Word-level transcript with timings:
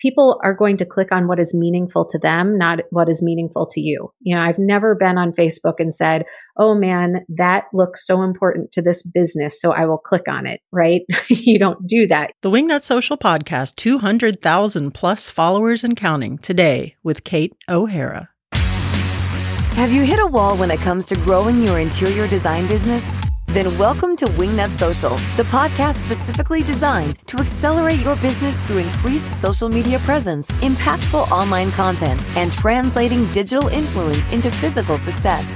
people 0.00 0.40
are 0.42 0.54
going 0.54 0.76
to 0.78 0.86
click 0.86 1.08
on 1.12 1.26
what 1.26 1.38
is 1.38 1.54
meaningful 1.54 2.08
to 2.10 2.18
them, 2.18 2.56
not 2.56 2.80
what 2.90 3.08
is 3.08 3.22
meaningful 3.22 3.66
to 3.72 3.80
you. 3.80 4.12
You 4.20 4.36
know, 4.36 4.42
I've 4.42 4.58
never 4.58 4.94
been 4.94 5.18
on 5.18 5.32
Facebook 5.32 5.74
and 5.78 5.94
said, 5.94 6.24
oh 6.56 6.74
man, 6.74 7.24
that 7.36 7.64
looks 7.72 8.06
so 8.06 8.22
important 8.22 8.72
to 8.72 8.82
this 8.82 9.02
business. 9.02 9.60
So 9.60 9.72
I 9.72 9.86
will 9.86 9.98
click 9.98 10.28
on 10.28 10.46
it, 10.46 10.60
right? 10.72 11.02
you 11.28 11.58
don't 11.58 11.86
do 11.86 12.06
that. 12.08 12.32
The 12.42 12.50
Wingnut 12.50 12.82
Social 12.82 13.16
Podcast, 13.16 13.76
200,000 13.76 14.92
plus 14.92 15.28
followers 15.28 15.84
and 15.84 15.96
counting 15.96 16.38
today 16.38 16.96
with 17.02 17.24
Kate 17.24 17.54
O'Hara. 17.68 18.30
Have 18.52 19.92
you 19.92 20.02
hit 20.02 20.18
a 20.18 20.26
wall 20.26 20.56
when 20.56 20.72
it 20.72 20.80
comes 20.80 21.06
to 21.06 21.14
growing 21.16 21.62
your 21.62 21.78
interior 21.78 22.26
design 22.26 22.66
business? 22.66 23.27
Then 23.52 23.78
welcome 23.78 24.14
to 24.18 24.26
Wingnut 24.26 24.68
Social, 24.78 25.16
the 25.38 25.44
podcast 25.44 25.94
specifically 25.94 26.62
designed 26.62 27.18
to 27.28 27.38
accelerate 27.38 27.98
your 28.00 28.14
business 28.16 28.58
through 28.60 28.76
increased 28.76 29.40
social 29.40 29.70
media 29.70 29.98
presence, 30.00 30.46
impactful 30.60 31.30
online 31.30 31.70
content, 31.70 32.22
and 32.36 32.52
translating 32.52 33.24
digital 33.32 33.68
influence 33.68 34.18
into 34.32 34.50
physical 34.50 34.98
success. 34.98 35.46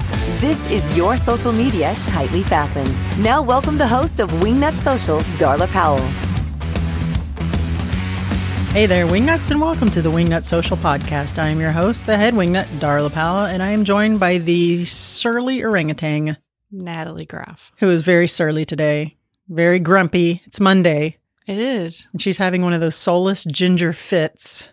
This 0.40 0.70
is 0.70 0.96
your 0.96 1.18
social 1.18 1.52
media 1.52 1.94
tightly 2.06 2.42
fastened. 2.42 2.98
Now 3.22 3.42
welcome 3.42 3.76
the 3.76 3.86
host 3.86 4.20
of 4.20 4.30
Wingnut 4.40 4.72
Social, 4.78 5.18
Darla 5.36 5.68
Powell. 5.68 5.98
Hey 8.72 8.86
there, 8.86 9.06
Wingnuts, 9.06 9.50
and 9.50 9.60
welcome 9.60 9.90
to 9.90 10.00
the 10.00 10.10
Wingnut 10.10 10.46
Social 10.46 10.78
Podcast. 10.78 11.38
I 11.38 11.48
am 11.48 11.60
your 11.60 11.72
host, 11.72 12.06
the 12.06 12.16
head 12.16 12.32
wingnut, 12.32 12.64
Darla 12.80 13.12
Powell, 13.12 13.44
and 13.44 13.62
I 13.62 13.72
am 13.72 13.84
joined 13.84 14.18
by 14.18 14.38
the 14.38 14.86
surly 14.86 15.62
orangutan, 15.62 16.38
Natalie 16.72 17.26
Graff. 17.26 17.70
who 17.78 17.90
is 17.90 18.02
very 18.02 18.26
surly 18.26 18.64
today, 18.64 19.16
very 19.48 19.78
grumpy. 19.78 20.42
It's 20.46 20.58
Monday, 20.60 21.18
It 21.46 21.58
is. 21.58 22.08
and 22.12 22.20
she's 22.22 22.38
having 22.38 22.62
one 22.62 22.72
of 22.72 22.80
those 22.80 22.96
soulless 22.96 23.44
ginger 23.44 23.92
fits. 23.92 24.72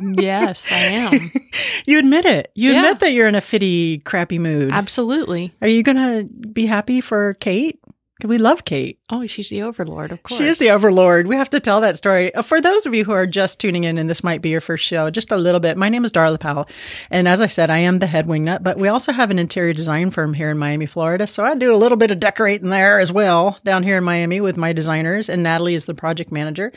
yes, 0.00 0.70
I 0.70 0.76
am. 0.94 1.30
You 1.86 1.98
admit 1.98 2.24
it. 2.26 2.52
You 2.54 2.72
Yeah. 2.72 2.78
admit 2.80 3.00
that 3.00 3.12
you're 3.12 3.26
in 3.26 3.34
a 3.34 3.40
fitty, 3.40 3.98
crappy 3.98 4.38
mood. 4.38 4.70
Absolutely. 4.70 5.52
Are 5.62 5.66
you 5.68 5.82
going 5.82 5.96
to 5.96 6.24
be 6.48 6.66
happy 6.66 7.00
for 7.00 7.34
Kate? 7.34 7.79
We 8.24 8.38
love 8.38 8.64
Kate. 8.64 8.98
Oh, 9.10 9.26
she's 9.26 9.48
the 9.48 9.62
overlord, 9.62 10.12
of 10.12 10.22
course. 10.22 10.38
She 10.38 10.46
is 10.46 10.58
the 10.58 10.70
overlord. 10.70 11.26
We 11.26 11.36
have 11.36 11.50
to 11.50 11.60
tell 11.60 11.80
that 11.80 11.96
story. 11.96 12.34
Uh, 12.34 12.42
For 12.42 12.60
those 12.60 12.86
of 12.86 12.94
you 12.94 13.04
who 13.04 13.12
are 13.12 13.26
just 13.26 13.58
tuning 13.58 13.84
in, 13.84 13.98
and 13.98 14.10
this 14.10 14.24
might 14.24 14.42
be 14.42 14.50
your 14.50 14.60
first 14.60 14.84
show, 14.84 15.10
just 15.10 15.30
a 15.32 15.36
little 15.36 15.60
bit. 15.60 15.76
My 15.76 15.88
name 15.88 16.04
is 16.04 16.12
Darla 16.12 16.38
Powell. 16.38 16.68
And 17.10 17.26
as 17.26 17.40
I 17.40 17.46
said, 17.46 17.70
I 17.70 17.78
am 17.78 17.98
the 17.98 18.06
head 18.06 18.26
wingnut, 18.26 18.62
but 18.62 18.78
we 18.78 18.88
also 18.88 19.12
have 19.12 19.30
an 19.30 19.38
interior 19.38 19.72
design 19.72 20.10
firm 20.10 20.34
here 20.34 20.50
in 20.50 20.58
Miami, 20.58 20.86
Florida. 20.86 21.26
So 21.26 21.44
I 21.44 21.54
do 21.54 21.74
a 21.74 21.76
little 21.76 21.96
bit 21.96 22.10
of 22.10 22.20
decorating 22.20 22.70
there 22.70 23.00
as 23.00 23.12
well 23.12 23.58
down 23.64 23.82
here 23.82 23.96
in 23.96 24.04
Miami 24.04 24.40
with 24.40 24.56
my 24.56 24.72
designers. 24.72 25.28
And 25.28 25.42
Natalie 25.42 25.74
is 25.74 25.84
the 25.86 25.94
project 25.94 26.32
manager. 26.32 26.72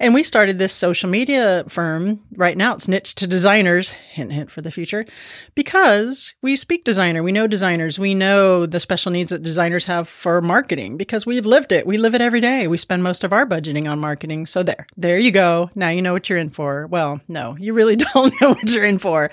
And 0.00 0.14
we 0.14 0.22
started 0.22 0.58
this 0.58 0.72
social 0.72 1.08
media 1.08 1.64
firm. 1.68 2.20
Right 2.36 2.56
now 2.56 2.74
it's 2.74 2.88
niche 2.88 3.14
to 3.16 3.26
designers, 3.26 3.90
hint, 3.90 4.32
hint 4.32 4.50
for 4.50 4.60
the 4.60 4.70
future, 4.70 5.06
because 5.54 6.34
we 6.42 6.56
speak 6.56 6.84
designer. 6.84 7.22
We 7.22 7.32
know 7.32 7.46
designers. 7.46 7.98
We 7.98 8.14
know 8.14 8.66
the 8.66 8.80
special 8.80 9.12
needs 9.12 9.30
that 9.30 9.42
designers 9.42 9.86
have 9.86 10.08
for 10.08 10.40
marketing 10.40 10.83
because 10.90 11.26
we've 11.26 11.46
lived 11.46 11.72
it. 11.72 11.86
We 11.86 11.98
live 11.98 12.14
it 12.14 12.20
every 12.20 12.40
day. 12.40 12.66
We 12.66 12.76
spend 12.76 13.02
most 13.02 13.24
of 13.24 13.32
our 13.32 13.46
budgeting 13.46 13.90
on 13.90 13.98
marketing. 13.98 14.46
So 14.46 14.62
there, 14.62 14.86
there 14.96 15.18
you 15.18 15.30
go. 15.30 15.70
Now 15.74 15.88
you 15.88 16.02
know 16.02 16.12
what 16.12 16.28
you're 16.28 16.38
in 16.38 16.50
for. 16.50 16.86
Well, 16.86 17.20
no, 17.28 17.56
you 17.58 17.72
really 17.72 17.96
don't 18.14 18.34
know 18.40 18.50
what 18.50 18.70
you're 18.70 18.84
in 18.84 18.98
for, 18.98 19.30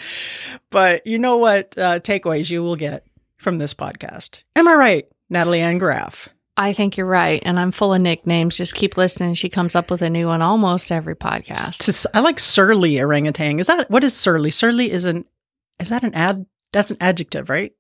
but 0.69 1.05
you 1.05 1.19
know 1.19 1.37
what 1.37 1.77
uh, 1.77 1.99
takeaways 1.99 2.49
you 2.49 2.63
will 2.63 2.75
get 2.75 3.05
from 3.37 3.57
this 3.57 3.73
podcast. 3.73 4.43
Am 4.55 4.67
I 4.67 4.73
right, 4.73 5.07
Natalie 5.29 5.61
Ann 5.61 5.77
Graff? 5.77 6.29
I 6.57 6.73
think 6.73 6.97
you're 6.97 7.07
right. 7.07 7.41
And 7.45 7.59
I'm 7.59 7.71
full 7.71 7.93
of 7.93 8.01
nicknames. 8.01 8.57
Just 8.57 8.75
keep 8.75 8.97
listening. 8.97 9.33
She 9.33 9.49
comes 9.49 9.75
up 9.75 9.89
with 9.89 10.01
a 10.01 10.09
new 10.09 10.27
one 10.27 10.41
almost 10.41 10.91
every 10.91 11.15
podcast. 11.15 12.05
I 12.13 12.19
like 12.19 12.39
surly 12.39 12.99
orangutan. 12.99 13.59
Is 13.59 13.67
that 13.67 13.89
what 13.89 14.03
is 14.03 14.15
surly? 14.15 14.51
Surly 14.51 14.91
is 14.91 15.05
an 15.05 15.25
is 15.79 15.89
that 15.89 16.03
an 16.03 16.13
ad? 16.13 16.45
That's 16.71 16.91
an 16.91 16.97
adjective, 17.01 17.49
right? 17.49 17.73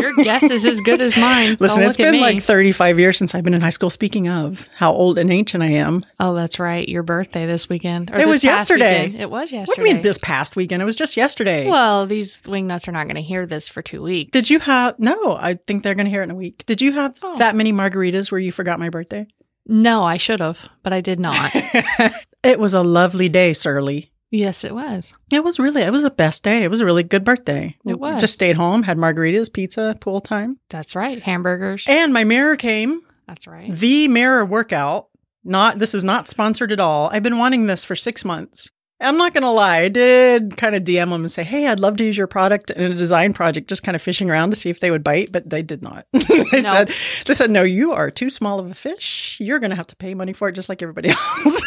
Your 0.00 0.14
guess 0.24 0.42
is 0.44 0.64
as 0.64 0.80
good 0.80 1.00
as 1.00 1.16
mine. 1.16 1.56
Listen, 1.60 1.82
it's 1.82 1.96
been 1.96 2.20
like 2.20 2.42
35 2.42 2.98
years 2.98 3.16
since 3.16 3.34
I've 3.34 3.44
been 3.44 3.54
in 3.54 3.60
high 3.60 3.70
school. 3.70 3.90
Speaking 3.90 4.28
of 4.28 4.68
how 4.74 4.92
old 4.92 5.18
and 5.18 5.30
ancient 5.30 5.62
I 5.62 5.68
am, 5.72 6.00
Oh, 6.18 6.34
that's 6.34 6.58
right. 6.58 6.88
Your 6.88 7.02
birthday 7.02 7.46
this 7.46 7.68
weekend. 7.68 8.10
It 8.10 8.16
this 8.18 8.26
was 8.26 8.44
yesterday. 8.44 9.04
weekend. 9.06 9.22
It 9.22 9.30
was 9.30 9.52
yesterday. 9.52 9.70
what 9.70 9.76
do 9.84 9.88
you 9.88 9.94
mean 9.94 10.02
this 10.02 10.18
past 10.18 10.56
weekend? 10.56 10.82
It 10.82 10.86
was 10.86 10.96
just 10.96 11.16
yesterday. 11.16 11.68
Well, 11.68 12.06
these 12.06 12.42
wingnuts 12.42 12.88
are 12.88 12.92
not 12.92 13.04
going 13.06 13.16
to 13.16 13.22
hear 13.22 13.46
this 13.46 13.68
for 13.68 13.82
two 13.82 14.02
weeks. 14.02 14.30
Did 14.32 14.48
you 14.50 14.58
have? 14.60 14.98
No, 14.98 15.36
I 15.38 15.54
think 15.66 15.82
they're 15.82 15.94
going 15.94 16.06
to 16.06 16.10
hear 16.10 16.20
it 16.22 16.24
in 16.24 16.30
a 16.30 16.34
week. 16.34 16.64
Did 16.66 16.80
you 16.80 16.92
have 16.92 17.14
Oh. 17.22 17.36
that 17.36 17.54
many 17.56 17.72
margaritas 17.72 18.30
where 18.32 18.40
you 18.40 18.52
forgot 18.52 18.78
my 18.78 18.88
birthday? 18.88 19.26
No, 19.66 20.02
I 20.04 20.16
should 20.16 20.40
have, 20.40 20.58
but 20.82 20.92
I 20.92 21.00
did 21.00 21.20
not. 21.20 21.50
it 22.42 22.58
was 22.58 22.74
a 22.74 22.82
lovely 22.82 23.28
day, 23.28 23.52
Surly. 23.52 24.09
Yes, 24.30 24.64
it 24.64 24.74
was. 24.74 25.12
It 25.30 25.44
was 25.44 25.58
really, 25.58 25.82
it 25.82 25.92
was 25.92 26.04
a 26.04 26.10
best 26.10 26.42
day. 26.42 26.62
It 26.62 26.70
was 26.70 26.80
a 26.80 26.84
really 26.84 27.02
good 27.02 27.24
birthday. 27.24 27.76
It 27.84 27.98
was. 27.98 28.20
Just 28.20 28.34
stayed 28.34 28.56
home, 28.56 28.82
had 28.82 28.96
margaritas, 28.96 29.52
pizza, 29.52 29.96
pool 30.00 30.20
time. 30.20 30.58
That's 30.70 30.94
right. 30.94 31.22
Hamburgers. 31.22 31.84
And 31.86 32.12
my 32.12 32.24
mirror 32.24 32.56
came. 32.56 33.00
That's 33.26 33.46
right. 33.46 33.72
The 33.74 34.08
mirror 34.08 34.44
workout. 34.44 35.08
Not, 35.42 35.78
this 35.78 35.94
is 35.94 36.04
not 36.04 36.28
sponsored 36.28 36.70
at 36.70 36.80
all. 36.80 37.08
I've 37.10 37.22
been 37.22 37.38
wanting 37.38 37.66
this 37.66 37.82
for 37.82 37.96
six 37.96 38.24
months. 38.24 38.70
I'm 39.00 39.16
not 39.16 39.32
going 39.32 39.42
to 39.42 39.50
lie. 39.50 39.78
I 39.78 39.88
did 39.88 40.56
kind 40.56 40.74
of 40.74 40.84
DM 40.84 41.10
them 41.10 41.22
and 41.22 41.30
say, 41.30 41.42
Hey, 41.42 41.66
I'd 41.66 41.80
love 41.80 41.96
to 41.96 42.04
use 42.04 42.18
your 42.18 42.26
product 42.26 42.70
in 42.70 42.92
a 42.92 42.94
design 42.94 43.32
project, 43.32 43.68
just 43.68 43.82
kind 43.82 43.96
of 43.96 44.02
fishing 44.02 44.30
around 44.30 44.50
to 44.50 44.56
see 44.56 44.68
if 44.68 44.80
they 44.80 44.90
would 44.90 45.02
bite, 45.02 45.32
but 45.32 45.48
they 45.48 45.62
did 45.62 45.82
not. 45.82 46.06
they 46.12 46.60
said, 46.60 46.92
they 47.24 47.34
said, 47.34 47.50
no, 47.50 47.62
you 47.62 47.92
are 47.92 48.10
too 48.10 48.28
small 48.28 48.58
of 48.60 48.70
a 48.70 48.74
fish. 48.74 49.38
You're 49.40 49.58
going 49.58 49.70
to 49.70 49.76
have 49.76 49.86
to 49.88 49.96
pay 49.96 50.14
money 50.14 50.32
for 50.32 50.48
it 50.48 50.52
just 50.52 50.68
like 50.68 50.82
everybody 50.82 51.08
else. 51.44 51.62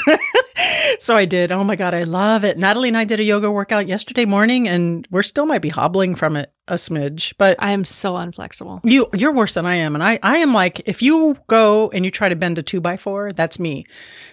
so 1.00 1.16
I 1.16 1.26
did. 1.26 1.52
Oh 1.52 1.64
my 1.64 1.76
God. 1.76 1.94
I 1.94 2.04
love 2.04 2.44
it. 2.44 2.58
Natalie 2.58 2.90
and 2.90 2.98
I 2.98 3.04
did 3.04 3.20
a 3.20 3.24
yoga 3.24 3.52
workout 3.52 3.88
yesterday 3.88 4.26
morning 4.26 4.68
and 4.68 5.08
we're 5.10 5.24
still 5.24 5.46
might 5.46 5.62
be 5.62 5.70
hobbling 5.70 6.16
from 6.16 6.36
it 6.36 6.54
a 6.68 6.76
smidge, 6.76 7.34
but 7.38 7.56
I 7.60 7.72
am 7.72 7.84
so 7.84 8.14
unflexible. 8.14 8.80
you 8.84 9.08
you're 9.14 9.34
worse 9.34 9.56
than 9.56 9.66
I 9.66 9.76
am, 9.76 9.96
and 9.96 10.04
I 10.04 10.18
I 10.24 10.38
am 10.38 10.54
like 10.54 10.82
if 10.88 11.02
you 11.02 11.38
go 11.48 11.90
and 11.90 12.06
you 12.06 12.12
try 12.12 12.30
to 12.30 12.38
bend 12.38 12.58
a 12.58 12.64
two 12.64 12.80
by 12.80 12.96
four, 12.96 13.34
that's 13.34 13.60
me. 13.60 13.86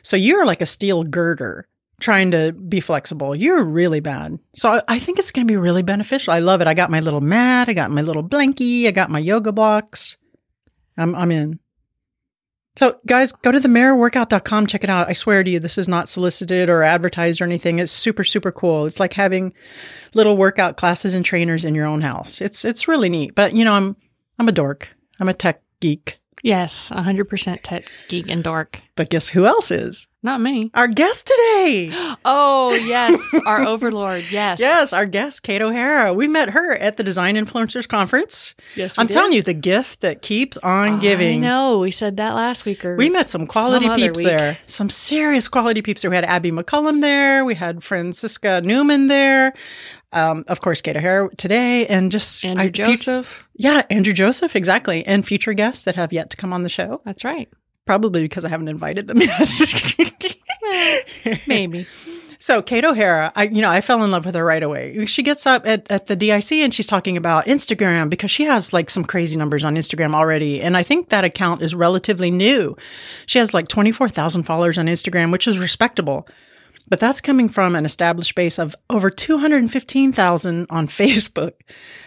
So 0.03 0.17
you're 0.17 0.47
like 0.47 0.61
a 0.61 0.67
steel 0.67 1.03
girder 1.03 1.67
trying 2.01 2.31
to 2.33 2.53
be 2.53 2.81
flexible. 2.81 3.35
You're 3.35 3.63
really 3.63 4.01
bad. 4.01 4.39
So 4.55 4.71
I, 4.71 4.83
I 4.89 4.99
think 4.99 5.19
it's 5.19 5.31
going 5.31 5.47
to 5.47 5.53
be 5.53 5.57
really 5.57 5.83
beneficial. 5.83 6.33
I 6.33 6.41
love 6.41 6.61
it. 6.61 6.67
I 6.67 6.75
got 6.75 6.91
my 6.91 7.01
little 7.01 7.21
mat. 7.21 7.69
I 7.69 7.75
got 7.75 7.91
my 7.91 8.03
little 8.03 8.25
blankie. 8.25 8.87
I 8.87 8.91
got 8.91 9.11
my 9.11 9.19
yoga 9.19 9.53
blocks. 9.53 10.17
I'm 10.97 11.15
I'm 11.15 11.31
in. 11.31 11.61
So 12.77 12.99
guys, 13.07 13.33
go 13.33 13.53
to 13.53 13.59
themirrorworkout.com. 13.59 14.67
Check 14.67 14.85
it 14.85 14.91
out. 14.91 15.09
I 15.09 15.13
swear 15.13 15.45
to 15.45 15.51
you, 15.51 15.61
this 15.61 15.77
is 15.77 15.89
not 15.89 16.09
solicited 16.09 16.69
or 16.69 16.83
advertised 16.83 17.41
or 17.41 17.45
anything. 17.45 17.79
It's 17.79 17.93
super 17.93 18.25
super 18.25 18.53
cool. 18.53 18.87
It's 18.87 19.01
like 19.01 19.13
having 19.13 19.53
little 20.15 20.37
workout 20.37 20.77
classes 20.77 21.15
and 21.15 21.25
trainers 21.25 21.65
in 21.65 21.75
your 21.75 21.87
own 21.87 22.01
house. 22.01 22.41
It's 22.41 22.65
it's 22.65 22.89
really 22.89 23.09
neat. 23.09 23.35
But 23.35 23.55
you 23.55 23.65
know, 23.65 23.75
I'm 23.75 23.97
I'm 24.39 24.49
a 24.49 24.53
dork. 24.53 24.89
I'm 25.19 25.29
a 25.29 25.35
tech 25.35 25.63
geek. 25.81 26.19
Yes, 26.43 26.89
100% 26.89 27.61
tech 27.63 27.91
geek 28.09 28.31
and 28.31 28.43
dork. 28.43 28.81
But 29.01 29.09
guess 29.09 29.31
who 29.31 29.47
else 29.47 29.71
is? 29.71 30.09
Not 30.23 30.43
me. 30.43 30.71
Our 30.75 30.87
guest 30.87 31.27
today. 31.27 31.91
Oh, 32.23 32.75
yes, 32.75 33.19
our 33.47 33.67
overlord. 33.67 34.25
Yes. 34.31 34.61
yes, 34.61 34.93
our 34.93 35.07
guest, 35.07 35.43
Kate 35.43 35.63
O'Hara. 35.63 36.13
We 36.13 36.29
met 36.29 36.51
her 36.51 36.75
at 36.77 36.99
the 36.99 37.03
Design 37.03 37.35
Influencers 37.35 37.89
Conference. 37.89 38.55
Yes, 38.77 38.99
I'm 38.99 39.09
telling 39.09 39.33
you, 39.33 39.41
the 39.41 39.55
gift 39.55 40.03
that 40.03 40.21
keeps 40.21 40.59
on 40.59 41.01
giving. 41.01 41.43
I 41.43 41.49
know. 41.49 41.79
We 41.79 41.91
said 41.91 42.19
that 42.19 42.35
last 42.35 42.67
week. 42.67 42.85
Or 42.85 42.97
We 42.97 43.09
met 43.09 43.31
some 43.31 43.47
quality 43.47 43.87
some 43.87 43.97
peeps 43.97 44.19
week. 44.19 44.27
there. 44.27 44.59
Some 44.67 44.91
serious 44.91 45.49
quality 45.49 45.81
peeps 45.81 46.03
there. 46.03 46.11
We 46.11 46.17
had 46.17 46.27
Abby 46.27 46.51
McCullum 46.53 47.01
there. 47.01 47.43
We 47.47 47.55
had 47.55 47.83
Francisca 47.83 48.61
Newman 48.61 49.07
there. 49.07 49.55
Um, 50.13 50.45
of 50.47 50.61
course, 50.61 50.83
Kate 50.83 50.99
O'Hara 50.99 51.35
today, 51.37 51.87
and 51.87 52.13
just 52.13 52.45
Andrew 52.45 52.65
I- 52.65 52.69
Joseph. 52.69 53.49
yeah, 53.55 53.83
Andrew 53.89 54.13
Joseph, 54.13 54.55
exactly, 54.55 55.07
and 55.07 55.27
future 55.27 55.55
guests 55.55 55.85
that 55.85 55.95
have 55.95 56.13
yet 56.13 56.29
to 56.31 56.37
come 56.37 56.53
on 56.53 56.65
the 56.65 56.69
show. 56.69 57.01
That's 57.07 57.25
right. 57.25 57.49
Probably 57.91 58.23
because 58.23 58.45
I 58.45 58.49
haven't 58.51 58.69
invited 58.69 59.09
them 59.09 59.21
yet. 59.21 60.39
Maybe. 61.49 61.89
So 62.39 62.63
Kate 62.63 62.85
O'Hara, 62.85 63.33
I 63.35 63.47
you 63.47 63.61
know, 63.61 63.69
I 63.69 63.81
fell 63.81 64.05
in 64.05 64.13
love 64.13 64.25
with 64.25 64.37
her 64.37 64.45
right 64.45 64.63
away. 64.63 65.07
She 65.07 65.25
gets 65.25 65.45
up 65.45 65.67
at, 65.67 65.91
at 65.91 66.07
the 66.07 66.15
DIC 66.15 66.53
and 66.53 66.73
she's 66.73 66.87
talking 66.87 67.17
about 67.17 67.47
Instagram 67.47 68.09
because 68.09 68.31
she 68.31 68.45
has 68.45 68.73
like 68.73 68.91
some 68.91 69.05
crazy 69.05 69.37
numbers 69.37 69.65
on 69.65 69.75
Instagram 69.75 70.15
already. 70.15 70.61
And 70.63 70.77
I 70.77 70.85
think 70.85 71.09
that 71.09 71.25
account 71.25 71.63
is 71.63 71.75
relatively 71.75 72.31
new. 72.31 72.77
She 73.27 73.41
has 73.41 73.55
like 73.55 73.67
24,000 73.67 74.45
followers 74.45 74.79
on 74.79 74.87
Instagram, 74.87 75.33
which 75.33 75.49
is 75.49 75.59
respectable. 75.59 76.29
But 76.91 76.99
that's 76.99 77.21
coming 77.21 77.49
from 77.49 77.75
an 77.77 77.87
established 77.87 78.35
base 78.35 78.59
of 78.59 78.77
over 78.91 79.09
215,000 79.11 80.67
on 80.71 80.87
Facebook. 80.89 81.53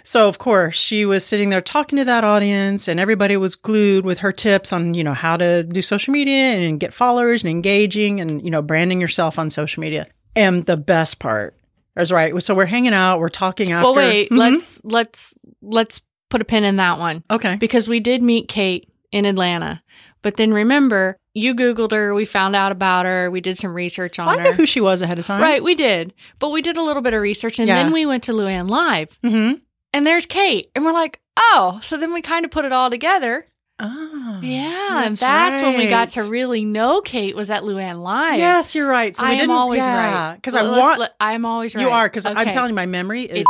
So 0.03 0.27
of 0.27 0.37
course, 0.37 0.75
she 0.75 1.05
was 1.05 1.25
sitting 1.25 1.49
there 1.49 1.61
talking 1.61 1.97
to 1.97 2.05
that 2.05 2.23
audience 2.23 2.87
and 2.87 2.99
everybody 2.99 3.37
was 3.37 3.55
glued 3.55 4.05
with 4.05 4.19
her 4.19 4.31
tips 4.31 4.71
on, 4.73 4.93
you 4.93 5.03
know, 5.03 5.13
how 5.13 5.37
to 5.37 5.63
do 5.63 5.81
social 5.81 6.11
media 6.11 6.33
and 6.55 6.79
get 6.79 6.93
followers 6.93 7.43
and 7.43 7.49
engaging 7.49 8.19
and, 8.19 8.41
you 8.43 8.51
know, 8.51 8.61
branding 8.61 8.99
yourself 9.01 9.39
on 9.39 9.49
social 9.49 9.81
media. 9.81 10.05
And 10.35 10.63
the 10.65 10.77
best 10.77 11.19
part 11.19 11.55
is 11.97 12.11
right. 12.11 12.41
So 12.41 12.55
we're 12.55 12.65
hanging 12.65 12.93
out, 12.93 13.19
we're 13.19 13.29
talking 13.29 13.71
after. 13.71 13.85
Well, 13.85 13.95
wait. 13.95 14.29
Mhm. 14.31 14.37
Let's 14.37 14.81
let's 14.83 15.33
let's 15.61 16.01
put 16.29 16.41
a 16.41 16.45
pin 16.45 16.63
in 16.63 16.77
that 16.77 16.97
one 16.97 17.23
Okay. 17.29 17.55
because 17.57 17.87
we 17.87 17.99
did 17.99 18.23
meet 18.23 18.47
Kate 18.47 18.89
in 19.11 19.25
Atlanta. 19.25 19.82
But 20.23 20.37
then 20.37 20.51
remember, 20.53 21.17
you 21.35 21.53
Googled 21.53 21.91
her, 21.91 22.13
we 22.15 22.25
found 22.25 22.55
out 22.55 22.71
about 22.71 23.05
her, 23.05 23.29
we 23.29 23.41
did 23.41 23.57
some 23.59 23.73
research 23.73 24.17
on 24.17 24.27
I 24.29 24.37
her. 24.37 24.43
knew 24.43 24.51
who 24.53 24.65
she 24.65 24.81
was 24.81 25.01
ahead 25.03 25.19
of 25.19 25.25
time. 25.27 25.41
Right, 25.41 25.61
we 25.63 25.75
did. 25.75 26.13
But 26.39 26.49
we 26.49 26.61
did 26.63 26.77
a 26.77 26.81
little 26.81 27.01
bit 27.03 27.13
of 27.13 27.21
research 27.21 27.59
and 27.59 27.67
Yeah. 27.67 27.83
then 27.83 27.91
we 27.93 28.05
went 28.07 28.23
to 28.23 28.31
Luann 28.31 28.67
Live 28.69 29.19
Mm-hmm. 29.23 29.59
and 29.93 30.07
there's 30.07 30.25
Kate. 30.25 30.67
And 30.75 30.83
we're 30.83 30.91
like, 30.93 31.19
oh, 31.37 31.77
so 31.83 31.97
then 31.97 32.13
we 32.13 32.21
kind 32.21 32.45
of 32.45 32.51
put 32.51 32.65
it 32.65 32.71
all 32.71 32.89
together. 32.89 33.45
Oh, 33.79 34.39
Yeah. 34.41 35.03
and 35.05 35.15
that's 35.15 35.61
when 35.61 35.77
we 35.77 35.89
got 35.89 36.09
to 36.11 36.23
really 36.23 36.63
know 36.63 37.01
Kate 37.01 37.35
was 37.35 37.49
at 37.49 37.63
Luann 37.63 38.01
Live. 38.01 38.37
Yes, 38.37 38.75
you're 38.75 38.87
right. 38.87 39.15
So 39.15 39.25
I 39.25 39.31
am 39.31 39.37
didn't, 39.39 39.51
always 39.51 39.79
yeah, 39.79 40.29
right. 40.29 40.35
Because 40.35 40.55
I 40.55 40.61
want 40.61 40.99
let- 40.99 41.15
I'm 41.19 41.43
always 41.45 41.73
right. 41.75 41.81
you 41.81 41.89
are 41.89 42.07
because 42.07 42.25
I'm 42.25 42.35
telling 42.49 42.69
you, 42.69 42.75
my 42.75 42.85
memory 42.85 43.23
is 43.23 43.45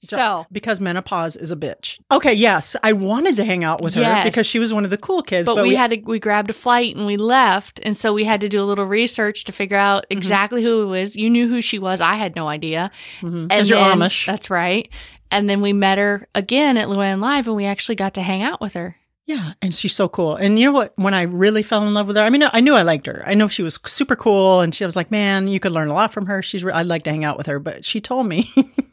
So 0.00 0.46
because 0.52 0.80
menopause 0.80 1.34
is 1.36 1.50
a 1.50 1.56
bitch. 1.56 1.98
Okay, 2.12 2.32
yes, 2.32 2.76
I 2.82 2.92
wanted 2.92 3.36
to 3.36 3.44
hang 3.44 3.64
out 3.64 3.82
with 3.82 3.94
her 3.94 4.00
Yes. 4.02 4.24
because 4.28 4.46
she 4.46 4.58
was 4.58 4.72
one 4.72 4.84
of 4.84 4.90
the 4.90 4.96
cool 4.98 5.22
kids. 5.22 5.46
but, 5.48 5.62
we, 5.64 5.74
had 5.74 5.90
to 5.90 5.96
we 5.98 6.18
grabbed 6.18 6.50
a 6.50 6.52
flight 6.52 6.94
and 6.96 7.04
we 7.06 7.16
left 7.16 7.80
and 7.82 7.96
so 7.96 8.12
we 8.12 8.24
had 8.24 8.40
to 8.42 8.48
do 8.48 8.62
a 8.62 8.64
little 8.64 8.84
research 8.86 9.44
to 9.44 9.52
figure 9.52 9.76
out 9.76 10.04
Mm-hmm. 10.04 10.18
exactly 10.18 10.62
who 10.62 10.82
it 10.82 10.86
was 10.86 11.16
you 11.16 11.28
knew 11.28 11.48
who 11.48 11.60
she 11.60 11.78
was 11.78 12.00
i 12.00 12.14
had 12.14 12.36
no 12.36 12.46
idea 12.48 12.90
because 13.20 13.32
Mm-hmm. 13.32 13.66
you're 13.68 13.78
Amish. 13.78 14.26
that's 14.26 14.48
right 14.50 14.88
and 15.30 15.48
then 15.50 15.60
we 15.60 15.72
met 15.72 15.98
her 15.98 16.28
again 16.34 16.76
at 16.76 16.86
luann 16.88 17.18
live 17.20 17.46
and 17.48 17.56
we 17.56 17.64
actually 17.66 17.96
got 17.96 18.14
to 18.14 18.22
hang 18.22 18.42
out 18.42 18.60
with 18.60 18.74
her 18.74 18.96
Yeah, 19.28 19.52
and 19.60 19.74
she's 19.74 19.94
so 19.94 20.08
cool. 20.08 20.36
And 20.36 20.58
you 20.58 20.64
know 20.64 20.72
what? 20.72 20.94
When 20.96 21.12
I 21.12 21.22
really 21.22 21.62
fell 21.62 21.86
in 21.86 21.92
love 21.92 22.06
with 22.06 22.16
her, 22.16 22.22
I 22.22 22.30
mean, 22.30 22.42
I 22.50 22.60
knew 22.60 22.72
I 22.74 22.80
liked 22.80 23.06
her. 23.06 23.22
I 23.26 23.34
know 23.34 23.46
she 23.46 23.62
was 23.62 23.78
super 23.84 24.16
cool, 24.16 24.62
and 24.62 24.74
she 24.74 24.86
was 24.86 24.96
like, 24.96 25.10
"Man, 25.10 25.48
you 25.48 25.60
could 25.60 25.72
learn 25.72 25.88
a 25.88 25.92
lot 25.92 26.14
from 26.14 26.24
her." 26.26 26.40
She's, 26.42 26.64
re- 26.64 26.72
I'd 26.72 26.86
like 26.86 27.02
to 27.02 27.10
hang 27.10 27.26
out 27.26 27.36
with 27.36 27.46
her, 27.46 27.58
but 27.58 27.84
she 27.84 28.00
told 28.00 28.26
me 28.26 28.50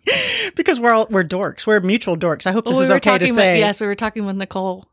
because 0.57 0.77
we're 0.81 0.91
all 0.91 1.07
we're 1.09 1.23
dorks, 1.23 1.65
we're 1.65 1.79
mutual 1.79 2.17
dorks. 2.17 2.45
I 2.45 2.51
hope 2.51 2.65
this 2.65 2.73
Well, 2.73 2.81
is 2.81 2.89
we 2.89 2.93
were 2.93 2.97
okay 2.97 3.11
to 3.13 3.19
talking 3.19 3.33
say. 3.33 3.53
with 3.53 3.59
yes 3.61 3.79
we 3.79 3.87
were 3.87 3.95
talking 3.95 4.25
with 4.25 4.35
nicole 4.35 4.85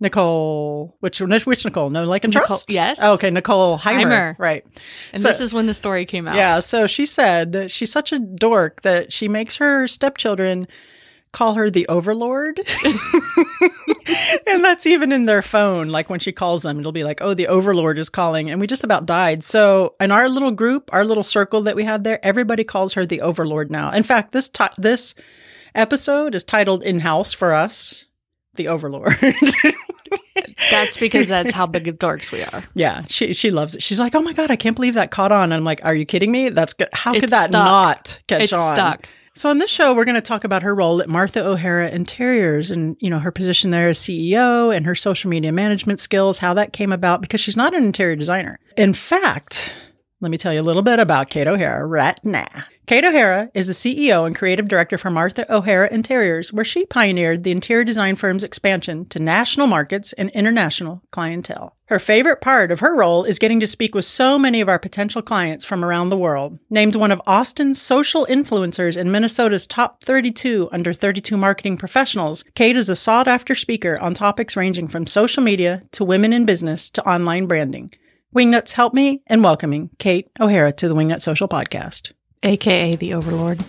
Nicole, 0.00 0.96
which 1.00 1.20
which 1.20 1.64
Nicole? 1.64 1.88
No, 1.90 2.04
like 2.04 2.24
and 2.24 2.32
Nicole- 2.34 2.46
trust. 2.48 2.70
yes. 2.70 2.98
Oh, 3.00 3.14
okay, 3.14 3.30
Nicole 3.30 3.78
Heimer. 3.78 4.04
Heimer. 4.04 4.34
Right. 4.38 4.64
and 5.12 5.22
So- 5.22 5.28
this 5.28 5.40
is 5.40 5.54
when 5.54 5.66
the 5.66 5.74
story 5.74 6.04
came 6.04 6.26
out 6.28 6.34
Yeah. 6.36 6.60
So 6.60 6.86
she 6.86 7.06
said 7.06 7.70
she's 7.70 7.90
such 7.92 8.12
a 8.12 8.18
dork 8.18 8.82
that 8.82 9.12
she 9.12 9.28
makes 9.28 9.56
her 9.56 9.86
stepchildren 9.86 10.66
call 11.34 11.54
her 11.54 11.68
the 11.68 11.86
overlord. 11.88 12.58
and 14.46 14.64
that's 14.64 14.86
even 14.86 15.12
in 15.12 15.26
their 15.26 15.42
phone. 15.42 15.88
Like 15.88 16.08
when 16.08 16.20
she 16.20 16.32
calls 16.32 16.62
them, 16.62 16.80
it'll 16.80 16.92
be 16.92 17.04
like, 17.04 17.20
oh, 17.20 17.34
the 17.34 17.48
overlord 17.48 17.98
is 17.98 18.08
calling. 18.08 18.50
And 18.50 18.60
we 18.60 18.66
just 18.66 18.84
about 18.84 19.04
died. 19.04 19.44
So 19.44 19.96
in 20.00 20.12
our 20.12 20.28
little 20.28 20.52
group, 20.52 20.88
our 20.92 21.04
little 21.04 21.22
circle 21.22 21.62
that 21.62 21.76
we 21.76 21.84
had 21.84 22.04
there, 22.04 22.24
everybody 22.24 22.64
calls 22.64 22.94
her 22.94 23.04
the 23.04 23.20
overlord 23.20 23.70
now. 23.70 23.92
In 23.92 24.04
fact, 24.04 24.32
this, 24.32 24.48
ti 24.48 24.64
this 24.78 25.14
episode 25.74 26.34
is 26.34 26.44
titled 26.44 26.82
In 26.82 27.00
House 27.00 27.32
for 27.32 27.52
us, 27.52 28.06
the 28.54 28.68
overlord. 28.68 29.12
that's 30.70 30.96
because 30.96 31.26
that's 31.26 31.50
how 31.50 31.66
big 31.66 31.88
of 31.88 31.98
dorks 31.98 32.30
we 32.30 32.42
are 32.42 32.62
Yeah, 32.74 33.02
she 33.08 33.34
she 33.34 33.50
loves 33.50 33.74
it. 33.74 33.82
She's 33.82 33.98
like, 33.98 34.14
"Oh 34.14 34.22
my 34.22 34.32
god, 34.32 34.50
I 34.50 34.56
can't 34.56 34.76
believe 34.76 34.94
that 34.94 35.10
caught 35.10 35.32
on." 35.32 35.44
And 35.44 35.54
I'm 35.54 35.64
like, 35.64 35.80
"Are 35.84 35.94
you 35.94 36.06
kidding 36.06 36.30
me? 36.30 36.48
That's 36.48 36.72
good. 36.72 36.88
How 36.92 37.12
could 37.12 37.30
that 37.30 37.50
stuck. 37.50 37.64
not 37.64 38.20
catch 38.28 38.42
it's 38.42 38.52
on?" 38.52 38.74
stuck 38.74 39.08
So 39.36 39.50
on 39.50 39.58
this 39.58 39.70
show, 39.70 39.94
we're 39.94 40.04
going 40.04 40.14
to 40.14 40.20
talk 40.20 40.44
about 40.44 40.62
her 40.62 40.72
role 40.72 41.02
at 41.02 41.08
Martha 41.08 41.44
O'Hara 41.44 41.90
Interiors 41.90 42.70
and, 42.70 42.96
you 43.00 43.10
know, 43.10 43.18
her 43.18 43.32
position 43.32 43.70
there 43.70 43.88
as 43.88 43.98
CEO 43.98 44.74
and 44.74 44.86
her 44.86 44.94
social 44.94 45.28
media 45.28 45.50
management 45.50 45.98
skills, 45.98 46.38
how 46.38 46.54
that 46.54 46.72
came 46.72 46.92
about 46.92 47.20
because 47.20 47.40
she's 47.40 47.56
not 47.56 47.74
an 47.74 47.82
interior 47.82 48.14
designer. 48.14 48.60
In 48.76 48.92
fact, 48.94 49.72
let 50.20 50.30
me 50.30 50.38
tell 50.38 50.54
you 50.54 50.60
a 50.60 50.62
little 50.62 50.82
bit 50.82 51.00
about 51.00 51.30
Kate 51.30 51.48
O'Hara 51.48 51.84
right 51.84 52.18
now. 52.24 52.46
Kate 52.86 53.06
O'Hara 53.06 53.48
is 53.54 53.66
the 53.66 53.72
CEO 53.72 54.26
and 54.26 54.36
creative 54.36 54.68
director 54.68 54.98
for 54.98 55.08
Martha 55.08 55.50
O'Hara 55.50 55.90
Interiors, 55.90 56.52
where 56.52 56.66
she 56.66 56.84
pioneered 56.84 57.42
the 57.42 57.50
interior 57.50 57.82
design 57.82 58.14
firm's 58.14 58.44
expansion 58.44 59.06
to 59.06 59.18
national 59.18 59.66
markets 59.66 60.12
and 60.12 60.28
international 60.32 61.02
clientele. 61.10 61.74
Her 61.86 61.98
favorite 61.98 62.42
part 62.42 62.70
of 62.70 62.80
her 62.80 62.94
role 62.94 63.24
is 63.24 63.38
getting 63.38 63.58
to 63.60 63.66
speak 63.66 63.94
with 63.94 64.04
so 64.04 64.38
many 64.38 64.60
of 64.60 64.68
our 64.68 64.78
potential 64.78 65.22
clients 65.22 65.64
from 65.64 65.82
around 65.82 66.10
the 66.10 66.18
world. 66.18 66.58
Named 66.68 66.94
one 66.94 67.10
of 67.10 67.22
Austin's 67.26 67.80
social 67.80 68.26
influencers 68.26 68.98
and 68.98 69.10
Minnesota's 69.10 69.66
top 69.66 70.04
32 70.04 70.68
under 70.70 70.92
32 70.92 71.38
marketing 71.38 71.78
professionals, 71.78 72.44
Kate 72.54 72.76
is 72.76 72.90
a 72.90 72.96
sought 72.96 73.26
after 73.26 73.54
speaker 73.54 73.98
on 73.98 74.12
topics 74.12 74.56
ranging 74.56 74.88
from 74.88 75.06
social 75.06 75.42
media 75.42 75.84
to 75.92 76.04
women 76.04 76.34
in 76.34 76.44
business 76.44 76.90
to 76.90 77.08
online 77.08 77.46
branding. 77.46 77.94
Wingnuts 78.36 78.72
help 78.72 78.92
me 78.92 79.22
in 79.28 79.42
welcoming 79.42 79.88
Kate 79.98 80.28
O'Hara 80.38 80.74
to 80.74 80.86
the 80.86 80.94
Wingnut 80.94 81.22
Social 81.22 81.48
Podcast. 81.48 82.12
Aka 82.44 82.96
the 82.96 83.14
overlord 83.14 83.60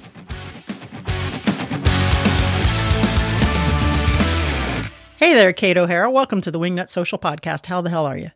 Hey 5.17 5.33
there, 5.33 5.53
Kate 5.53 5.77
O'Hara. 5.77 6.11
Welcome 6.11 6.41
to 6.41 6.51
the 6.51 6.59
Wingnut 6.59 6.87
Social 6.89 7.17
Podcast. 7.17 7.65
How 7.65 7.81
the 7.81 7.89
hell 7.89 8.05
are 8.05 8.17
you? 8.17 8.29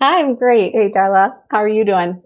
Hi, 0.00 0.20
I'm 0.20 0.36
great. 0.36 0.72
Hey, 0.74 0.90
Darla. 0.94 1.34
How 1.50 1.58
are 1.58 1.66
you 1.68 1.84
doing? 1.84 2.22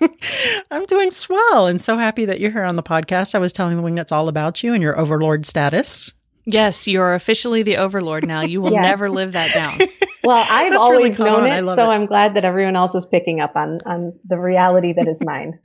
I'm 0.70 0.84
doing 0.84 1.10
swell 1.10 1.66
and 1.66 1.80
so 1.80 1.96
happy 1.96 2.26
that 2.26 2.38
you're 2.40 2.50
here 2.50 2.64
on 2.64 2.76
the 2.76 2.82
podcast. 2.82 3.34
I 3.34 3.38
was 3.38 3.52
telling 3.52 3.76
the 3.76 3.82
Wingnuts 3.82 4.12
all 4.12 4.28
about 4.28 4.62
you 4.62 4.74
and 4.74 4.82
your 4.82 4.98
overlord 4.98 5.46
status. 5.46 6.12
yes 6.46 6.86
you're 6.88 7.14
officially 7.14 7.62
the 7.62 7.76
overlord 7.76 8.26
now 8.26 8.40
you 8.40 8.60
will 8.62 8.72
Yes. 8.80 8.82
never 8.82 9.10
live 9.10 9.32
that 9.32 9.52
down 9.52 9.78
Well, 10.24 10.44
I've 10.50 10.70
That's 10.72 10.84
always 10.84 11.16
caught 11.16 11.24
known 11.26 11.50
on. 11.50 11.68
It, 11.68 11.76
so 11.76 11.84
it. 11.84 11.94
I'm 11.94 12.04
glad 12.06 12.34
that 12.34 12.44
everyone 12.44 12.76
else 12.76 12.94
is 12.94 13.06
picking 13.06 13.40
up 13.40 13.56
on 13.56 13.78
on 13.86 14.12
the 14.28 14.38
reality 14.38 14.92
that 14.92 15.06
is 15.08 15.22
mine. 15.24 15.58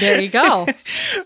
There 0.00 0.20
you 0.20 0.28
go 0.28 0.66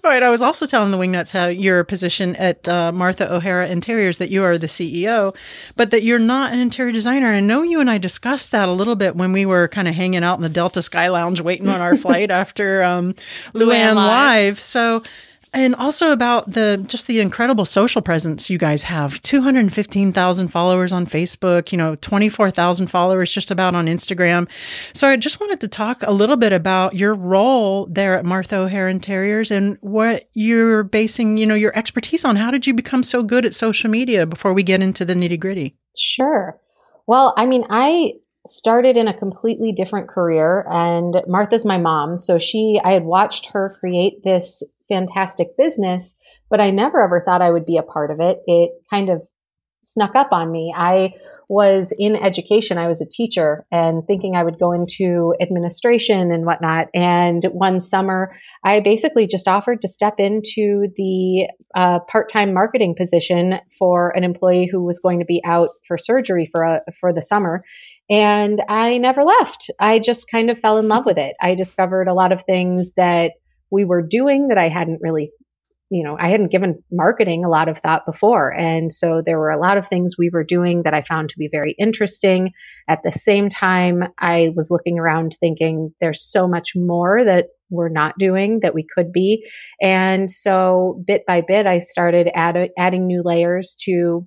Right. 0.04 0.22
I 0.22 0.30
was 0.30 0.42
also 0.42 0.66
telling 0.66 0.90
the 0.90 0.98
Wingnuts 0.98 1.32
how 1.32 1.46
your 1.46 1.84
position 1.84 2.36
at 2.36 2.68
uh, 2.68 2.92
Martha 2.92 3.32
O'Hara 3.32 3.68
Interiors 3.68 4.18
that 4.18 4.30
you 4.30 4.44
are 4.44 4.58
the 4.58 4.66
CEO, 4.66 5.34
but 5.76 5.90
that 5.90 6.02
you're 6.02 6.18
not 6.18 6.52
an 6.52 6.58
interior 6.58 6.92
designer. 6.92 7.28
I 7.28 7.40
know 7.40 7.62
you 7.62 7.80
and 7.80 7.90
I 7.90 7.98
discussed 7.98 8.52
that 8.52 8.68
a 8.68 8.72
little 8.72 8.96
bit 8.96 9.16
when 9.16 9.32
we 9.32 9.44
were 9.46 9.68
kind 9.68 9.88
of 9.88 9.94
hanging 9.94 10.24
out 10.24 10.36
in 10.36 10.42
the 10.42 10.48
Delta 10.48 10.82
Sky 10.82 11.08
Lounge 11.08 11.40
waiting 11.40 11.68
on 11.68 11.80
our 11.80 11.96
flight 12.04 12.30
after 12.30 12.82
um, 12.82 13.14
Luann 13.54 13.68
Luann 13.68 13.94
Live. 13.96 13.96
Live. 13.96 14.60
So. 14.60 15.02
And 15.52 15.74
also 15.74 16.12
about 16.12 16.52
the 16.52 16.84
just 16.86 17.06
the 17.06 17.20
incredible 17.20 17.64
social 17.64 18.02
presence 18.02 18.50
you 18.50 18.58
guys 18.58 18.82
have. 18.82 19.20
215,000 19.22 20.48
followers 20.48 20.92
on 20.92 21.06
Facebook, 21.06 21.72
you 21.72 21.78
know, 21.78 21.94
24,000 21.96 22.88
followers 22.88 23.32
just 23.32 23.50
about 23.50 23.74
on 23.74 23.86
Instagram. 23.86 24.48
So 24.92 25.08
I 25.08 25.16
just 25.16 25.40
wanted 25.40 25.60
to 25.60 25.68
talk 25.68 26.02
a 26.02 26.12
little 26.12 26.36
bit 26.36 26.52
about 26.52 26.94
your 26.94 27.14
role 27.14 27.86
there 27.86 28.14
at 28.14 28.24
Martha 28.24 28.56
O'Hara 28.56 28.90
Interiors 28.90 29.50
and 29.50 29.78
what 29.80 30.28
you're 30.34 30.82
basing, 30.82 31.38
you 31.38 31.46
know, 31.46 31.54
your 31.54 31.76
expertise 31.76 32.24
on. 32.24 32.36
How 32.36 32.50
did 32.50 32.66
you 32.66 32.74
become 32.74 33.02
so 33.02 33.22
good 33.22 33.46
at 33.46 33.54
social 33.54 33.88
media 33.88 34.26
before 34.26 34.52
we 34.52 34.62
get 34.62 34.82
into 34.82 35.04
the 35.04 35.14
nitty 35.14 35.40
gritty? 35.40 35.76
Sure. 35.96 36.60
Well, 37.06 37.32
I 37.38 37.46
mean, 37.46 37.64
I 37.70 38.12
started 38.46 38.96
in 38.96 39.08
a 39.08 39.18
completely 39.18 39.72
different 39.72 40.08
career 40.08 40.66
and 40.70 41.22
Martha's 41.26 41.64
my 41.64 41.78
mom, 41.78 42.16
so 42.16 42.38
she 42.38 42.80
I 42.84 42.92
had 42.92 43.04
watched 43.04 43.46
her 43.46 43.76
create 43.80 44.22
this 44.24 44.62
fantastic 44.88 45.56
business, 45.56 46.16
but 46.50 46.60
I 46.60 46.70
never 46.70 47.02
ever 47.02 47.22
thought 47.24 47.42
I 47.42 47.50
would 47.50 47.66
be 47.66 47.76
a 47.76 47.82
part 47.82 48.10
of 48.10 48.20
it. 48.20 48.38
It 48.46 48.70
kind 48.90 49.10
of 49.10 49.22
snuck 49.84 50.14
up 50.14 50.28
on 50.32 50.50
me. 50.50 50.74
I 50.76 51.14
was 51.48 51.94
in 51.98 52.14
education. 52.14 52.76
I 52.76 52.88
was 52.88 53.00
a 53.00 53.08
teacher 53.10 53.64
and 53.72 54.06
thinking 54.06 54.36
I 54.36 54.44
would 54.44 54.58
go 54.58 54.72
into 54.72 55.34
administration 55.40 56.30
and 56.30 56.44
whatnot. 56.44 56.88
And 56.92 57.42
one 57.52 57.80
summer, 57.80 58.36
I 58.64 58.80
basically 58.80 59.26
just 59.26 59.48
offered 59.48 59.80
to 59.80 59.88
step 59.88 60.16
into 60.18 60.88
the 60.96 61.48
uh, 61.74 62.00
part-time 62.00 62.52
marketing 62.52 62.96
position 62.98 63.60
for 63.78 64.10
an 64.10 64.24
employee 64.24 64.68
who 64.70 64.84
was 64.84 64.98
going 64.98 65.20
to 65.20 65.24
be 65.24 65.40
out 65.46 65.70
for 65.86 65.96
surgery 65.96 66.50
for 66.52 66.62
a, 66.64 66.80
for 67.00 67.14
the 67.14 67.22
summer. 67.22 67.64
And 68.10 68.60
I 68.68 68.98
never 68.98 69.24
left. 69.24 69.70
I 69.80 70.00
just 70.00 70.30
kind 70.30 70.50
of 70.50 70.58
fell 70.58 70.76
in 70.76 70.88
love 70.88 71.06
with 71.06 71.16
it. 71.16 71.34
I 71.40 71.54
discovered 71.54 72.08
a 72.08 72.14
lot 72.14 72.32
of 72.32 72.44
things 72.44 72.92
that 72.96 73.32
we 73.70 73.84
were 73.84 74.02
doing 74.02 74.48
that 74.48 74.58
I 74.58 74.68
hadn't 74.68 75.00
really 75.02 75.30
you 75.90 76.04
know, 76.04 76.16
I 76.20 76.28
hadn't 76.28 76.52
given 76.52 76.82
marketing 76.92 77.44
a 77.44 77.48
lot 77.48 77.68
of 77.68 77.78
thought 77.78 78.04
before. 78.04 78.52
And 78.52 78.92
so 78.92 79.22
there 79.24 79.38
were 79.38 79.50
a 79.50 79.60
lot 79.60 79.78
of 79.78 79.88
things 79.88 80.16
we 80.18 80.30
were 80.30 80.44
doing 80.44 80.82
that 80.82 80.92
I 80.92 81.02
found 81.02 81.30
to 81.30 81.38
be 81.38 81.48
very 81.50 81.74
interesting. 81.78 82.52
At 82.88 82.98
the 83.04 83.12
same 83.12 83.48
time, 83.48 84.02
I 84.18 84.50
was 84.54 84.70
looking 84.70 84.98
around 84.98 85.36
thinking 85.40 85.94
there's 86.00 86.22
so 86.22 86.46
much 86.46 86.72
more 86.76 87.24
that 87.24 87.46
we're 87.70 87.88
not 87.88 88.18
doing 88.18 88.60
that 88.62 88.74
we 88.74 88.86
could 88.94 89.12
be. 89.12 89.46
And 89.80 90.30
so 90.30 91.02
bit 91.06 91.24
by 91.26 91.42
bit, 91.46 91.66
I 91.66 91.78
started 91.78 92.28
add- 92.34 92.70
adding 92.78 93.06
new 93.06 93.22
layers 93.24 93.74
to 93.84 94.26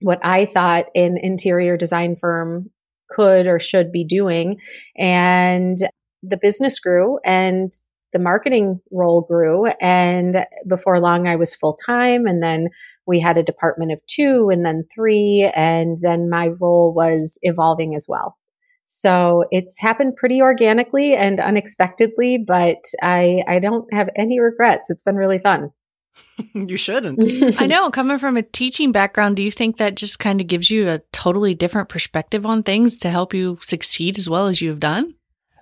what 0.00 0.18
I 0.22 0.46
thought 0.46 0.86
an 0.94 1.16
interior 1.22 1.78
design 1.78 2.16
firm 2.20 2.70
could 3.08 3.46
or 3.46 3.58
should 3.58 3.92
be 3.92 4.04
doing. 4.04 4.58
And 4.98 5.78
the 6.22 6.38
business 6.40 6.80
grew 6.80 7.18
and 7.24 7.72
the 8.12 8.18
marketing 8.18 8.80
role 8.90 9.22
grew. 9.22 9.66
And 9.80 10.46
before 10.68 11.00
long, 11.00 11.26
I 11.26 11.36
was 11.36 11.54
full 11.54 11.78
time. 11.86 12.26
And 12.26 12.42
then 12.42 12.68
we 13.06 13.20
had 13.20 13.38
a 13.38 13.42
department 13.42 13.92
of 13.92 14.00
two 14.06 14.50
and 14.52 14.64
then 14.64 14.84
three. 14.94 15.50
And 15.54 15.98
then 16.00 16.30
my 16.30 16.48
role 16.60 16.92
was 16.94 17.38
evolving 17.42 17.94
as 17.94 18.06
well. 18.08 18.36
So 18.84 19.44
it's 19.50 19.80
happened 19.80 20.16
pretty 20.16 20.42
organically 20.42 21.14
and 21.14 21.40
unexpectedly, 21.40 22.44
but 22.46 22.82
I, 23.02 23.42
I 23.48 23.58
don't 23.58 23.92
have 23.92 24.10
any 24.16 24.38
regrets. 24.38 24.90
It's 24.90 25.02
been 25.02 25.16
really 25.16 25.38
fun. 25.38 25.70
you 26.54 26.76
shouldn't. 26.76 27.24
I 27.58 27.66
know. 27.66 27.90
Coming 27.90 28.18
from 28.18 28.36
a 28.36 28.42
teaching 28.42 28.92
background, 28.92 29.36
do 29.36 29.42
you 29.42 29.50
think 29.50 29.78
that 29.78 29.96
just 29.96 30.18
kind 30.18 30.40
of 30.40 30.46
gives 30.46 30.70
you 30.70 30.88
a 30.88 31.00
totally 31.12 31.54
different 31.54 31.88
perspective 31.88 32.44
on 32.44 32.62
things 32.62 32.98
to 32.98 33.10
help 33.10 33.32
you 33.32 33.58
succeed 33.62 34.18
as 34.18 34.28
well 34.28 34.46
as 34.46 34.60
you've 34.60 34.80
done? 34.80 35.14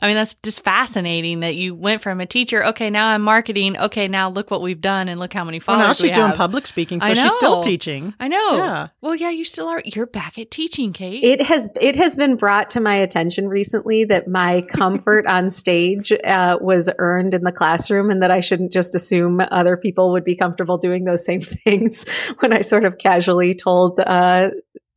I 0.02 0.06
mean, 0.06 0.16
that's 0.16 0.34
just 0.42 0.64
fascinating 0.64 1.40
that 1.40 1.56
you 1.56 1.74
went 1.74 2.00
from 2.00 2.20
a 2.20 2.26
teacher. 2.26 2.64
Okay, 2.66 2.88
now 2.88 3.08
I'm 3.08 3.22
marketing. 3.22 3.76
Okay, 3.76 4.08
now 4.08 4.30
look 4.30 4.50
what 4.50 4.62
we've 4.62 4.80
done 4.80 5.08
and 5.08 5.20
look 5.20 5.32
how 5.32 5.44
many 5.44 5.58
followers. 5.58 5.78
Well, 5.78 5.84
followers 5.84 6.00
now 6.00 6.04
she's 6.04 6.12
we 6.12 6.14
doing 6.14 6.28
have. 6.28 6.36
public 6.36 6.66
speaking, 6.66 7.00
so 7.00 7.06
I 7.06 7.14
she's 7.14 7.32
still 7.32 7.62
teaching. 7.62 8.14
I 8.18 8.28
know. 8.28 8.56
Yeah. 8.56 8.88
Well, 9.02 9.14
yeah, 9.14 9.30
you 9.30 9.44
still 9.44 9.68
are. 9.68 9.82
You're 9.84 10.06
back 10.06 10.38
at 10.38 10.50
teaching, 10.50 10.92
Kate. 10.92 11.22
It 11.22 11.42
has 11.42 11.68
it 11.80 11.96
has 11.96 12.16
been 12.16 12.36
brought 12.36 12.70
to 12.70 12.80
my 12.80 12.96
attention 12.96 13.48
recently 13.48 14.04
that 14.06 14.26
my 14.26 14.62
comfort 14.72 15.26
on 15.26 15.50
stage 15.50 16.12
uh, 16.12 16.56
was 16.60 16.88
earned 16.98 17.34
in 17.34 17.42
the 17.42 17.52
classroom, 17.52 18.10
and 18.10 18.22
that 18.22 18.30
I 18.30 18.40
shouldn't 18.40 18.72
just 18.72 18.94
assume 18.94 19.40
other 19.50 19.76
people 19.76 20.12
would 20.12 20.24
be 20.24 20.36
comfortable 20.36 20.78
doing 20.78 21.04
those 21.04 21.24
same 21.24 21.42
things. 21.64 22.04
When 22.38 22.52
I 22.52 22.62
sort 22.62 22.84
of 22.84 22.96
casually 22.98 23.54
told 23.54 24.00
uh, 24.00 24.50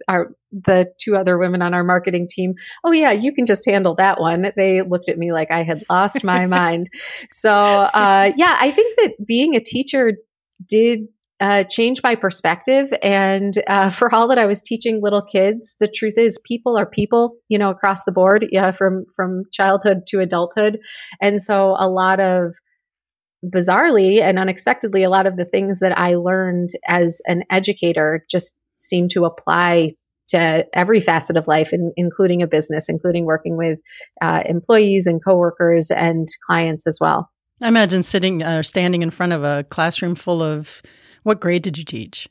our 0.07 0.33
the 0.65 0.87
two 1.01 1.15
other 1.15 1.37
women 1.37 1.61
on 1.61 1.73
our 1.73 1.83
marketing 1.83 2.27
team, 2.29 2.53
"Oh 2.83 2.91
yeah, 2.91 3.11
you 3.11 3.33
can 3.33 3.45
just 3.45 3.65
handle 3.65 3.95
that 3.95 4.19
one," 4.19 4.51
they 4.55 4.81
looked 4.81 5.09
at 5.09 5.17
me 5.17 5.31
like 5.31 5.51
I 5.51 5.63
had 5.63 5.83
lost 5.89 6.23
my 6.23 6.45
mind. 6.47 6.89
So 7.29 7.51
uh, 7.51 8.31
yeah, 8.37 8.57
I 8.59 8.71
think 8.71 8.95
that 8.97 9.25
being 9.25 9.55
a 9.55 9.59
teacher 9.59 10.13
did 10.67 11.07
uh, 11.43 11.65
change 11.65 12.01
my 12.03 12.15
perspective. 12.15 12.87
And 13.01 13.61
uh, 13.67 13.89
for 13.91 14.13
all 14.13 14.27
that 14.29 14.37
I 14.37 14.45
was 14.45 14.61
teaching 14.61 15.01
little 15.01 15.21
kids, 15.21 15.75
the 15.79 15.87
truth 15.93 16.15
is, 16.17 16.39
people 16.45 16.77
are 16.77 16.85
people, 16.85 17.35
you 17.49 17.57
know, 17.57 17.69
across 17.69 18.03
the 18.05 18.11
board, 18.11 18.47
yeah, 18.51 18.71
from 18.71 19.05
from 19.15 19.43
childhood 19.51 20.03
to 20.07 20.19
adulthood. 20.19 20.79
And 21.21 21.41
so, 21.41 21.75
a 21.77 21.89
lot 21.89 22.19
of 22.19 22.53
bizarrely 23.45 24.21
and 24.21 24.39
unexpectedly, 24.39 25.03
a 25.03 25.09
lot 25.09 25.27
of 25.27 25.35
the 25.35 25.45
things 25.45 25.79
that 25.79 25.97
I 25.97 26.15
learned 26.15 26.69
as 26.87 27.21
an 27.27 27.43
educator 27.51 28.25
just 28.31 28.55
seem 28.79 29.09
to 29.09 29.25
apply 29.25 29.91
to 30.29 30.65
every 30.73 31.01
facet 31.01 31.37
of 31.37 31.47
life, 31.47 31.71
in, 31.71 31.91
including 31.95 32.41
a 32.41 32.47
business, 32.47 32.89
including 32.89 33.25
working 33.25 33.57
with 33.57 33.79
uh, 34.21 34.41
employees 34.45 35.07
and 35.07 35.23
coworkers 35.23 35.91
and 35.91 36.27
clients 36.47 36.87
as 36.87 36.97
well. 36.99 37.29
I 37.61 37.67
imagine 37.67 38.03
sitting 38.03 38.43
or 38.43 38.59
uh, 38.59 38.63
standing 38.63 39.01
in 39.01 39.11
front 39.11 39.33
of 39.33 39.43
a 39.43 39.63
classroom 39.69 40.15
full 40.15 40.41
of 40.41 40.81
what 41.23 41.39
grade 41.39 41.63
did 41.63 41.77
you 41.77 41.85
teach? 41.85 42.27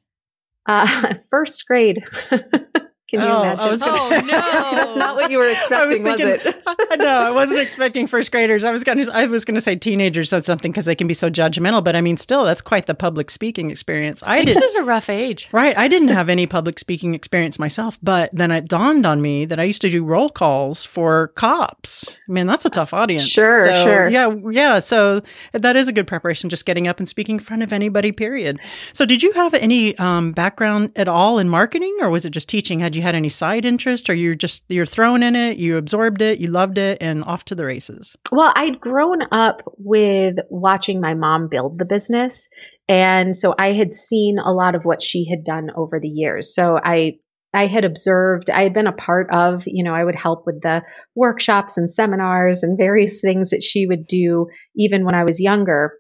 Uh, 0.67 1.15
first 1.31 1.67
grade. 1.67 2.03
Can 3.13 3.21
you 3.21 3.27
Oh, 3.27 3.43
I 3.43 3.53
imagine? 3.53 3.69
was 3.71 3.81
gonna- 3.81 3.93
Oh, 3.99 4.09
no. 4.21 4.23
That's 4.77 4.97
not 4.97 5.17
what 5.17 5.31
you 5.31 5.39
were 5.39 5.49
expecting, 5.51 6.03
was, 6.03 6.21
it? 6.21 6.63
no, 6.99 7.07
I 7.09 7.31
wasn't 7.31 7.61
expecting 7.61 8.07
first 8.07 8.33
graders. 8.33 8.65
I 8.65 8.73
was 8.73 8.85
going 8.85 9.05
to, 9.05 9.13
I 9.15 9.27
was 9.27 9.45
going 9.45 9.55
to 9.55 9.61
say 9.61 9.77
teenagers 9.77 10.33
or 10.33 10.41
something 10.41 10.73
because 10.73 10.87
they 10.87 10.95
can 10.95 11.07
be 11.07 11.13
so 11.15 11.29
judgmental. 11.29 11.85
But 11.85 11.95
I 11.95 12.01
mean, 12.01 12.17
still, 12.17 12.45
that's 12.45 12.63
quite 12.63 12.87
the 12.87 12.95
public 12.95 13.31
speaking 13.31 13.71
experience. 13.71 14.23
I 14.23 14.39
Six 14.45 14.55
did, 14.55 14.63
is 14.65 14.75
a 14.77 14.83
rough 14.85 15.11
age. 15.11 15.49
right? 15.53 15.77
I 15.77 15.89
didn't 15.89 16.09
have 16.09 16.29
any 16.31 16.47
public 16.47 16.79
speaking 16.79 17.15
experience 17.15 17.59
myself, 17.59 17.99
but 18.03 18.31
then 18.33 18.51
it 18.51 18.67
dawned 18.67 19.05
on 19.05 19.21
me 19.21 19.45
that 19.45 19.61
I 19.61 19.65
used 19.65 19.83
to 19.83 19.91
do 19.91 20.03
roll 20.05 20.31
calls 20.31 20.85
for 20.85 21.29
cops. 21.29 22.19
Man, 22.29 22.47
that's 22.47 22.65
a 22.65 22.71
tough 22.71 22.95
audience. 22.95 23.29
Sure, 23.29 23.67
So, 23.67 23.85
sure. 23.85 24.09
Yeah, 24.09 24.35
yeah. 24.51 24.79
So 24.79 25.21
that 25.53 25.77
is 25.77 25.87
a 25.87 25.93
good 25.93 26.07
preparation, 26.07 26.49
just 26.49 26.65
getting 26.65 26.89
up 26.89 26.99
and 26.99 27.07
speaking 27.09 27.35
in 27.37 27.41
front 27.41 27.63
of 27.63 27.73
anybody. 27.75 28.11
Period. 28.13 28.59
So, 28.95 29.05
did 29.05 29.23
you 29.23 29.33
have 29.33 29.53
any 29.55 29.97
um, 29.99 30.33
background 30.33 30.93
at 30.97 31.09
all 31.09 31.39
in 31.39 31.49
marketing, 31.49 31.95
or 32.01 32.09
was 32.11 32.25
it 32.25 32.31
just 32.31 32.49
teaching? 32.49 32.81
Had 32.81 32.97
you 32.97 33.02
had 33.03 33.15
any 33.15 33.29
side 33.29 33.65
interest, 33.65 34.09
or 34.09 34.15
you're 34.15 34.35
just 34.35 34.65
you're 34.69 34.87
thrown 34.87 35.23
in 35.23 35.37
it, 35.37 35.59
you 35.59 35.77
absorbed 35.77 36.23
it, 36.23 36.39
you 36.39 36.47
loved 36.47 36.79
it, 36.79 36.99
and 37.01 37.25
off 37.25 37.45
to 37.47 37.55
the 37.55 37.65
races? 37.65 38.17
Well, 38.31 38.53
I'd 38.57 38.81
grown 38.81 39.23
up 39.31 39.63
with 39.79 40.37
watching 40.49 41.01
my 41.01 41.15
mom 41.15 41.49
build 41.51 41.79
the 41.79 41.85
business. 41.85 42.49
And 42.89 43.37
so 43.37 43.55
I 43.59 43.73
had 43.73 43.95
seen 43.95 44.39
a 44.39 44.53
lot 44.53 44.75
of 44.75 44.85
what 44.85 45.03
she 45.03 45.29
had 45.29 45.45
done 45.45 45.71
over 45.77 46.01
the 46.01 46.09
years. 46.09 46.55
So 46.55 46.79
I 46.83 47.15
I 47.55 47.67
had 47.67 47.85
observed, 47.85 48.49
I 48.49 48.63
had 48.63 48.73
been 48.73 48.87
a 48.87 48.93
part 48.93 49.29
of, 49.31 49.63
you 49.67 49.85
know, 49.85 49.95
I 49.95 50.05
would 50.05 50.15
help 50.15 50.47
with 50.47 50.63
the 50.63 50.81
workshops 51.15 51.77
and 51.77 51.91
seminars 51.91 52.63
and 52.63 52.79
various 52.79 53.21
things 53.21 53.51
that 53.51 53.63
she 53.63 53.87
would 53.87 54.07
do 54.07 54.47
even 54.75 55.05
when 55.05 55.15
I 55.15 55.25
was 55.25 55.39
younger 55.39 55.93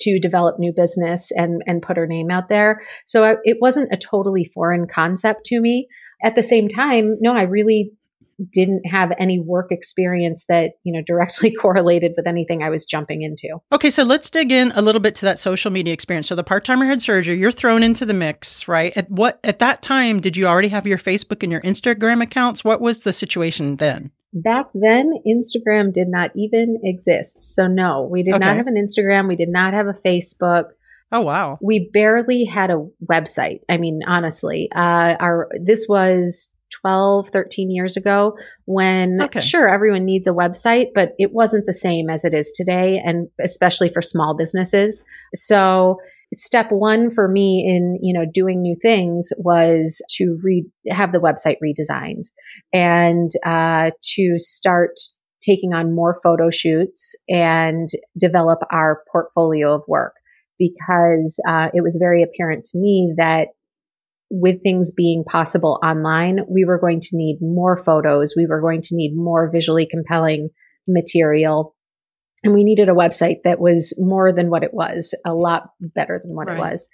to 0.00 0.18
develop 0.20 0.56
new 0.58 0.72
business 0.74 1.30
and 1.34 1.62
and 1.66 1.82
put 1.82 1.96
her 1.96 2.06
name 2.06 2.30
out 2.30 2.48
there. 2.48 2.82
So 3.06 3.24
I, 3.24 3.34
it 3.44 3.58
wasn't 3.60 3.92
a 3.92 3.98
totally 3.98 4.50
foreign 4.54 4.86
concept 4.92 5.46
to 5.46 5.60
me. 5.60 5.86
At 6.22 6.34
the 6.34 6.42
same 6.42 6.68
time, 6.68 7.16
no, 7.20 7.34
I 7.34 7.42
really 7.42 7.92
didn't 8.52 8.82
have 8.84 9.12
any 9.18 9.40
work 9.40 9.68
experience 9.72 10.44
that 10.48 10.72
you 10.84 10.92
know 10.92 11.02
directly 11.06 11.50
correlated 11.60 12.12
with 12.16 12.26
anything 12.26 12.62
I 12.62 12.68
was 12.68 12.84
jumping 12.84 13.22
into. 13.22 13.58
Okay, 13.72 13.88
so 13.90 14.02
let's 14.02 14.28
dig 14.28 14.52
in 14.52 14.72
a 14.72 14.82
little 14.82 15.00
bit 15.00 15.14
to 15.16 15.24
that 15.24 15.38
social 15.38 15.70
media 15.70 15.94
experience. 15.94 16.28
So 16.28 16.34
the 16.34 16.44
part 16.44 16.64
timer 16.64 16.84
had 16.84 17.00
surgery, 17.00 17.38
you're 17.38 17.50
thrown 17.52 17.82
into 17.82 18.04
the 18.04 18.12
mix, 18.14 18.68
right? 18.68 18.94
At 18.96 19.10
what 19.10 19.40
at 19.42 19.58
that 19.60 19.80
time 19.82 20.20
did 20.20 20.36
you 20.36 20.46
already 20.46 20.68
have 20.68 20.86
your 20.86 20.98
Facebook 20.98 21.42
and 21.42 21.50
your 21.50 21.62
Instagram 21.62 22.22
accounts? 22.22 22.62
What 22.62 22.80
was 22.80 23.00
the 23.00 23.12
situation 23.12 23.76
then? 23.76 24.10
Back 24.34 24.66
then, 24.74 25.14
Instagram 25.26 25.94
did 25.94 26.08
not 26.08 26.30
even 26.36 26.78
exist. 26.84 27.42
So 27.42 27.66
no, 27.66 28.06
we 28.10 28.22
did 28.22 28.34
Okay. 28.34 28.44
not 28.44 28.56
have 28.56 28.66
an 28.66 28.74
Instagram. 28.74 29.28
We 29.28 29.36
did 29.36 29.48
not 29.48 29.72
have 29.72 29.86
a 29.86 29.94
Facebook. 29.94 30.64
Oh 31.12 31.20
wow. 31.20 31.58
We 31.62 31.90
barely 31.92 32.44
had 32.44 32.70
a 32.70 32.84
website. 33.10 33.60
I 33.70 33.76
mean, 33.76 34.00
honestly, 34.06 34.68
uh, 34.74 35.14
our 35.20 35.48
this 35.64 35.86
was 35.88 36.50
12, 36.82 37.28
13 37.32 37.70
years 37.70 37.96
ago 37.96 38.36
when 38.64 39.20
Okay. 39.22 39.40
sure 39.40 39.68
everyone 39.68 40.04
needs 40.04 40.26
a 40.26 40.32
website, 40.32 40.86
but 40.94 41.10
it 41.18 41.32
wasn't 41.32 41.66
the 41.66 41.72
same 41.72 42.10
as 42.10 42.24
it 42.24 42.34
is 42.34 42.52
today, 42.54 43.00
and 43.04 43.28
especially 43.42 43.90
for 43.92 44.02
small 44.02 44.36
businesses. 44.36 45.04
So 45.34 45.98
step 46.34 46.72
one 46.72 47.14
for 47.14 47.28
me 47.28 47.64
in 47.66 47.98
you 48.02 48.12
know 48.12 48.26
doing 48.34 48.60
new 48.60 48.76
things 48.82 49.30
was 49.38 50.02
to 50.10 50.38
re- 50.42 50.68
have 50.90 51.12
the 51.12 51.18
website 51.20 51.56
redesigned 51.62 52.24
and 52.72 53.30
uh, 53.44 53.90
to 54.02 54.34
start 54.38 54.90
taking 55.40 55.72
on 55.72 55.94
more 55.94 56.18
photo 56.24 56.50
shoots 56.50 57.14
and 57.28 57.88
develop 58.18 58.58
our 58.72 59.02
portfolio 59.12 59.72
of 59.72 59.82
work 59.86 60.14
because 60.58 61.40
uh, 61.48 61.68
it 61.74 61.82
was 61.82 61.96
very 61.98 62.22
apparent 62.22 62.64
to 62.66 62.78
me 62.78 63.14
that 63.16 63.48
with 64.30 64.62
things 64.62 64.92
being 64.92 65.24
possible 65.24 65.78
online, 65.84 66.40
we 66.48 66.64
were 66.64 66.78
going 66.78 67.00
to 67.00 67.08
need 67.12 67.38
more 67.40 67.82
photos. 67.84 68.34
We 68.36 68.46
were 68.46 68.60
going 68.60 68.82
to 68.82 68.96
need 68.96 69.14
more 69.14 69.50
visually 69.50 69.86
compelling 69.88 70.50
material. 70.88 71.74
And 72.42 72.54
we 72.54 72.64
needed 72.64 72.88
a 72.88 72.92
website 72.92 73.42
that 73.44 73.60
was 73.60 73.94
more 73.98 74.32
than 74.32 74.50
what 74.50 74.62
it 74.62 74.72
was, 74.72 75.14
a 75.24 75.32
lot 75.32 75.70
better 75.80 76.20
than 76.22 76.34
what 76.34 76.48
it 76.48 76.58
was. 76.58 76.86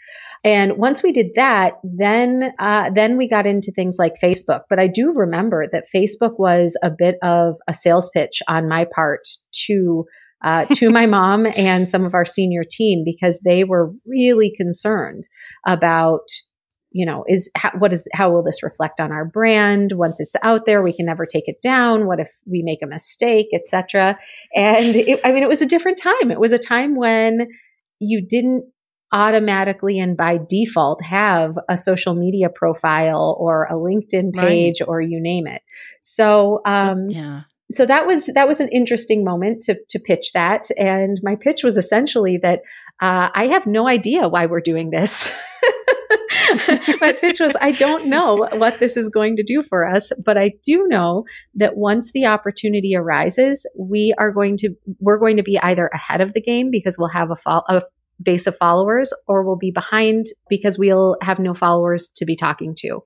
And 0.44 0.78
once 0.78 1.02
we 1.02 1.12
did 1.12 1.32
that, 1.34 1.74
then 1.82 2.52
uh, 2.58 2.90
then 2.94 3.18
we 3.18 3.28
got 3.28 3.46
into 3.46 3.72
things 3.72 3.96
like 3.98 4.14
Facebook. 4.22 4.62
But 4.70 4.78
I 4.78 4.86
do 4.86 5.12
remember 5.14 5.66
that 5.70 5.84
Facebook 5.94 6.38
was 6.38 6.78
a 6.82 6.90
bit 6.90 7.16
of 7.22 7.56
a 7.68 7.74
sales 7.74 8.08
pitch 8.14 8.40
on 8.48 8.68
my 8.68 8.86
part 8.94 9.28
to 9.66 10.04
uh, 10.44 10.66
to 10.74 10.90
my 10.90 11.06
mom 11.06 11.46
and 11.56 11.88
some 11.88 12.04
of 12.04 12.14
our 12.14 12.26
senior 12.26 12.64
team 12.68 13.02
because 13.04 13.40
they 13.44 13.64
were 13.64 13.92
really 14.06 14.52
concerned 14.56 15.28
about 15.66 16.22
you 16.94 17.06
know 17.06 17.24
is 17.26 17.50
how, 17.56 17.70
what 17.78 17.92
is 17.92 18.04
how 18.12 18.30
will 18.30 18.42
this 18.42 18.62
reflect 18.62 19.00
on 19.00 19.12
our 19.12 19.24
brand? 19.24 19.92
Once 19.94 20.16
it's 20.18 20.36
out 20.42 20.66
there 20.66 20.82
we 20.82 20.92
can 20.92 21.06
never 21.06 21.24
take 21.26 21.44
it 21.46 21.62
down. 21.62 22.06
What 22.06 22.20
if 22.20 22.28
we 22.46 22.62
make 22.62 22.80
a 22.82 22.86
mistake 22.86 23.46
etc 23.54 24.18
and 24.54 24.96
it, 24.96 25.20
i 25.24 25.32
mean 25.32 25.42
it 25.42 25.48
was 25.48 25.62
a 25.62 25.66
different 25.66 25.98
time. 25.98 26.30
It 26.30 26.40
was 26.40 26.52
a 26.52 26.58
time 26.58 26.96
when 26.96 27.48
you 27.98 28.26
didn't 28.28 28.64
automatically 29.12 29.98
and 29.98 30.16
by 30.16 30.38
default 30.48 31.02
have 31.04 31.54
a 31.68 31.76
social 31.76 32.14
media 32.14 32.48
profile 32.48 33.36
or 33.38 33.64
a 33.64 33.74
linkedin 33.74 34.34
Right. 34.34 34.40
page 34.40 34.76
or 34.86 35.00
you 35.00 35.20
name 35.20 35.46
it. 35.46 35.62
So 36.02 36.60
um 36.66 37.08
yeah. 37.08 37.42
So 37.70 37.86
that 37.86 38.06
was 38.06 38.26
that 38.34 38.48
was 38.48 38.60
an 38.60 38.68
interesting 38.68 39.24
moment 39.24 39.62
to 39.64 39.76
to 39.90 39.98
pitch 39.98 40.32
that. 40.34 40.70
And 40.76 41.20
my 41.22 41.36
pitch 41.36 41.62
was 41.62 41.76
essentially 41.76 42.38
that 42.42 42.60
uh, 43.00 43.30
i 43.34 43.46
have 43.46 43.66
no 43.66 43.88
idea 43.88 44.28
why 44.28 44.46
we're 44.46 44.60
doing 44.60 44.90
this. 44.90 45.32
My 47.00 47.12
pitch 47.12 47.40
was 47.40 47.54
i 47.60 47.70
don't 47.70 48.06
know 48.06 48.46
what 48.52 48.78
this 48.78 48.96
is 48.96 49.08
going 49.08 49.36
to 49.36 49.42
do 49.42 49.62
for 49.68 49.88
us 49.88 50.10
but 50.22 50.36
i 50.36 50.52
do 50.64 50.86
know 50.88 51.24
that 51.54 51.76
once 51.76 52.10
the 52.12 52.26
opportunity 52.26 52.94
arises 52.94 53.64
we 53.78 54.14
are 54.18 54.30
going 54.30 54.58
to 54.58 54.74
we're 55.00 55.18
going 55.18 55.36
to 55.36 55.42
be 55.42 55.58
either 55.60 55.88
ahead 55.94 56.20
of 56.20 56.34
the 56.34 56.42
game 56.42 56.70
because 56.70 56.98
we'll 56.98 57.08
have 57.08 57.30
a, 57.30 57.36
fol- 57.36 57.64
a 57.68 57.82
base 58.22 58.46
of 58.46 58.56
followers 58.58 59.12
or 59.26 59.42
we'll 59.42 59.56
be 59.56 59.70
behind 59.70 60.26
because 60.48 60.78
we'll 60.78 61.16
have 61.22 61.38
no 61.38 61.54
followers 61.54 62.08
to 62.16 62.24
be 62.24 62.36
talking 62.36 62.74
to. 62.78 63.02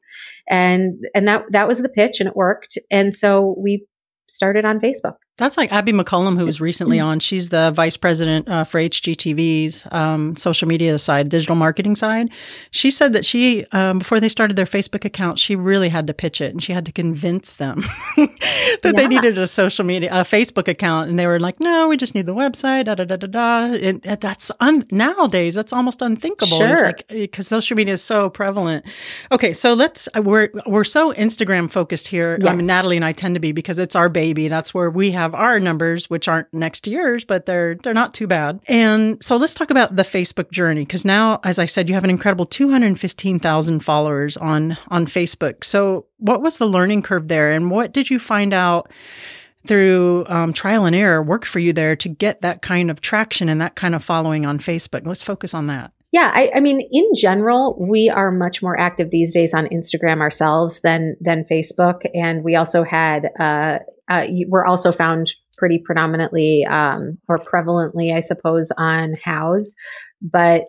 And 0.48 1.04
and 1.14 1.26
that 1.28 1.44
that 1.50 1.68
was 1.68 1.78
the 1.78 1.88
pitch 1.88 2.20
and 2.20 2.28
it 2.28 2.36
worked. 2.36 2.78
And 2.90 3.14
so 3.14 3.54
we 3.58 3.86
started 4.28 4.64
on 4.64 4.80
Facebook. 4.80 5.16
That's 5.38 5.58
like 5.58 5.70
Abby 5.70 5.92
McCollum, 5.92 6.38
who 6.38 6.46
was 6.46 6.62
recently 6.62 6.98
on. 6.98 7.20
She's 7.20 7.50
the 7.50 7.70
vice 7.70 7.98
president 7.98 8.48
uh, 8.48 8.64
for 8.64 8.80
HGTV's 8.80 9.86
um, 9.92 10.34
social 10.34 10.66
media 10.66 10.98
side, 10.98 11.28
digital 11.28 11.56
marketing 11.56 11.94
side. 11.94 12.30
She 12.70 12.90
said 12.90 13.12
that 13.12 13.26
she, 13.26 13.66
um, 13.72 13.98
before 13.98 14.18
they 14.18 14.30
started 14.30 14.56
their 14.56 14.64
Facebook 14.64 15.04
account, 15.04 15.38
she 15.38 15.54
really 15.54 15.90
had 15.90 16.06
to 16.06 16.14
pitch 16.14 16.40
it 16.40 16.52
and 16.52 16.62
she 16.62 16.72
had 16.72 16.86
to 16.86 16.92
convince 16.92 17.56
them 17.56 17.84
that 18.16 18.80
yeah. 18.82 18.92
they 18.92 19.06
needed 19.06 19.36
a 19.36 19.46
social 19.46 19.84
media, 19.84 20.08
a 20.10 20.22
Facebook 20.22 20.68
account. 20.68 21.10
And 21.10 21.18
they 21.18 21.26
were 21.26 21.38
like, 21.38 21.60
no, 21.60 21.86
we 21.88 21.98
just 21.98 22.14
need 22.14 22.24
the 22.24 22.34
website, 22.34 22.86
da 22.86 22.94
da 22.94 23.04
da 23.04 23.16
da 23.16 23.26
da. 23.26 23.74
And 23.74 24.00
that's 24.02 24.50
un- 24.60 24.86
nowadays, 24.90 25.54
that's 25.54 25.72
almost 25.74 26.00
unthinkable. 26.00 26.60
Sure. 26.60 26.84
Like, 26.84 27.06
because 27.08 27.46
social 27.46 27.76
media 27.76 27.92
is 27.92 28.02
so 28.02 28.30
prevalent. 28.30 28.86
Okay. 29.30 29.52
So 29.52 29.74
let's, 29.74 30.08
uh, 30.16 30.22
we're, 30.22 30.48
we're 30.66 30.84
so 30.84 31.12
Instagram 31.12 31.70
focused 31.70 32.08
here. 32.08 32.38
Yes. 32.40 32.48
I 32.48 32.56
mean, 32.56 32.66
Natalie 32.66 32.96
and 32.96 33.04
I 33.04 33.12
tend 33.12 33.34
to 33.34 33.40
be 33.40 33.52
because 33.52 33.78
it's 33.78 33.94
our 33.94 34.08
baby. 34.08 34.48
That's 34.48 34.72
where 34.72 34.88
we 34.88 35.10
have 35.10 35.25
have 35.26 35.34
our 35.34 35.60
numbers, 35.60 36.08
which 36.08 36.28
aren't 36.28 36.52
next 36.52 36.82
to 36.82 36.90
yours, 36.90 37.24
but 37.24 37.46
they're 37.46 37.74
they're 37.76 37.94
not 37.94 38.14
too 38.14 38.26
bad. 38.26 38.60
And 38.66 39.22
so 39.22 39.36
let's 39.36 39.54
talk 39.54 39.70
about 39.70 39.96
the 39.96 40.02
Facebook 40.02 40.50
journey 40.50 40.84
because 40.84 41.04
now, 41.04 41.40
as 41.44 41.58
I 41.58 41.66
said, 41.66 41.88
you 41.88 41.94
have 41.94 42.04
an 42.04 42.10
incredible 42.10 42.44
215,000 42.44 43.80
followers 43.80 44.36
on 44.36 44.76
on 44.88 45.06
Facebook. 45.06 45.64
So 45.64 46.06
what 46.18 46.42
was 46.42 46.58
the 46.58 46.66
learning 46.66 47.02
curve 47.02 47.28
there, 47.28 47.50
and 47.50 47.70
what 47.70 47.92
did 47.92 48.10
you 48.10 48.18
find 48.18 48.54
out? 48.54 48.90
through 49.66 50.24
um, 50.28 50.52
trial 50.52 50.84
and 50.84 50.94
error 50.94 51.20
worked 51.20 51.44
for 51.44 51.58
you 51.58 51.72
there 51.72 51.96
to 51.96 52.08
get 52.08 52.40
that 52.42 52.62
kind 52.62 52.88
of 52.88 53.00
traction 53.00 53.48
and 53.48 53.60
that 53.60 53.74
kind 53.74 53.96
of 53.96 54.04
following 54.04 54.46
on 54.46 54.60
Facebook. 54.60 55.04
Let's 55.04 55.24
focus 55.24 55.54
on 55.54 55.66
that. 55.66 55.92
Yeah, 56.12 56.30
I, 56.32 56.50
I, 56.54 56.60
mean, 56.60 56.80
in 56.80 57.10
general, 57.16 57.76
we 57.78 58.08
are 58.08 58.30
much 58.30 58.62
more 58.62 58.78
active 58.78 59.10
these 59.10 59.34
days 59.34 59.52
on 59.52 59.66
Instagram 59.66 60.20
ourselves 60.20 60.80
than 60.80 61.16
than 61.20 61.44
Facebook, 61.50 62.02
and 62.14 62.44
we 62.44 62.54
also 62.54 62.84
had 62.84 63.28
uh, 63.38 63.78
uh, 64.08 64.24
we're 64.48 64.66
also 64.66 64.92
found 64.92 65.32
pretty 65.58 65.80
predominantly 65.84 66.66
um, 66.70 67.18
or 67.28 67.38
prevalently, 67.38 68.14
I 68.14 68.20
suppose, 68.20 68.70
on 68.76 69.14
Houzz, 69.24 69.68
but 70.20 70.66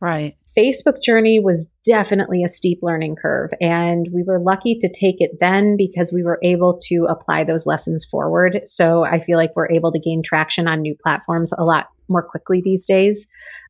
right. 0.00 0.36
Facebook 0.58 1.02
journey 1.02 1.38
was 1.38 1.68
definitely 1.84 2.42
a 2.42 2.48
steep 2.48 2.78
learning 2.82 3.16
curve. 3.20 3.50
And 3.60 4.08
we 4.12 4.24
were 4.26 4.40
lucky 4.40 4.78
to 4.80 4.88
take 4.88 5.16
it 5.18 5.32
then 5.38 5.76
because 5.76 6.12
we 6.12 6.22
were 6.22 6.38
able 6.42 6.80
to 6.88 7.06
apply 7.08 7.44
those 7.44 7.66
lessons 7.66 8.06
forward. 8.10 8.60
So 8.64 9.04
I 9.04 9.22
feel 9.22 9.36
like 9.36 9.50
we're 9.54 9.70
able 9.70 9.92
to 9.92 10.00
gain 10.00 10.22
traction 10.24 10.66
on 10.66 10.80
new 10.80 10.96
platforms 11.00 11.52
a 11.56 11.62
lot 11.62 11.86
more 12.08 12.22
quickly 12.22 12.62
these 12.64 12.86
days 12.86 13.26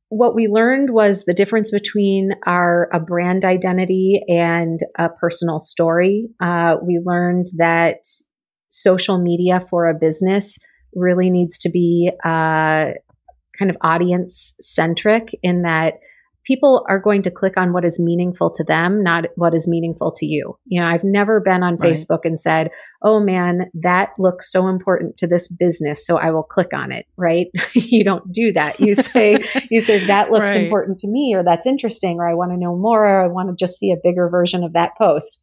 what 0.09 0.35
we 0.35 0.47
learned 0.47 0.91
was 0.91 1.25
the 1.25 1.35
difference 1.35 1.71
between 1.71 2.33
our 2.47 2.89
a 2.93 3.01
brand 3.01 3.45
identity 3.45 4.23
and 4.29 4.81
a 4.99 5.09
personal 5.09 5.59
story. 5.59 6.29
Uh, 6.41 6.77
we 6.83 7.01
learned 7.05 7.49
that 7.57 7.99
social 8.83 9.19
media 9.19 9.67
for 9.71 9.89
a 9.89 9.95
business 9.95 10.59
really 10.95 11.31
needs 11.31 11.59
to 11.59 11.71
be 11.71 12.11
uh, 12.25 12.93
kind 13.59 13.71
of 13.71 13.77
audience 13.83 14.55
centric 14.61 15.29
in 15.43 15.63
that 15.63 15.95
people 16.47 16.87
are 16.89 17.01
going 17.01 17.23
to 17.23 17.31
click 17.31 17.55
on 17.57 17.73
what 17.73 17.85
is 17.85 17.99
meaningful 17.99 18.55
to 18.57 18.63
them, 18.65 19.03
not 19.03 19.25
what 19.35 19.55
is 19.55 19.67
meaningful 19.67 20.13
to 20.13 20.25
you. 20.25 20.57
You 20.67 20.81
know, 20.81 20.87
I've 20.87 21.03
never 21.03 21.41
been 21.41 21.63
on 21.63 21.77
right. 21.77 21.93
Facebook 21.93 22.21
and 22.23 22.41
said, 22.41 22.71
oh 23.03 23.19
man, 23.19 23.71
that 23.75 24.11
looks 24.19 24.51
so 24.53 24.69
important 24.69 25.17
to 25.19 25.27
this 25.27 25.49
business. 25.49 26.07
So 26.07 26.19
I 26.19 26.31
will 26.31 26.45
click 26.45 26.73
on 26.73 26.93
it, 26.93 27.07
right? 27.17 27.49
you 27.75 28.05
don't 28.05 28.33
do 28.33 28.53
that. 28.53 28.79
You 28.79 28.95
say, 28.95 29.45
you 29.71 29.81
say 29.81 30.07
that 30.07 30.31
looks 30.31 30.47
right. 30.47 30.63
important 30.63 31.01
to 31.01 31.09
me 31.09 31.35
or 31.35 31.43
that's 31.43 31.67
interesting 31.67 32.19
or 32.19 32.29
I 32.29 32.35
want 32.35 32.53
to 32.53 32.57
know 32.57 32.77
more 32.77 33.05
or 33.05 33.25
I 33.25 33.27
want 33.27 33.49
to 33.49 33.65
just 33.65 33.79
see 33.79 33.91
a 33.91 33.97
bigger 34.03 34.29
version 34.29 34.63
of 34.63 34.73
that 34.75 34.93
post. 34.97 35.41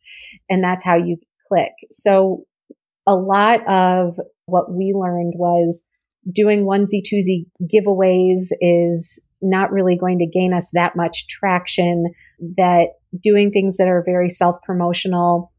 And 0.50 0.64
that's 0.64 0.86
how 0.86 0.96
you 0.96 1.18
click. 1.50 1.72
So 1.92 2.46
a 3.06 3.16
lot 3.16 3.66
of 3.68 4.20
what 4.46 4.72
we 4.72 4.94
learned 4.96 5.34
was 5.36 5.84
doing 6.34 6.66
onesie 6.66 7.04
twosie 7.04 7.46
giveaways 7.62 8.48
is 8.62 9.22
not 9.42 9.72
really 9.72 9.98
going 9.98 10.20
to 10.20 10.26
gain 10.26 10.54
us 10.54 10.70
that 10.74 10.96
much 10.96 11.28
traction, 11.28 12.06
that 12.58 12.88
doing 13.22 13.52
things 13.52 13.78
that 13.78 13.88
are 13.88 14.04
very 14.06 14.30
self 14.30 14.56
promotional 14.64 15.52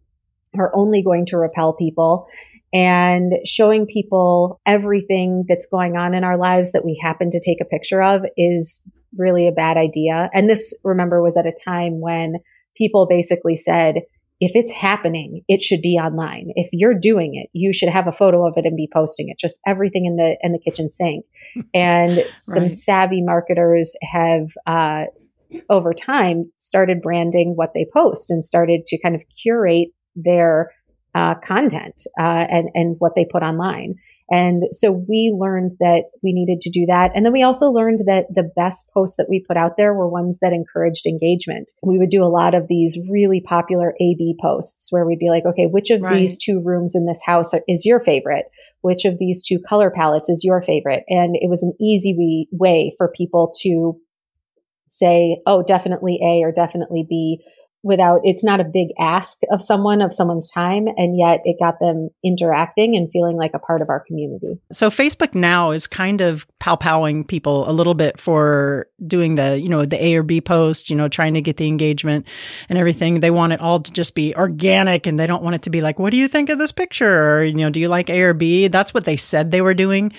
are 0.58 0.74
only 0.74 1.02
going 1.02 1.26
to 1.26 1.36
repel 1.36 1.74
people. 1.74 2.26
And 2.72 3.34
showing 3.44 3.86
people 3.86 4.60
everything 4.66 5.44
that's 5.48 5.66
going 5.66 5.96
on 5.96 6.12
in 6.12 6.24
our 6.24 6.36
lives 6.36 6.72
that 6.72 6.84
we 6.84 7.00
happen 7.00 7.30
to 7.30 7.40
take 7.40 7.60
a 7.60 7.64
picture 7.64 8.02
of 8.02 8.22
is 8.36 8.82
really 9.16 9.46
a 9.46 9.52
bad 9.52 9.76
idea. 9.76 10.28
And 10.34 10.48
this, 10.48 10.74
remember, 10.82 11.22
was 11.22 11.36
at 11.36 11.46
a 11.46 11.56
time 11.64 12.00
when 12.00 12.34
people 12.76 13.06
basically 13.08 13.56
said, 13.56 14.02
if 14.44 14.52
it's 14.54 14.72
happening, 14.74 15.40
it 15.48 15.62
should 15.62 15.80
be 15.80 15.96
online. 15.96 16.48
If 16.54 16.68
you're 16.70 16.98
doing 16.98 17.34
it, 17.34 17.48
you 17.54 17.72
should 17.72 17.88
have 17.88 18.06
a 18.06 18.12
photo 18.12 18.46
of 18.46 18.54
it 18.58 18.66
and 18.66 18.76
be 18.76 18.90
posting 18.92 19.30
it. 19.30 19.38
Just 19.38 19.58
everything 19.66 20.04
in 20.04 20.16
the 20.16 20.36
in 20.42 20.52
the 20.52 20.58
kitchen 20.58 20.90
sink. 20.90 21.24
And 21.72 22.18
some 22.30 22.68
savvy 22.68 23.22
marketers 23.22 23.96
have 24.02 24.48
uh, 24.66 25.04
over 25.70 25.94
time 25.94 26.52
started 26.58 27.00
branding 27.00 27.52
what 27.54 27.70
they 27.74 27.86
post 27.90 28.30
and 28.30 28.44
started 28.44 28.86
to 28.88 29.00
kind 29.00 29.14
of 29.14 29.22
curate 29.42 29.88
their 30.14 30.70
uh, 31.14 31.34
content 31.46 32.02
uh, 32.18 32.44
and 32.50 32.68
and 32.74 32.96
what 32.98 33.12
they 33.16 33.24
put 33.24 33.42
online. 33.42 33.94
And 34.30 34.64
so 34.72 34.90
we 34.90 35.36
learned 35.38 35.72
that 35.80 36.04
we 36.22 36.32
needed 36.32 36.62
to 36.62 36.70
do 36.70 36.86
that. 36.86 37.10
And 37.14 37.26
then 37.26 37.32
we 37.32 37.42
also 37.42 37.66
learned 37.66 38.00
that 38.06 38.24
the 38.34 38.50
best 38.56 38.88
posts 38.94 39.18
that 39.18 39.28
we 39.28 39.44
put 39.46 39.58
out 39.58 39.76
there 39.76 39.92
were 39.92 40.08
ones 40.08 40.38
that 40.40 40.54
encouraged 40.54 41.04
engagement. 41.06 41.72
We 41.82 41.98
would 41.98 42.08
do 42.10 42.24
a 42.24 42.32
lot 42.32 42.54
of 42.54 42.66
these 42.66 42.98
really 43.10 43.42
popular 43.46 43.90
A 44.00 44.14
B 44.16 44.34
posts 44.40 44.88
where 44.90 45.04
we'd 45.04 45.18
be 45.18 45.28
like, 45.28 45.44
okay, 45.44 45.66
which 45.66 45.90
of 45.90 46.00
right. 46.00 46.14
these 46.14 46.38
two 46.38 46.62
rooms 46.64 46.94
in 46.94 47.06
this 47.06 47.20
house 47.24 47.52
is 47.68 47.84
your 47.84 48.00
favorite? 48.00 48.46
Which 48.80 49.04
of 49.04 49.18
these 49.18 49.42
two 49.42 49.58
color 49.68 49.90
palettes 49.90 50.30
is 50.30 50.42
your 50.42 50.62
favorite? 50.62 51.04
And 51.08 51.36
it 51.36 51.50
was 51.50 51.62
an 51.62 51.74
easy 51.80 52.48
way 52.50 52.94
for 52.96 53.12
people 53.14 53.54
to 53.62 53.98
say, 54.88 55.42
oh, 55.46 55.62
definitely 55.62 56.18
A 56.22 56.44
or 56.44 56.52
definitely 56.52 57.04
B 57.08 57.44
without 57.84 58.20
it's 58.24 58.42
not 58.42 58.60
a 58.60 58.64
big 58.64 58.88
ask 58.98 59.38
of 59.52 59.62
someone 59.62 60.00
of 60.00 60.14
someone's 60.14 60.50
time 60.50 60.86
and 60.96 61.18
yet 61.18 61.40
it 61.44 61.56
got 61.60 61.78
them 61.78 62.08
interacting 62.24 62.96
and 62.96 63.10
feeling 63.12 63.36
like 63.36 63.52
a 63.54 63.58
part 63.58 63.82
of 63.82 63.90
our 63.90 64.00
community. 64.00 64.58
So 64.72 64.90
facebook 64.90 65.34
now 65.34 65.70
is 65.70 65.86
kind 65.86 66.20
of 66.20 66.46
pow-powing 66.58 67.24
people 67.24 67.68
a 67.68 67.72
little 67.72 67.94
bit 67.94 68.18
for 68.18 68.88
doing 69.06 69.34
the 69.34 69.60
you 69.60 69.68
know 69.68 69.84
the 69.84 70.02
a 70.02 70.16
or 70.16 70.22
b 70.22 70.40
post 70.40 70.88
you 70.88 70.96
know 70.96 71.08
trying 71.08 71.34
to 71.34 71.42
get 71.42 71.58
the 71.58 71.66
engagement 71.66 72.26
and 72.68 72.78
everything. 72.78 73.20
They 73.20 73.30
want 73.30 73.52
it 73.52 73.60
all 73.60 73.80
to 73.80 73.92
just 73.92 74.14
be 74.14 74.34
organic 74.34 75.06
and 75.06 75.20
they 75.20 75.26
don't 75.26 75.42
want 75.42 75.54
it 75.54 75.62
to 75.62 75.70
be 75.70 75.82
like 75.82 75.98
what 75.98 76.10
do 76.10 76.16
you 76.16 76.26
think 76.26 76.48
of 76.48 76.58
this 76.58 76.72
picture? 76.72 77.36
Or 77.36 77.44
you 77.44 77.54
know 77.54 77.70
do 77.70 77.80
you 77.80 77.88
like 77.88 78.08
a 78.08 78.22
or 78.22 78.34
b? 78.34 78.68
That's 78.68 78.94
what 78.94 79.04
they 79.04 79.16
said 79.16 79.50
they 79.50 79.60
were 79.60 79.74
doing 79.74 80.12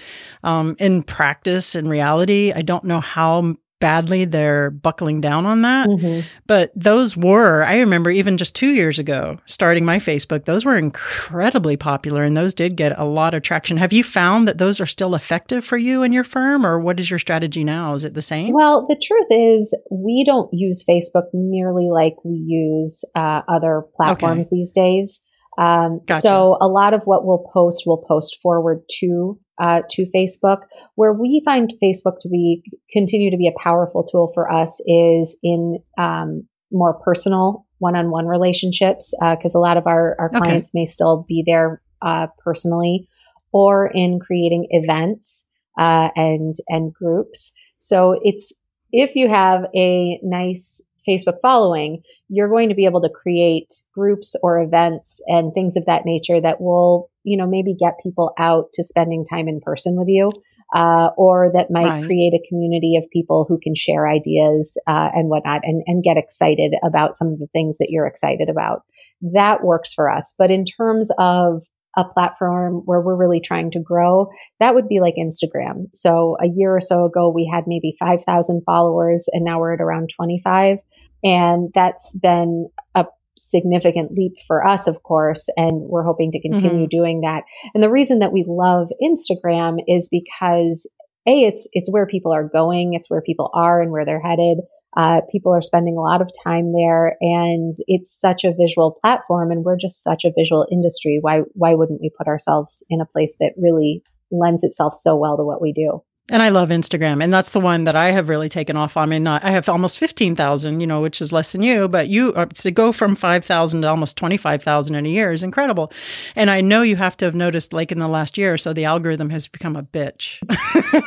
um, 0.44 0.76
in 0.80 1.02
practice 1.02 1.76
in 1.76 1.90
reality. 1.90 2.54
I 2.56 2.62
don't 2.62 2.84
know 2.84 3.00
how 3.00 3.56
badly 3.86 4.26
they're 4.26 4.72
buckling 4.72 5.22
down 5.22 5.46
on 5.46 5.62
that. 5.62 5.88
Mm-hmm. 5.88 6.28
But 6.48 6.72
those 6.76 7.16
were, 7.16 7.64
I 7.64 7.78
remember 7.78 8.10
even 8.10 8.36
just 8.36 8.56
two 8.56 8.72
years 8.72 8.98
ago, 8.98 9.38
starting 9.46 9.86
my 9.86 9.98
Facebook, 9.98 10.46
those 10.46 10.66
were 10.66 10.76
incredibly 10.76 11.78
popular 11.78 12.24
and 12.24 12.36
those 12.36 12.56
did 12.56 12.78
get 12.78 12.98
a 12.98 13.06
lot 13.06 13.36
of 13.36 13.44
traction. 13.44 13.78
Have 13.78 13.94
you 13.94 14.04
found 14.04 14.48
that 14.48 14.58
those 14.58 14.82
are 14.82 14.88
still 14.88 15.14
effective 15.14 15.64
for 15.64 15.78
you 15.78 16.02
and 16.02 16.16
your 16.16 16.24
firm, 16.24 16.66
or 16.66 16.80
what 16.80 17.00
is 17.00 17.12
your 17.12 17.20
strategy 17.20 17.64
now? 17.64 17.94
Is 17.94 18.04
it 18.04 18.16
the 18.16 18.24
same? 18.24 18.56
Well, 18.56 18.88
the 18.90 19.00
truth 19.00 19.28
is, 19.30 19.78
we 19.92 20.24
don't 20.26 20.50
use 20.52 20.84
Facebook 20.90 21.26
nearly 21.32 21.90
like 21.92 22.16
we 22.26 22.44
use 22.44 23.04
uh, 23.16 23.42
other 23.48 23.84
platforms 23.96 24.48
okay. 24.48 24.56
these 24.56 24.74
days. 24.74 25.22
Um, 25.60 26.02
gotcha. 26.08 26.22
So 26.22 26.58
a 26.60 26.68
lot 26.68 26.96
of 26.96 27.02
what 27.06 27.24
we'll 27.24 27.46
post, 27.54 27.84
we'll 27.86 28.04
post 28.08 28.40
forward 28.42 28.82
to 29.02 29.40
uh, 29.60 29.82
to 29.92 30.06
Facebook. 30.16 30.62
Where 30.96 31.14
we 31.14 31.42
find 31.46 31.74
Facebook 31.84 32.20
to 32.22 32.30
be 32.30 32.64
continue 32.92 33.32
to 33.32 33.38
be 33.38 33.48
a 33.48 33.64
powerful 33.64 34.04
tool 34.04 34.32
for 34.34 34.52
us 34.52 34.82
is 34.86 35.38
in 35.44 35.80
um, 35.98 36.48
more 36.72 36.94
personal 36.94 37.66
one-on-one 37.80 38.26
relationships 38.26 39.14
because 39.20 39.54
uh, 39.56 39.60
a 39.60 39.62
lot 39.62 39.78
of 39.78 39.86
our, 39.86 40.16
our 40.18 40.30
clients 40.30 40.72
okay. 40.72 40.80
may 40.80 40.86
still 40.86 41.26
be 41.28 41.44
there 41.46 41.82
uh, 42.02 42.28
personally 42.44 43.08
or 43.52 43.88
in 43.88 44.20
creating 44.20 44.68
events 44.72 45.46
uh, 45.78 46.10
and 46.16 46.56
and 46.70 46.94
groups. 46.94 47.52
So 47.80 48.20
it's 48.24 48.54
if 48.92 49.16
you 49.16 49.30
have 49.30 49.66
a 49.76 50.20
nice 50.24 50.82
Facebook 51.08 51.40
following, 51.42 52.02
you're 52.30 52.50
going 52.50 52.70
to 52.70 52.76
be 52.76 52.86
able 52.86 53.02
to 53.02 53.10
create 53.10 53.74
groups 53.94 54.36
or 54.42 54.62
events 54.62 55.22
and 55.28 55.54
things 55.54 55.76
of 55.76 55.86
that 55.86 56.06
nature 56.06 56.42
that 56.42 56.60
will, 56.60 57.10
you 57.26 57.38
know, 57.38 57.48
maybe 57.48 57.76
get 57.78 57.94
people 58.02 58.34
out 58.40 58.66
to 58.74 58.84
spending 58.84 59.26
time 59.30 59.48
in 59.48 59.60
person 59.62 59.96
with 59.98 60.08
you. 60.08 60.32
Uh, 60.76 61.10
or 61.16 61.52
that 61.54 61.70
might 61.70 61.88
right. 61.88 62.06
create 62.06 62.34
a 62.34 62.48
community 62.50 62.96
of 62.98 63.08
people 63.14 63.46
who 63.48 63.60
can 63.62 63.76
share 63.76 64.10
ideas 64.10 64.76
uh, 64.88 65.10
and 65.14 65.30
whatnot 65.30 65.62
and, 65.64 65.84
and 65.86 66.04
get 66.04 66.18
excited 66.18 66.74
about 66.84 67.16
some 67.16 67.28
of 67.28 67.38
the 67.38 67.48
things 67.54 67.78
that 67.78 67.88
you're 67.92 68.08
excited 68.08 68.50
about. 68.50 68.82
That 69.22 69.64
works 69.64 69.94
for 69.94 70.10
us. 70.10 70.34
But 70.40 70.50
in 70.50 70.66
terms 70.66 71.12
of 71.20 71.62
a 71.98 72.04
platform 72.04 72.82
where 72.86 73.02
we're 73.02 73.16
really 73.16 73.40
trying 73.40 73.72
to 73.72 73.80
grow, 73.80 74.28
that 74.60 74.76
would 74.76 74.88
be 74.88 75.00
like 75.00 75.16
Instagram. 75.18 75.86
So 75.94 76.36
a 76.42 76.48
year 76.48 76.76
or 76.76 76.82
so 76.82 77.06
ago, 77.06 77.30
we 77.30 77.50
had 77.52 77.66
maybe 77.68 77.96
5,000 78.00 78.64
followers 78.66 79.28
and 79.32 79.46
now 79.46 79.60
we're 79.60 79.74
at 79.74 79.82
around 79.82 80.10
25. 80.16 80.78
And 81.24 81.72
that's 81.74 82.14
been 82.14 82.70
a 82.94 83.06
significant 83.40 84.12
leap 84.12 84.34
for 84.48 84.66
us, 84.66 84.88
of 84.88 85.02
course, 85.04 85.48
and 85.58 85.82
we're 85.90 86.04
hoping 86.04 86.32
to 86.32 86.42
continue 86.42 86.86
mm-hmm. 86.86 86.98
doing 86.98 87.22
that. 87.22 87.44
And 87.74 87.84
the 87.84 87.92
reason 87.92 88.20
that 88.20 88.32
we 88.32 88.46
love 88.48 88.90
Instagram 89.02 89.78
is 89.88 90.10
because 90.10 90.88
a 91.28 91.44
it's 91.44 91.68
it's 91.74 91.92
where 91.92 92.06
people 92.06 92.34
are 92.34 92.48
going, 92.48 92.94
it's 92.94 93.10
where 93.10 93.22
people 93.22 93.50
are 93.54 93.82
and 93.82 93.92
where 93.92 94.06
they're 94.06 94.22
headed. 94.22 94.60
Uh, 94.98 95.20
people 95.30 95.54
are 95.54 95.62
spending 95.62 95.98
a 95.98 96.02
lot 96.02 96.22
of 96.22 96.30
time 96.46 96.72
there, 96.72 97.18
and 97.20 97.76
it's 97.88 98.18
such 98.18 98.46
a 98.46 98.54
visual 98.54 98.98
platform, 99.02 99.52
and 99.52 99.66
we're 99.66 99.78
just 99.78 100.02
such 100.02 100.24
a 100.24 100.32
visual 100.38 100.66
industry. 100.72 101.18
Why 101.20 101.42
why 101.54 101.74
wouldn't 101.74 102.02
we 102.02 102.12
put 102.18 102.28
ourselves 102.28 102.84
in 102.90 103.02
a 103.02 103.06
place 103.06 103.36
that 103.40 103.54
really 103.58 104.04
lends 104.32 104.64
itself 104.64 104.96
so 104.96 105.16
well 105.16 105.36
to 105.38 105.44
what 105.44 105.62
we 105.62 105.74
do? 105.74 106.02
And 106.32 106.42
I 106.42 106.50
love 106.50 106.70
Instagram. 106.70 107.24
And 107.24 107.32
that's 107.32 107.52
the 107.52 107.60
one 107.60 107.84
that 107.84 107.96
I 107.96 108.10
have 108.10 108.30
really 108.30 108.50
taken 108.50 108.76
off. 108.76 108.98
I 108.98 109.06
mean, 109.06 109.22
not, 109.22 109.44
I 109.44 109.52
have 109.52 109.70
almost 109.70 110.00
15,000, 110.00 110.82
you 110.82 110.88
know, 110.88 111.00
which 111.00 111.22
is 111.22 111.32
less 111.32 111.52
than 111.52 111.62
you, 111.62 111.88
but 111.88 112.10
you 112.10 112.34
uh, 112.34 112.46
to 112.46 112.72
go 112.72 112.92
from 112.92 113.16
5,000 113.16 113.84
to 113.84 113.88
almost 113.88 114.18
25,000 114.18 114.96
in 114.96 115.06
a 115.06 115.10
year 115.10 115.32
is 115.32 115.44
incredible. 115.44 115.92
And 116.36 116.50
I 116.50 116.62
know 116.62 116.82
you 116.82 116.96
have 116.96 117.16
to 117.18 117.26
have 117.26 117.36
noticed 117.36 117.74
like 117.74 117.92
in 117.92 118.00
the 118.00 118.08
last 118.08 118.40
year 118.40 118.54
or 118.54 118.58
so, 118.58 118.74
the 118.74 118.86
algorithm 118.86 119.30
has 119.30 119.48
become 119.48 119.76
a 119.76 119.84
bitch. 119.84 120.40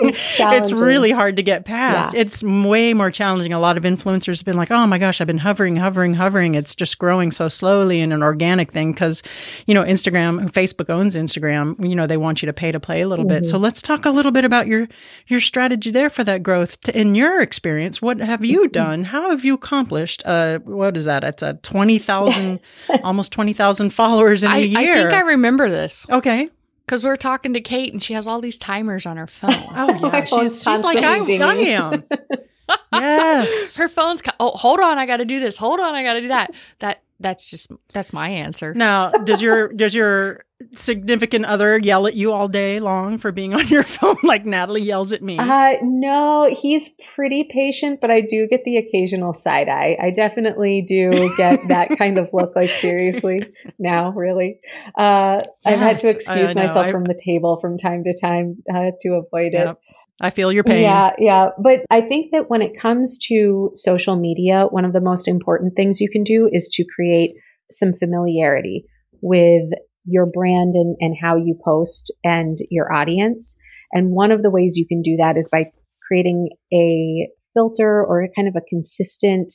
It's, 0.01 0.37
it's 0.39 0.73
really 0.73 1.11
hard 1.11 1.35
to 1.35 1.43
get 1.43 1.65
past. 1.65 2.15
Yeah. 2.15 2.21
It's 2.21 2.45
way 2.45 2.95
more 2.95 3.11
challenging. 3.11 3.53
A 3.53 3.59
lot 3.59 3.77
of 3.77 3.83
influencers 3.83 4.39
have 4.39 4.45
been 4.45 4.57
like, 4.57 4.71
oh 4.71 4.87
my 4.87 4.99
gosh, 4.99 5.21
I've 5.21 5.27
been 5.27 5.39
hovering, 5.39 5.75
hovering, 5.75 6.15
hovering. 6.15 6.55
It's 6.55 6.77
just 6.77 6.97
growing 6.99 7.33
so 7.33 7.49
slowly 7.49 7.99
in 7.99 8.13
an 8.13 8.23
organic 8.23 8.71
thing 8.71 8.93
because, 8.93 9.25
you 9.67 9.75
know, 9.75 9.83
Instagram, 9.83 10.53
Facebook 10.53 10.91
owns 10.91 11.17
Instagram, 11.17 11.75
you 11.85 11.97
know, 11.97 12.07
they 12.07 12.17
want 12.17 12.41
you 12.41 12.47
to 12.47 12.53
pay 12.53 12.71
to 12.71 12.79
play 12.79 13.01
a 13.01 13.09
little 13.09 13.25
mm-hmm. 13.25 13.35
bit. 13.35 13.47
So 13.47 13.59
let's 13.59 13.83
talk 13.83 14.05
a 14.05 14.11
little 14.11 14.31
bit 14.31 14.45
about 14.45 14.69
your 14.69 14.87
your 15.27 15.41
strategy 15.41 15.91
there 15.91 16.11
for 16.11 16.25
that 16.25 16.43
growth. 16.43 16.89
In 16.89 17.15
your 17.15 17.41
experience, 17.41 18.01
what 18.03 18.19
have 18.19 18.45
you 18.45 18.63
mm-hmm. 18.63 18.73
done? 18.73 19.05
How 19.05 19.31
have 19.31 19.45
you 19.45 19.55
accomplished? 19.55 20.23
Uh, 20.25 20.59
what 20.61 20.97
is 20.97 21.05
that? 21.05 21.25
It's 21.25 21.43
a 21.43 21.55
twenty 21.55 21.99
thousand, 21.99 22.61
almost 23.03 23.33
twenty 23.33 23.53
thousand 23.53 23.91
followers 23.91 24.43
in 24.43 24.51
I, 24.51 24.59
a 24.59 24.65
year. 24.65 24.93
I 24.93 24.95
think 24.95 25.13
I 25.13 25.21
remember 25.21 25.69
this. 25.69 26.07
Okay. 26.11 26.49
Because 26.87 27.05
we're 27.05 27.17
talking 27.19 27.53
to 27.53 27.61
Kate 27.61 27.93
and 27.93 28.03
she 28.03 28.15
has 28.15 28.27
all 28.27 28.41
these 28.41 28.57
timers 28.57 29.05
on 29.05 29.19
her 29.19 29.27
phone. 29.27 29.67
oh 29.77 30.09
yeah, 30.11 30.25
she's, 30.25 30.63
she's 30.63 30.83
like 30.83 30.97
I, 30.99 31.19
I 31.19 31.55
am. 31.55 32.05
yes, 32.93 33.77
her 33.77 33.89
phone's. 33.89 34.23
Oh, 34.41 34.51
hold 34.51 34.81
on, 34.81 34.99
I 34.99 35.05
got 35.05 35.19
to 35.19 35.27
do 35.27 35.39
this. 35.39 35.57
Hold 35.59 35.81
on, 35.81 35.95
I 35.95 36.03
got 36.03 36.15
to 36.15 36.21
do 36.23 36.29
that. 36.29 36.55
That 36.79 37.03
that's 37.21 37.51
just 37.51 37.71
that's 37.93 38.13
my 38.13 38.29
answer. 38.29 38.75
Now, 38.75 39.11
does 39.11 39.43
your 39.43 39.69
does 39.73 39.95
your 39.95 40.45
significant 40.73 41.45
other 41.45 41.79
yell 41.79 42.09
at 42.09 42.15
you 42.15 42.33
all 42.33 42.49
day 42.49 42.81
long 42.81 43.17
for 43.19 43.31
being 43.31 43.55
on 43.55 43.67
your 43.69 43.83
phone 43.85 44.17
like 44.25 44.45
Natalie 44.45 44.83
yells 44.83 45.13
at 45.13 45.23
me? 45.23 45.39
Uh, 45.39 45.75
no, 45.83 46.53
he's 46.61 46.91
pretty 47.15 47.49
patient, 47.53 48.01
but 48.01 48.11
I 48.11 48.21
do 48.21 48.47
get 48.49 48.65
the 48.65 48.77
occasional 48.77 49.35
side 49.35 49.69
eye. 49.69 49.97
I 50.01 50.11
definitely 50.11 50.85
do 50.87 51.11
get 51.37 51.61
that 51.69 51.91
kind 51.99 52.19
of 52.19 52.29
look 52.33 52.57
like 52.57 52.71
seriously 52.71 53.43
now, 53.79 54.11
really. 54.11 54.61
Uh, 54.97 55.43
yes, 55.43 55.49
I've 55.65 55.79
had 55.79 55.99
to 56.01 56.11
excuse 56.11 56.55
myself 56.55 56.87
I, 56.87 56.91
from 56.91 57.05
the 57.05 57.19
table 57.25 57.59
from 57.61 57.79
time 57.79 58.05
to 58.05 58.19
time 58.19 58.63
uh, 58.73 58.91
to 59.03 59.09
avoid 59.15 59.53
yep. 59.53 59.81
it. 59.81 59.88
I 60.21 60.31
feel 60.31 60.53
your 60.53 60.65
pain. 60.65 60.83
Yeah, 60.83 61.13
yeah. 61.19 61.51
But 61.63 61.81
I 61.91 62.01
think 62.01 62.33
that 62.33 62.49
when 62.51 62.61
it 62.61 62.81
comes 62.81 63.19
to 63.29 63.71
social 63.75 64.17
media, 64.17 64.67
one 64.69 64.85
of 64.85 64.93
the 64.93 65.01
most 65.01 65.29
important 65.29 65.75
things 65.77 66.01
you 66.01 66.11
can 66.11 66.25
do 66.25 66.49
is 66.53 66.69
to 66.75 66.85
create 66.95 67.35
some 67.71 67.93
familiarity 67.99 68.85
with 69.21 69.71
your 70.05 70.27
brand 70.27 70.75
and, 70.75 70.97
and 71.01 71.17
how 71.21 71.37
you 71.37 71.57
post 71.65 72.13
and 72.25 72.59
your 72.71 72.93
audience. 72.93 73.57
And 73.93 74.11
one 74.11 74.33
of 74.33 74.43
the 74.43 74.51
ways 74.51 74.77
you 74.77 74.87
can 74.87 75.03
do 75.03 75.17
that 75.19 75.37
is 75.37 75.49
by 75.51 75.71
creating 76.07 76.49
a 76.73 77.29
filter 77.55 78.05
or 78.05 78.23
a 78.23 78.29
kind 78.35 78.49
of 78.49 78.57
a 78.57 78.65
consistent 78.69 79.53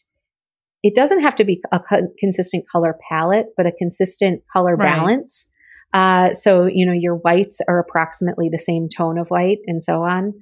it 0.84 0.96
doesn't 0.96 1.22
have 1.22 1.38
to 1.38 1.46
be 1.46 1.62
a 1.72 1.80
co- 1.80 2.10
consistent 2.20 2.66
color 2.70 2.98
palette, 3.10 3.48
but 3.56 3.66
a 3.66 3.72
consistent 3.72 4.42
color 4.52 4.76
right. 4.76 4.94
balance. 4.94 5.48
Uh, 5.94 6.34
so, 6.34 6.66
you 6.66 6.86
know, 6.86 6.92
your 6.92 7.16
whites 7.16 7.62
are 7.68 7.80
approximately 7.80 8.50
the 8.52 8.60
same 8.60 8.90
tone 8.96 9.18
of 9.18 9.30
white 9.30 9.60
and 9.66 9.82
so 9.82 10.02
on. 10.04 10.34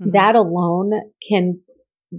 Mm-hmm. 0.00 0.10
That 0.12 0.34
alone 0.34 0.92
can 1.28 1.60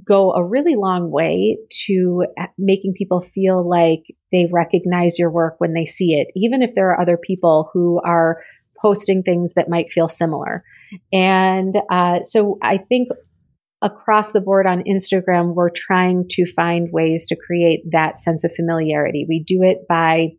go 0.05 0.33
a 0.33 0.43
really 0.43 0.75
long 0.75 1.11
way 1.11 1.57
to 1.85 2.25
making 2.57 2.93
people 2.97 3.25
feel 3.33 3.67
like 3.67 4.03
they 4.31 4.47
recognize 4.51 5.17
your 5.17 5.31
work 5.31 5.55
when 5.59 5.73
they 5.73 5.85
see 5.85 6.13
it, 6.13 6.27
even 6.35 6.61
if 6.61 6.71
there 6.75 6.89
are 6.89 6.99
other 6.99 7.17
people 7.17 7.69
who 7.73 8.01
are 8.03 8.41
posting 8.81 9.23
things 9.23 9.53
that 9.55 9.69
might 9.69 9.91
feel 9.91 10.09
similar. 10.09 10.63
And 11.11 11.75
uh, 11.89 12.19
so 12.23 12.57
I 12.61 12.77
think 12.77 13.09
across 13.81 14.31
the 14.31 14.41
board 14.41 14.67
on 14.67 14.83
Instagram, 14.83 15.53
we're 15.53 15.69
trying 15.69 16.25
to 16.31 16.51
find 16.53 16.89
ways 16.91 17.25
to 17.27 17.35
create 17.35 17.81
that 17.91 18.19
sense 18.19 18.43
of 18.43 18.51
familiarity. 18.55 19.25
We 19.27 19.43
do 19.43 19.63
it 19.63 19.87
by, 19.87 20.31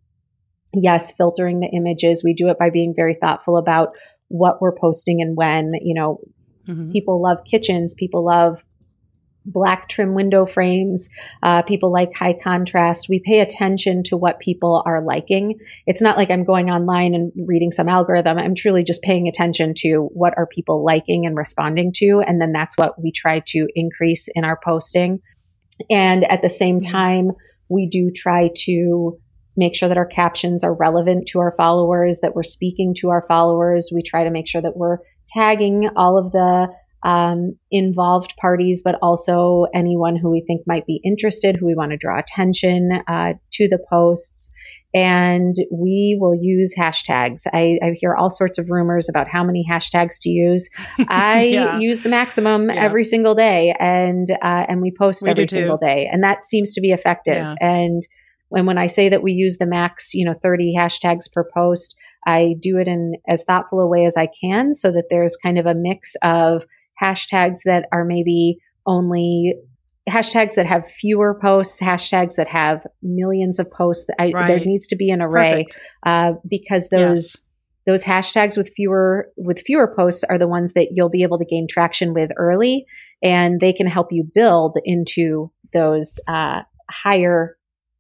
yes, 0.75 1.13
filtering 1.13 1.61
the 1.61 1.69
images. 1.69 2.23
We 2.25 2.35
do 2.35 2.49
it 2.49 2.59
by 2.59 2.71
being 2.71 2.95
very 2.95 3.17
thoughtful 3.21 3.57
about 3.57 3.89
what 4.29 4.61
we're 4.61 4.77
posting 4.79 5.23
and 5.23 5.37
when. 5.37 5.73
You 5.83 5.95
know, 5.95 6.21
mm-hmm. 6.69 6.91
people 6.93 7.23
love 7.23 7.39
kitchens, 7.51 7.95
people 7.95 8.25
love 8.25 8.59
black 9.53 9.89
trim 9.89 10.15
window 10.15 10.47
frames. 10.47 11.09
Uh, 11.43 11.63
people 11.63 11.93
like 11.93 12.13
high 12.15 12.35
contrast. 12.43 13.09
We 13.09 13.21
pay 13.25 13.41
attention 13.41 14.03
to 14.05 14.17
what 14.17 14.39
people 14.41 14.83
are 14.87 15.03
liking. 15.03 15.59
It's 15.87 16.03
not 16.03 16.17
like 16.17 16.31
I'm 16.31 16.45
going 16.45 16.71
online 16.71 17.15
and 17.15 17.33
reading 17.47 17.73
some 17.73 17.89
algorithm. 17.89 18.39
I'm 18.39 18.55
truly 18.55 18.85
just 18.85 19.03
paying 19.03 19.29
attention 19.29 19.75
to 19.79 20.09
what 20.13 20.35
are 20.37 20.47
people 20.47 20.85
liking 20.85 21.27
and 21.27 21.37
responding 21.37 21.93
to. 21.97 22.23
And 22.27 22.41
then 22.41 22.53
that's 22.53 22.77
what 22.77 23.01
we 23.03 23.13
try 23.13 23.43
to 23.49 23.67
increase 23.75 24.29
in 24.35 24.45
our 24.45 24.59
posting. 24.63 25.21
And 25.91 26.25
at 26.31 26.43
the 26.43 26.49
same 26.49 26.81
mm-hmm. 26.81 26.93
time, 26.93 27.31
we 27.69 27.89
do 27.89 28.11
try 28.11 28.51
to 28.65 29.19
make 29.57 29.75
sure 29.75 29.89
that 29.89 29.99
our 29.99 30.07
captions 30.07 30.63
are 30.63 30.73
relevant 30.73 31.29
to 31.29 31.41
our 31.41 31.53
followers, 31.57 32.21
that 32.21 32.35
we're 32.35 32.45
speaking 32.45 32.95
to 33.01 33.09
our 33.09 33.25
followers. 33.27 33.91
We 33.93 34.03
try 34.03 34.25
to 34.25 34.31
make 34.31 34.47
sure 34.47 34.63
that 34.63 34.77
we're 34.77 34.99
tagging 35.35 35.89
all 35.97 36.19
of 36.19 36.33
the 36.33 36.69
um, 37.05 37.57
involved 37.71 38.33
parties, 38.41 38.83
but 38.85 38.97
also 39.03 39.67
anyone 39.75 40.17
who 40.17 40.31
we 40.31 40.43
think 40.47 40.63
might 40.67 40.87
be 40.87 41.01
interested, 41.05 41.57
who 41.57 41.67
we 41.67 41.75
want 41.75 41.93
to 41.93 41.97
draw 41.97 42.19
attention 42.19 42.91
uh, 43.07 43.35
to 43.53 43.69
the 43.69 43.79
posts. 43.91 44.51
And 44.95 45.55
we 45.71 46.17
will 46.19 46.35
use 46.35 46.75
hashtags. 46.77 47.47
I, 47.53 47.79
I, 47.83 47.93
hear 48.01 48.17
all 48.17 48.31
sorts 48.31 48.59
of 48.59 48.71
rumors 48.71 49.07
about 49.07 49.29
how 49.29 49.45
many 49.45 49.65
hashtags 49.71 50.17
to 50.23 50.31
use. 50.31 50.69
I 51.09 51.45
yeah. 51.45 51.79
use 51.79 52.03
the 52.03 52.09
maximum 52.09 52.71
yeah. 52.71 52.77
every 52.77 53.05
single 53.05 53.35
day, 53.35 53.75
and 53.79 54.31
uh, 54.31 54.65
and 54.67 54.81
we 54.81 54.91
post 54.99 55.21
we 55.23 55.29
every 55.29 55.47
single 55.47 55.77
day, 55.77 56.09
and 56.11 56.23
that 56.23 56.43
seems 56.43 56.73
to 56.73 56.81
be 56.81 56.93
effective. 56.93 57.35
Yeah. 57.35 57.55
And 57.61 58.03
when 58.49 58.65
when 58.65 58.79
I 58.79 58.87
say 58.87 59.11
that 59.11 59.23
we 59.23 59.33
use 59.33 59.59
the 59.59 59.67
max, 59.67 60.15
you 60.15 60.25
know, 60.25 60.35
thirty 60.43 60.75
hashtags 60.75 61.31
per 61.31 61.45
post, 61.55 61.95
I 62.29 62.57
do 62.61 62.77
it 62.77 62.87
in 62.87 63.15
as 63.27 63.43
thoughtful 63.45 63.81
a 63.81 63.87
way 63.87 64.05
as 64.05 64.17
I 64.17 64.29
can, 64.41 64.75
so 64.75 64.93
that 64.93 65.07
there's 65.09 65.37
kind 65.43 65.59
of 65.59 65.65
a 65.65 65.75
mix 65.75 66.15
of 66.23 66.63
hashtags 67.03 67.61
that 67.65 67.87
are 67.91 68.05
maybe 68.05 68.59
only 68.87 69.55
hashtags 70.09 70.55
that 70.55 70.67
have 70.67 70.85
fewer 71.01 71.39
posts, 71.41 71.81
hashtags 71.81 72.35
that 72.37 72.49
have 72.49 72.87
millions 73.03 73.59
of 73.59 73.71
posts. 73.71 74.07
I, 74.19 74.31
right. 74.31 74.49
There 74.49 74.67
needs 74.67 74.87
to 74.89 74.97
be 74.97 75.11
an 75.11 75.23
array 75.23 75.67
uh, 76.05 76.33
because 76.49 76.89
those 76.91 77.35
yes. 77.35 77.37
those 77.87 78.03
hashtags 78.03 78.59
with 78.59 78.73
fewer 78.77 79.31
with 79.39 79.63
fewer 79.65 79.95
posts 79.97 80.23
are 80.25 80.39
the 80.39 80.49
ones 80.49 80.75
that 80.75 80.89
you'll 80.93 81.09
be 81.09 81.23
able 81.23 81.39
to 81.39 81.47
gain 81.47 81.67
traction 81.67 82.13
with 82.13 82.31
early, 82.37 82.85
and 83.23 83.59
they 83.59 83.73
can 83.73 83.87
help 83.87 84.09
you 84.11 84.23
build 84.35 84.77
into 84.85 85.51
those 85.73 86.21
uh, 86.29 86.61
higher 86.91 87.57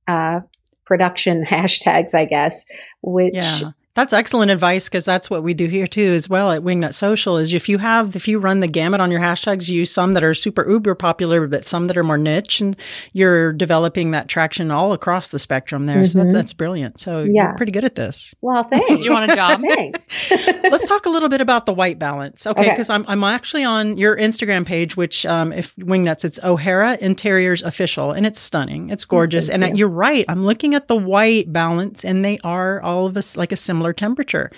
uh, 0.07 0.41
production 0.85 1.47
hashtags, 1.51 2.15
I 2.15 2.27
guess, 2.27 2.65
which 3.01 3.35
yeah. 3.35 3.71
That's 3.99 4.13
excellent 4.13 4.53
advice 4.53 4.89
because 4.89 5.05
that's 5.05 5.29
what 5.29 5.43
we 5.43 5.55
do 5.55 5.67
here 5.67 5.89
too 5.89 6.13
as 6.13 6.29
well 6.29 6.53
at 6.53 6.63
Wingnut 6.63 6.95
Social 6.95 7.37
is 7.37 7.53
if 7.53 7.69
you 7.69 7.79
have 7.79 8.15
if 8.15 8.29
you 8.29 8.39
run 8.39 8.61
the 8.61 8.69
gamut 8.69 9.01
on 9.01 9.11
your 9.11 9.19
hashtags, 9.19 9.69
you 9.69 9.79
use 9.79 9.91
some 9.91 10.13
that 10.13 10.23
are 10.23 10.35
super 10.35 10.71
uber 10.71 10.95
popular, 10.95 11.49
but 11.49 11.67
some 11.67 11.87
that 11.87 11.97
are 11.97 12.05
more 12.05 12.17
niche 12.17 12.61
and 12.61 12.77
you're 13.13 13.53
developing 13.53 14.13
that 14.13 14.29
traction 14.29 14.71
all 14.71 14.93
across 14.93 15.31
the 15.31 15.39
spectrum 15.41 15.87
there. 15.87 15.97
Mm-hmm. 15.97 16.05
So 16.05 16.19
that, 16.19 16.25
mm-hmm. 16.27 16.33
that's 16.33 16.53
brilliant. 16.53 17.01
So 17.01 17.25
yeah. 17.25 17.49
you're 17.49 17.57
pretty 17.57 17.73
good 17.73 17.83
at 17.83 17.97
this. 17.97 18.33
Well, 18.41 18.63
thanks. 18.73 19.05
you 19.05 19.11
want 19.11 19.33
a 19.33 19.35
job? 19.35 19.63
thanks. 19.63 20.31
Let's 20.31 20.87
talk 20.87 21.07
a 21.07 21.11
little 21.11 21.29
bit 21.29 21.41
about 21.41 21.67
the 21.67 21.73
white 21.73 21.99
balance. 21.99 22.47
Okay, 22.47 22.71
because 22.71 22.91
okay. 22.91 22.95
I'm 22.95 23.05
I'm 23.09 23.25
actually 23.25 23.65
on 23.65 23.97
your 23.97 24.17
Instagram 24.17 24.65
page, 24.65 24.97
which 24.97 25.27
um, 25.27 25.53
if 25.53 25.75
Wingnuts, 25.75 26.25
it's 26.25 26.39
O'Hara 26.45 26.97
Interiors 27.01 27.65
Official, 27.65 28.13
and 28.13 28.27
it's 28.27 28.39
stunning. 28.39 28.91
It's 28.91 29.05
gorgeous. 29.05 29.49
and 29.49 29.65
you. 29.65 29.73
you're 29.75 29.89
right. 29.89 30.25
I'm 30.29 30.45
looking 30.45 30.77
at 30.77 30.87
the 30.87 30.95
white 30.95 31.53
balance 31.53 32.05
and 32.05 32.25
they 32.25 32.39
are 32.45 32.81
all 32.81 33.07
of 33.07 33.17
us 33.17 33.37
like 33.37 33.51
a 33.51 33.57
similar 33.89 33.93
temperature. 33.93 34.51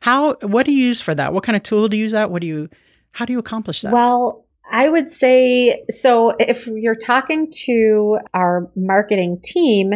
How, 0.00 0.34
what 0.42 0.66
do 0.66 0.72
you 0.72 0.86
use 0.86 1.00
for 1.00 1.14
that? 1.14 1.32
What 1.32 1.44
kind 1.44 1.56
of 1.56 1.62
tool 1.62 1.88
do 1.88 1.96
you 1.96 2.04
use 2.04 2.12
that? 2.12 2.30
What 2.30 2.40
do 2.40 2.46
you, 2.46 2.68
how 3.12 3.24
do 3.24 3.32
you 3.32 3.38
accomplish 3.38 3.82
that? 3.82 3.92
Well, 3.92 4.44
I 4.70 4.88
would 4.88 5.10
say 5.10 5.82
so. 5.90 6.34
If 6.38 6.66
you're 6.66 6.94
talking 6.94 7.50
to 7.64 8.18
our 8.34 8.70
marketing 8.76 9.40
team, 9.42 9.94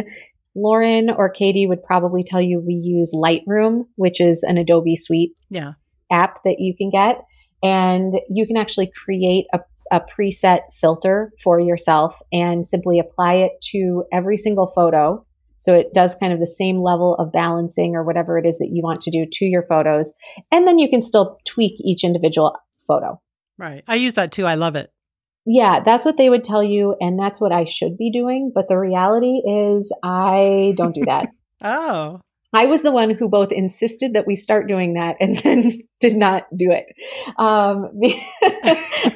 Lauren 0.55 1.09
or 1.09 1.29
Katie 1.29 1.67
would 1.67 1.83
probably 1.83 2.23
tell 2.23 2.41
you 2.41 2.59
we 2.59 2.73
use 2.73 3.13
Lightroom, 3.13 3.85
which 3.95 4.19
is 4.19 4.43
an 4.43 4.57
Adobe 4.57 4.95
Suite 4.95 5.33
yeah. 5.49 5.73
app 6.11 6.43
that 6.43 6.55
you 6.59 6.75
can 6.75 6.89
get. 6.89 7.23
And 7.61 8.15
you 8.29 8.45
can 8.45 8.57
actually 8.57 8.91
create 9.05 9.45
a, 9.53 9.59
a 9.91 10.01
preset 10.01 10.61
filter 10.81 11.31
for 11.43 11.59
yourself 11.59 12.15
and 12.31 12.67
simply 12.67 12.99
apply 12.99 13.35
it 13.35 13.51
to 13.71 14.03
every 14.11 14.37
single 14.37 14.71
photo 14.75 15.25
So 15.63 15.73
it 15.73 15.93
does 15.93 16.15
kind 16.15 16.33
of 16.33 16.41
the 16.41 16.45
same 16.47 16.77
level 16.77 17.15
of 17.15 17.31
balancing 17.31 17.95
or 17.95 18.03
whatever 18.03 18.37
it 18.37 18.45
is 18.45 18.57
that 18.57 18.71
you 18.73 18.83
want 18.83 19.01
to 19.03 19.11
do 19.11 19.25
to 19.31 19.45
your 19.45 19.63
photos. 19.63 20.13
And 20.51 20.67
then 20.67 20.77
you 20.77 20.89
can 20.89 21.01
still 21.01 21.39
tweak 21.45 21.75
each 21.79 22.03
individual 22.03 22.53
photo. 22.85 23.21
Right. 23.57 23.81
I 23.87 23.95
use 23.95 24.15
that 24.15 24.33
too. 24.33 24.45
I 24.45 24.55
love 24.55 24.75
it. 24.75 24.91
Yeah, 25.45 25.79
that's 25.85 26.05
what 26.05 26.17
they 26.17 26.29
would 26.29 26.43
tell 26.43 26.61
you. 26.61 26.97
And 26.99 27.17
that's 27.17 27.39
what 27.39 27.53
I 27.53 27.63
should 27.63 27.97
be 27.97 28.11
doing. 28.11 28.51
But 28.53 28.67
the 28.67 28.77
reality 28.77 29.37
is, 29.45 29.89
I 30.03 30.73
don't 30.75 30.93
do 30.93 31.03
that. 31.05 31.29
oh. 31.63 32.19
I 32.51 32.65
was 32.65 32.81
the 32.81 32.91
one 32.91 33.11
who 33.11 33.29
both 33.29 33.53
insisted 33.53 34.13
that 34.13 34.27
we 34.27 34.35
start 34.35 34.67
doing 34.67 34.95
that 34.95 35.15
and 35.21 35.37
then 35.43 35.81
did 36.03 36.17
not 36.17 36.43
do 36.57 36.69
it. 36.69 36.85
Um, 37.37 37.89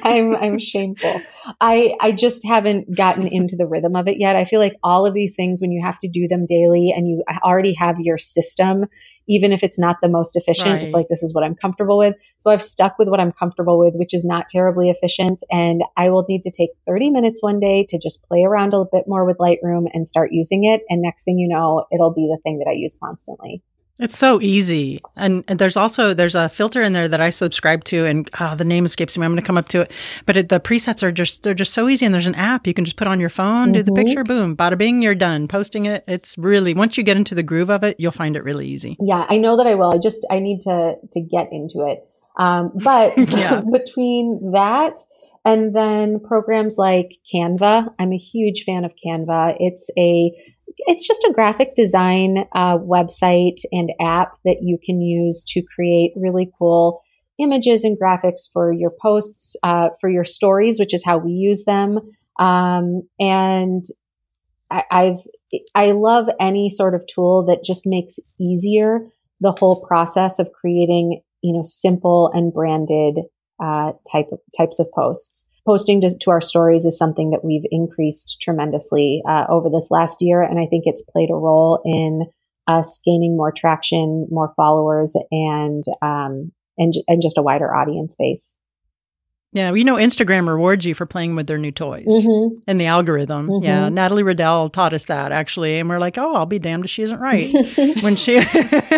I'm 0.02 0.34
I'm 0.34 0.58
shameful. 0.58 1.20
I 1.60 1.92
I 2.00 2.12
just 2.12 2.46
haven't 2.46 2.96
gotten 2.96 3.26
into 3.26 3.56
the 3.56 3.66
rhythm 3.66 3.94
of 3.94 4.08
it 4.08 4.16
yet. 4.18 4.36
I 4.36 4.46
feel 4.46 4.58
like 4.58 4.72
all 4.82 5.06
of 5.06 5.12
these 5.12 5.34
things 5.36 5.60
when 5.60 5.70
you 5.70 5.82
have 5.84 6.00
to 6.00 6.08
do 6.08 6.26
them 6.28 6.46
daily 6.46 6.94
and 6.96 7.06
you 7.06 7.22
already 7.44 7.74
have 7.74 7.96
your 8.00 8.16
system, 8.16 8.86
even 9.28 9.52
if 9.52 9.62
it's 9.62 9.78
not 9.78 9.96
the 10.00 10.08
most 10.08 10.34
efficient, 10.34 10.70
right. 10.70 10.82
it's 10.82 10.94
like 10.94 11.08
this 11.10 11.22
is 11.22 11.34
what 11.34 11.44
I'm 11.44 11.54
comfortable 11.54 11.98
with. 11.98 12.14
So 12.38 12.50
I've 12.50 12.62
stuck 12.62 12.98
with 12.98 13.08
what 13.08 13.20
I'm 13.20 13.32
comfortable 13.32 13.78
with, 13.78 13.92
which 13.94 14.14
is 14.14 14.24
not 14.24 14.46
terribly 14.50 14.88
efficient. 14.88 15.42
And 15.50 15.82
I 15.98 16.08
will 16.08 16.24
need 16.26 16.42
to 16.44 16.50
take 16.50 16.70
30 16.86 17.10
minutes 17.10 17.42
one 17.42 17.60
day 17.60 17.84
to 17.90 17.98
just 17.98 18.22
play 18.22 18.44
around 18.44 18.72
a 18.72 18.84
bit 18.90 19.04
more 19.06 19.26
with 19.26 19.36
Lightroom 19.36 19.88
and 19.92 20.08
start 20.08 20.30
using 20.32 20.64
it. 20.64 20.84
And 20.88 21.02
next 21.02 21.24
thing 21.24 21.38
you 21.38 21.48
know, 21.48 21.84
it'll 21.92 22.14
be 22.14 22.32
the 22.34 22.40
thing 22.42 22.60
that 22.60 22.70
I 22.70 22.72
use 22.72 22.96
constantly. 22.98 23.62
It's 24.00 24.16
so 24.16 24.40
easy. 24.40 25.00
And, 25.16 25.44
and, 25.48 25.58
there's 25.58 25.76
also, 25.76 26.14
there's 26.14 26.36
a 26.36 26.48
filter 26.48 26.82
in 26.82 26.92
there 26.92 27.08
that 27.08 27.20
I 27.20 27.30
subscribe 27.30 27.82
to 27.84 28.06
and 28.06 28.30
oh, 28.38 28.54
the 28.54 28.64
name 28.64 28.84
escapes 28.84 29.18
me. 29.18 29.24
I'm 29.24 29.32
going 29.32 29.42
to 29.42 29.46
come 29.46 29.58
up 29.58 29.68
to 29.68 29.80
it. 29.82 29.92
But 30.24 30.36
it, 30.36 30.48
the 30.48 30.60
presets 30.60 31.02
are 31.02 31.10
just, 31.10 31.42
they're 31.42 31.54
just 31.54 31.72
so 31.72 31.88
easy. 31.88 32.06
And 32.06 32.14
there's 32.14 32.26
an 32.26 32.36
app 32.36 32.66
you 32.66 32.74
can 32.74 32.84
just 32.84 32.96
put 32.96 33.08
on 33.08 33.18
your 33.18 33.28
phone, 33.28 33.66
mm-hmm. 33.66 33.72
do 33.72 33.82
the 33.82 33.90
mm-hmm. 33.90 34.06
picture, 34.06 34.24
boom, 34.24 34.56
bada 34.56 34.78
bing, 34.78 35.02
you're 35.02 35.14
done. 35.14 35.48
Posting 35.48 35.86
it. 35.86 36.04
It's 36.06 36.38
really, 36.38 36.74
once 36.74 36.96
you 36.96 37.02
get 37.02 37.16
into 37.16 37.34
the 37.34 37.42
groove 37.42 37.70
of 37.70 37.82
it, 37.82 37.96
you'll 37.98 38.12
find 38.12 38.36
it 38.36 38.44
really 38.44 38.68
easy. 38.68 38.96
Yeah, 39.00 39.26
I 39.28 39.38
know 39.38 39.56
that 39.56 39.66
I 39.66 39.74
will. 39.74 39.92
I 39.94 39.98
just, 39.98 40.24
I 40.30 40.38
need 40.38 40.62
to, 40.62 40.94
to 41.12 41.20
get 41.20 41.48
into 41.50 41.86
it. 41.86 41.98
Um, 42.36 42.72
but 42.74 43.16
between 43.16 44.52
that 44.52 45.00
and 45.44 45.74
then 45.74 46.20
programs 46.20 46.76
like 46.78 47.10
Canva, 47.34 47.88
I'm 47.98 48.12
a 48.12 48.18
huge 48.18 48.64
fan 48.64 48.84
of 48.84 48.92
Canva. 49.04 49.56
It's 49.58 49.90
a 49.98 50.30
it's 50.76 51.06
just 51.06 51.24
a 51.24 51.32
graphic 51.32 51.74
design 51.74 52.44
uh, 52.54 52.78
website 52.78 53.60
and 53.72 53.90
app 54.00 54.32
that 54.44 54.58
you 54.62 54.78
can 54.84 55.00
use 55.00 55.44
to 55.48 55.62
create 55.74 56.12
really 56.16 56.50
cool 56.58 57.02
images 57.38 57.84
and 57.84 57.98
graphics 57.98 58.50
for 58.52 58.72
your 58.72 58.92
posts, 59.00 59.56
uh, 59.62 59.90
for 60.00 60.10
your 60.10 60.24
stories, 60.24 60.78
which 60.78 60.92
is 60.92 61.04
how 61.04 61.18
we 61.18 61.30
use 61.30 61.64
them. 61.64 61.98
Um, 62.38 63.02
and 63.18 63.84
I, 64.70 64.82
I've 64.90 65.18
I 65.74 65.92
love 65.92 66.26
any 66.40 66.68
sort 66.68 66.94
of 66.94 67.02
tool 67.14 67.46
that 67.46 67.64
just 67.64 67.86
makes 67.86 68.18
easier 68.38 69.00
the 69.40 69.52
whole 69.52 69.84
process 69.86 70.38
of 70.38 70.50
creating, 70.52 71.22
you 71.42 71.54
know, 71.54 71.62
simple 71.64 72.30
and 72.34 72.52
branded 72.52 73.18
uh, 73.62 73.92
type 74.12 74.26
of 74.30 74.40
types 74.56 74.78
of 74.78 74.86
posts 74.94 75.46
posting 75.66 76.00
to, 76.02 76.16
to, 76.18 76.30
our 76.30 76.40
stories 76.40 76.84
is 76.84 76.98
something 76.98 77.30
that 77.30 77.44
we've 77.44 77.64
increased 77.70 78.36
tremendously 78.42 79.22
uh, 79.28 79.44
over 79.48 79.68
this 79.70 79.88
last 79.90 80.18
year. 80.20 80.42
And 80.42 80.58
I 80.58 80.66
think 80.66 80.84
it's 80.86 81.02
played 81.02 81.30
a 81.30 81.34
role 81.34 81.80
in 81.84 82.26
us 82.66 83.00
gaining 83.04 83.36
more 83.36 83.52
traction, 83.56 84.26
more 84.30 84.52
followers, 84.56 85.16
and, 85.30 85.84
um, 86.02 86.52
and, 86.76 86.94
and 87.06 87.22
just 87.22 87.38
a 87.38 87.42
wider 87.42 87.74
audience 87.74 88.14
base. 88.18 88.57
Yeah, 89.52 89.72
you 89.72 89.84
know, 89.84 89.94
Instagram 89.94 90.46
rewards 90.46 90.84
you 90.84 90.94
for 90.94 91.06
playing 91.06 91.34
with 91.34 91.46
their 91.46 91.56
new 91.56 91.72
toys 91.72 92.04
mm-hmm. 92.06 92.58
and 92.66 92.78
the 92.78 92.84
algorithm. 92.84 93.48
Mm-hmm. 93.48 93.64
Yeah, 93.64 93.88
Natalie 93.88 94.22
Riddell 94.22 94.68
taught 94.68 94.92
us 94.92 95.06
that 95.06 95.32
actually, 95.32 95.78
and 95.78 95.88
we're 95.88 95.98
like, 95.98 96.18
oh, 96.18 96.34
I'll 96.34 96.44
be 96.44 96.58
damned 96.58 96.84
if 96.84 96.90
she 96.90 97.02
isn't 97.02 97.18
right. 97.18 97.54
when 98.02 98.14
she, 98.14 98.42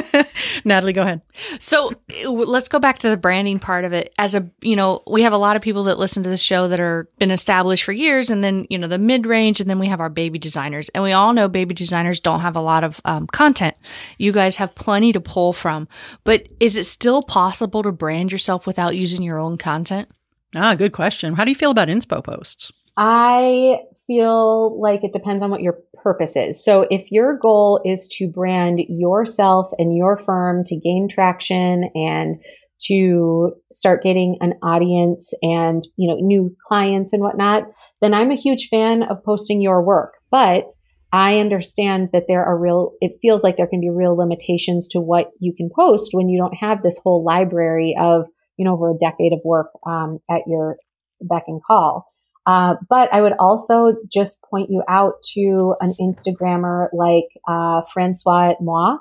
Natalie, 0.65 0.93
go 0.93 1.03
ahead. 1.03 1.23
So 1.61 1.93
let's 2.27 2.67
go 2.67 2.81
back 2.81 2.99
to 3.01 3.09
the 3.09 3.17
branding 3.17 3.61
part 3.61 3.85
of 3.85 3.93
it. 3.93 4.13
As 4.19 4.35
a, 4.35 4.51
you 4.61 4.75
know, 4.75 5.05
we 5.09 5.23
have 5.23 5.33
a 5.33 5.39
lot 5.39 5.55
of 5.55 5.63
people 5.63 5.85
that 5.85 6.01
listen 6.01 6.25
to 6.25 6.29
the 6.29 6.37
show 6.37 6.67
that 6.67 6.81
are 6.81 7.09
been 7.21 7.31
established 7.31 7.85
for 7.85 7.93
years, 7.93 8.29
and 8.29 8.43
then 8.43 8.67
you 8.69 8.79
know 8.79 8.89
the 8.89 8.99
mid 8.99 9.27
range, 9.27 9.61
and 9.61 9.71
then 9.71 9.79
we 9.79 9.87
have 9.87 10.01
our 10.01 10.11
baby 10.11 10.41
designers, 10.41 10.89
and 10.89 11.05
we 11.05 11.13
all 11.13 11.33
know 11.33 11.49
baby 11.49 11.77
designers 11.77 12.19
don't 12.19 12.41
have 12.41 12.57
a 12.57 12.61
lot 12.61 12.83
of 12.83 13.01
um, 13.05 13.29
content. 13.29 13.77
You 14.19 14.33
guys 14.33 14.57
have 14.57 14.75
plenty 14.75 15.13
to 15.13 15.21
pull 15.21 15.53
from, 15.53 15.87
but 16.25 16.49
is 16.59 16.77
it 16.77 16.87
still 16.87 17.23
possible 17.23 17.85
to 17.85 17.93
brand 17.93 18.33
yourself 18.33 18.67
without 18.67 18.97
using 18.97 19.23
your 19.23 19.39
own 19.39 19.57
content? 19.57 20.09
Ah, 20.55 20.75
good 20.75 20.93
question. 20.93 21.35
How 21.35 21.45
do 21.45 21.51
you 21.51 21.55
feel 21.55 21.71
about 21.71 21.89
inspo 21.89 22.25
posts? 22.25 22.73
I 22.97 23.81
feel 24.07 24.81
like 24.81 25.05
it 25.05 25.13
depends 25.13 25.43
on 25.43 25.51
what 25.51 25.63
your 25.63 25.79
purpose 26.03 26.35
is. 26.35 26.63
So 26.63 26.87
if 26.91 27.11
your 27.13 27.39
goal 27.39 27.81
is 27.85 28.09
to 28.19 28.27
brand 28.27 28.81
yourself 28.89 29.71
and 29.79 29.97
your 29.97 30.21
firm 30.27 30.65
to 30.65 30.77
gain 30.77 31.09
traction 31.09 31.91
and 31.95 32.41
to 32.83 33.53
start 33.71 34.03
getting 34.03 34.39
an 34.41 34.55
audience 34.63 35.33
and, 35.43 35.87
you 35.97 36.09
know, 36.09 36.17
new 36.17 36.57
clients 36.67 37.13
and 37.13 37.23
whatnot, 37.23 37.65
then 38.01 38.15
I'm 38.15 38.33
a 38.33 38.37
huge 38.37 38.69
fan 38.71 39.03
of 39.05 39.23
posting 39.23 39.61
your 39.61 39.83
work. 39.83 40.15
But 40.31 40.71
I 41.13 41.39
understand 41.39 42.09
that 42.13 42.25
there 42.27 42.45
are 42.45 42.59
real, 42.59 42.93
it 43.01 43.19
feels 43.21 43.43
like 43.43 43.57
there 43.57 43.67
can 43.67 43.81
be 43.81 43.91
real 43.91 44.17
limitations 44.17 44.89
to 44.89 45.01
what 45.01 45.31
you 45.41 45.53
can 45.55 45.71
post 45.75 46.11
when 46.13 46.29
you 46.29 46.39
don't 46.39 46.55
have 46.55 46.83
this 46.83 46.99
whole 47.03 47.25
library 47.25 47.97
of 48.01 48.27
you 48.61 48.67
know, 48.67 48.75
over 48.75 48.91
a 48.91 48.99
decade 48.99 49.33
of 49.33 49.41
work 49.43 49.69
um, 49.87 50.19
at 50.31 50.43
your 50.47 50.77
beck 51.23 51.45
and 51.47 51.63
call. 51.65 52.07
Uh, 52.45 52.75
but 52.91 53.09
I 53.11 53.23
would 53.23 53.33
also 53.41 53.95
just 54.13 54.37
point 54.43 54.69
you 54.71 54.83
out 54.87 55.15
to 55.33 55.77
an 55.81 55.95
Instagrammer 55.99 56.89
like 56.93 57.25
uh, 57.49 57.81
Francois 57.91 58.53
Moi. 58.61 58.99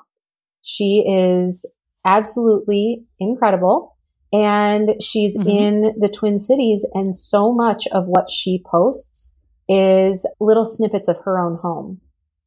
She 0.62 1.04
is 1.06 1.68
absolutely 2.06 3.04
incredible. 3.18 3.98
And 4.32 5.02
she's 5.02 5.36
mm-hmm. 5.36 5.48
in 5.48 5.94
the 6.00 6.08
Twin 6.08 6.38
Cities, 6.38 6.86
and 6.94 7.18
so 7.18 7.52
much 7.52 7.86
of 7.92 8.04
what 8.06 8.30
she 8.30 8.62
posts 8.64 9.32
is 9.68 10.24
little 10.38 10.64
snippets 10.64 11.08
of 11.08 11.18
her 11.24 11.38
own 11.38 11.58
home. 11.60 12.00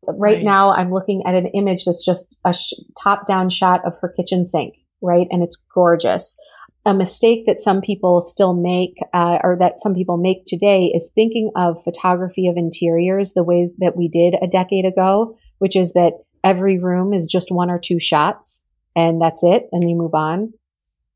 Right, 0.07 0.37
right. 0.37 0.43
now, 0.43 0.71
I'm 0.71 0.91
looking 0.91 1.23
at 1.27 1.35
an 1.35 1.47
image 1.47 1.85
that's 1.85 2.03
just 2.03 2.35
a 2.43 2.53
sh- 2.53 2.73
top 3.03 3.27
down 3.27 3.49
shot 3.49 3.85
of 3.85 3.93
her 4.01 4.09
kitchen 4.09 4.45
sink, 4.45 4.75
right? 5.01 5.27
And 5.29 5.43
it's 5.43 5.61
gorgeous 5.75 6.37
a 6.85 6.93
mistake 6.93 7.45
that 7.47 7.61
some 7.61 7.81
people 7.81 8.21
still 8.21 8.53
make, 8.53 8.95
uh, 9.13 9.37
or 9.43 9.57
that 9.59 9.79
some 9.79 9.93
people 9.93 10.17
make 10.17 10.43
today, 10.45 10.91
is 10.93 11.11
thinking 11.15 11.51
of 11.55 11.83
photography 11.83 12.47
of 12.47 12.57
interiors 12.57 13.33
the 13.33 13.43
way 13.43 13.69
that 13.79 13.95
we 13.95 14.09
did 14.09 14.35
a 14.41 14.47
decade 14.47 14.85
ago, 14.85 15.37
which 15.59 15.77
is 15.77 15.93
that 15.93 16.11
every 16.43 16.79
room 16.79 17.13
is 17.13 17.27
just 17.31 17.47
one 17.49 17.69
or 17.69 17.79
two 17.79 17.99
shots 18.01 18.61
and 18.95 19.21
that's 19.21 19.43
it, 19.43 19.63
and 19.71 19.89
you 19.89 19.95
move 19.95 20.13
on. 20.13 20.53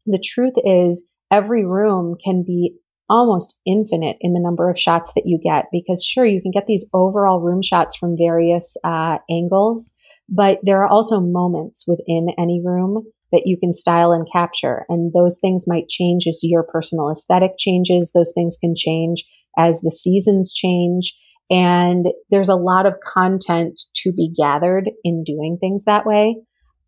The 0.05 0.23
truth 0.23 0.53
is, 0.63 1.03
every 1.31 1.65
room 1.65 2.15
can 2.23 2.43
be 2.43 2.75
almost 3.09 3.55
infinite 3.65 4.17
in 4.21 4.33
the 4.33 4.39
number 4.39 4.69
of 4.69 4.79
shots 4.79 5.11
that 5.15 5.23
you 5.25 5.39
get 5.41 5.65
because 5.71 6.03
sure 6.03 6.25
you 6.25 6.41
can 6.41 6.51
get 6.51 6.65
these 6.67 6.85
overall 6.93 7.39
room 7.39 7.61
shots 7.61 7.95
from 7.95 8.17
various 8.17 8.75
uh, 8.83 9.17
angles 9.29 9.93
but 10.29 10.59
there 10.63 10.83
are 10.83 10.87
also 10.87 11.21
moments 11.21 11.85
within 11.87 12.27
any 12.37 12.61
room 12.63 13.05
that 13.31 13.43
you 13.45 13.57
can 13.57 13.73
style 13.73 14.11
and 14.11 14.27
capture. 14.31 14.85
And 14.89 15.11
those 15.13 15.39
things 15.39 15.65
might 15.67 15.89
change 15.89 16.25
as 16.27 16.39
your 16.43 16.63
personal 16.63 17.11
aesthetic 17.11 17.51
changes. 17.59 18.11
Those 18.13 18.31
things 18.33 18.57
can 18.59 18.73
change 18.77 19.23
as 19.57 19.81
the 19.81 19.91
seasons 19.91 20.53
change. 20.53 21.13
And 21.49 22.05
there's 22.29 22.49
a 22.49 22.55
lot 22.55 22.85
of 22.85 22.95
content 23.13 23.79
to 24.03 24.11
be 24.11 24.33
gathered 24.37 24.89
in 25.03 25.23
doing 25.23 25.57
things 25.59 25.85
that 25.85 26.05
way. 26.05 26.35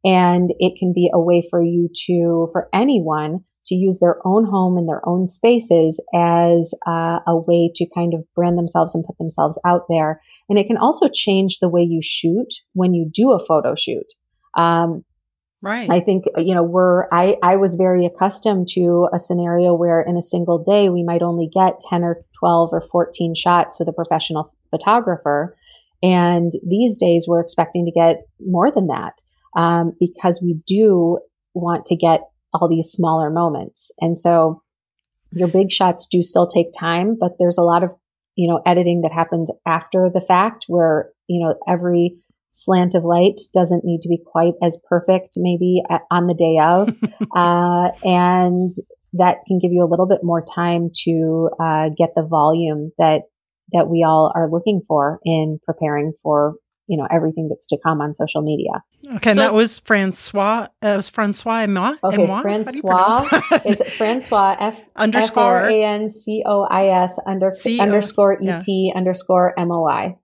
And 0.03 0.51
it 0.59 0.77
can 0.79 0.93
be 0.93 1.09
a 1.13 1.19
way 1.19 1.47
for 1.49 1.61
you 1.61 1.89
to, 2.07 2.49
for 2.51 2.69
anyone 2.73 3.43
to 3.67 3.75
use 3.75 3.99
their 3.99 4.15
own 4.25 4.45
home 4.45 4.77
and 4.77 4.87
their 4.87 5.07
own 5.07 5.27
spaces 5.27 6.03
as 6.13 6.73
uh, 6.87 7.19
a 7.27 7.35
way 7.35 7.71
to 7.75 7.85
kind 7.93 8.13
of 8.13 8.25
brand 8.35 8.57
themselves 8.57 8.95
and 8.95 9.05
put 9.05 9.17
themselves 9.17 9.59
out 9.65 9.83
there. 9.89 10.21
And 10.49 10.57
it 10.57 10.67
can 10.67 10.77
also 10.77 11.07
change 11.13 11.59
the 11.59 11.69
way 11.69 11.81
you 11.81 12.01
shoot 12.03 12.47
when 12.73 12.93
you 12.93 13.09
do 13.13 13.31
a 13.31 13.45
photo 13.45 13.75
shoot. 13.75 14.07
Um, 14.57 15.03
Right. 15.61 15.89
I 15.89 15.99
think, 15.99 16.23
you 16.37 16.55
know, 16.55 16.63
we're, 16.63 17.05
I, 17.11 17.35
I 17.43 17.57
was 17.57 17.75
very 17.75 18.05
accustomed 18.05 18.69
to 18.75 19.09
a 19.13 19.19
scenario 19.19 19.73
where 19.73 20.01
in 20.01 20.15
a 20.15 20.23
single 20.23 20.63
day 20.63 20.87
we 20.87 21.03
might 21.03 21.21
only 21.21 21.49
get 21.53 21.81
10 21.89 22.03
or 22.03 22.23
12 22.39 22.69
or 22.71 22.83
14 22.89 23.35
shots 23.35 23.77
with 23.77 23.89
a 23.89 23.93
professional 23.93 24.53
photographer. 24.69 25.57
And 26.01 26.53
these 26.65 26.97
days 26.97 27.25
we're 27.27 27.41
expecting 27.41 27.85
to 27.85 27.91
get 27.91 28.21
more 28.39 28.71
than 28.71 28.87
that 28.87 29.13
um, 29.55 29.93
because 29.99 30.39
we 30.41 30.61
do 30.65 31.19
want 31.53 31.85
to 31.87 31.95
get 31.97 32.21
all 32.53 32.69
these 32.69 32.89
smaller 32.89 33.29
moments. 33.29 33.91
And 33.99 34.17
so 34.17 34.63
your 35.31 35.49
big 35.49 35.71
shots 35.71 36.07
do 36.09 36.23
still 36.23 36.47
take 36.47 36.67
time, 36.77 37.17
but 37.19 37.33
there's 37.37 37.57
a 37.57 37.63
lot 37.63 37.83
of, 37.83 37.91
you 38.35 38.49
know, 38.49 38.61
editing 38.65 39.01
that 39.01 39.11
happens 39.11 39.51
after 39.67 40.09
the 40.11 40.21
fact 40.25 40.65
where, 40.67 41.09
you 41.27 41.43
know, 41.43 41.55
every 41.67 42.17
slant 42.63 42.95
of 42.95 43.03
light 43.03 43.39
doesn't 43.53 43.83
need 43.83 44.01
to 44.01 44.09
be 44.09 44.19
quite 44.25 44.53
as 44.61 44.79
perfect 44.87 45.31
maybe 45.37 45.81
at, 45.89 46.01
on 46.11 46.27
the 46.27 46.33
day 46.33 46.57
of 46.61 46.89
uh, 47.35 47.89
and 48.03 48.73
that 49.13 49.37
can 49.47 49.59
give 49.59 49.71
you 49.71 49.83
a 49.83 49.89
little 49.89 50.07
bit 50.07 50.19
more 50.23 50.45
time 50.53 50.89
to 51.05 51.49
uh, 51.59 51.89
get 51.97 52.09
the 52.15 52.23
volume 52.23 52.91
that 52.97 53.21
that 53.71 53.87
we 53.87 54.03
all 54.03 54.31
are 54.35 54.49
looking 54.49 54.81
for 54.87 55.19
in 55.25 55.59
preparing 55.65 56.13
for 56.23 56.55
you 56.87 56.97
know 56.97 57.07
everything 57.11 57.47
that's 57.49 57.67
to 57.67 57.77
come 57.81 58.01
on 58.01 58.13
social 58.13 58.41
media. 58.41 58.71
Okay, 59.17 59.33
so, 59.33 59.39
that 59.39 59.53
was 59.53 59.79
Francois. 59.79 60.67
Uh, 60.83 60.87
it 60.87 60.95
was 60.95 61.09
Francois 61.09 61.67
Moi. 61.67 61.95
Okay, 62.03 62.25
Francois. 62.25 63.27
it's 63.63 63.93
Francois 63.97 64.55
F 64.59 64.79
underscore 64.95 65.69
A 65.69 65.83
N 65.83 66.09
C 66.09 66.43
O 66.45 66.63
I 66.63 66.87
S 67.03 67.17
underscore 67.25 68.41
E 68.41 68.51
T 68.59 68.91
underscore 68.95 69.57
M 69.57 69.71
O 69.71 69.87
I. 69.87 70.17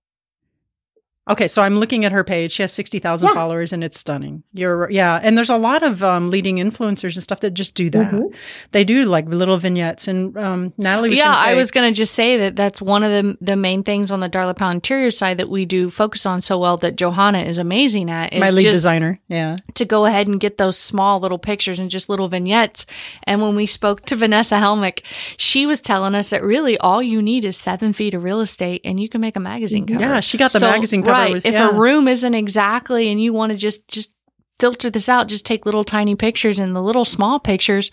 Okay, 1.28 1.48
so 1.48 1.64
I'm 1.64 1.80
looking 1.80 2.06
at 2.06 2.12
her 2.12 2.24
page. 2.24 2.52
She 2.52 2.62
has 2.62 2.72
60,000 2.74 3.28
yeah. 3.28 3.34
followers 3.34 3.74
and 3.74 3.84
it's 3.84 4.00
stunning. 4.00 4.44
You're 4.54 4.92
yeah, 4.92 5.20
and 5.24 5.36
there's 5.36 5.50
a 5.50 5.58
lot 5.58 5.82
of 5.82 6.04
um, 6.04 6.30
leading 6.30 6.58
influencers 6.58 7.16
and 7.16 7.24
stuff 7.24 7.40
that 7.40 7.56
just 7.56 7.74
do 7.74 7.90
that. 7.90 8.14
Mm-hmm. 8.14 8.36
They 8.74 8.84
do 8.84 9.04
like 9.04 9.28
little 9.28 9.58
vignettes 9.58 10.08
and 10.08 10.38
um, 10.38 10.74
Natalie 10.78 11.10
was 11.10 11.18
Yeah, 11.18 11.34
say, 11.34 11.50
I 11.50 11.56
was 11.56 11.72
going 11.72 11.92
to 11.92 11.98
just 11.98 12.14
say 12.14 12.38
that 12.38 12.56
that's 12.56 12.80
one 12.80 13.02
of 13.02 13.10
the 13.10 13.38
the 13.42 13.56
main 13.56 13.84
things 13.84 14.12
on 14.12 14.20
the 14.20 14.30
Darla 14.30 14.56
Powell 14.56 14.70
interior 14.70 15.10
side 15.10 15.40
that 15.40 15.50
we 15.50 15.66
do 15.66 15.90
focus 15.90 16.28
on 16.28 16.42
so 16.42 16.60
well 16.60 16.78
that 16.78 16.96
Johanna 16.96 17.40
is 17.40 17.58
amazing 17.58 18.12
at. 18.12 18.32
Is 18.32 18.40
My 18.40 18.52
lead 18.52 18.70
designer. 18.70 19.20
Yeah. 19.28 19.58
To 19.74 19.86
go 19.86 20.06
ahead 20.06 20.28
and 20.28 20.40
get 20.40 20.60
those 20.60 20.78
small 20.78 21.20
little 21.20 21.40
pictures 21.40 21.80
and 21.80 21.90
just 21.90 22.08
little 22.08 22.28
vignettes. 22.28 22.86
And 23.24 23.42
when 23.42 23.56
we 23.56 23.66
spoke 23.66 24.06
to 24.06 24.16
Vanessa 24.16 24.56
Helmick, 24.56 25.02
she 25.38 25.66
was 25.66 25.82
telling 25.82 26.14
us 26.14 26.30
that 26.30 26.44
really 26.44 26.78
all 26.78 27.02
you 27.02 27.24
need 27.24 27.46
is 27.46 27.58
7 27.58 27.94
feet 27.94 28.14
of 28.14 28.24
real 28.24 28.42
estate 28.42 28.82
and 28.86 29.00
you 29.00 29.10
can 29.10 29.22
make 29.22 29.36
a 29.36 29.40
magazine 29.40 29.88
cover. 29.88 30.00
Yeah, 30.00 30.20
she 30.20 30.38
got 30.38 30.54
the 30.54 30.60
so, 30.60 30.68
magazine 30.68 31.02
cover 31.02 31.15
right. 31.18 31.34
With, 31.34 31.46
if 31.46 31.54
yeah. 31.54 31.70
a 31.70 31.74
room 31.74 32.08
isn't 32.08 32.34
exactly 32.34 33.10
and 33.10 33.22
you 33.22 33.34
want 33.34 33.52
to 33.52 33.58
just 33.58 33.88
just 33.88 34.12
filter 34.60 34.90
this 34.90 35.10
out, 35.10 35.28
just 35.28 35.46
take 35.46 35.66
little 35.66 35.84
tiny 35.84 36.16
pictures 36.16 36.60
and 36.60 36.76
the 36.76 36.82
little 36.82 37.06
small 37.06 37.40
pictures 37.40 37.92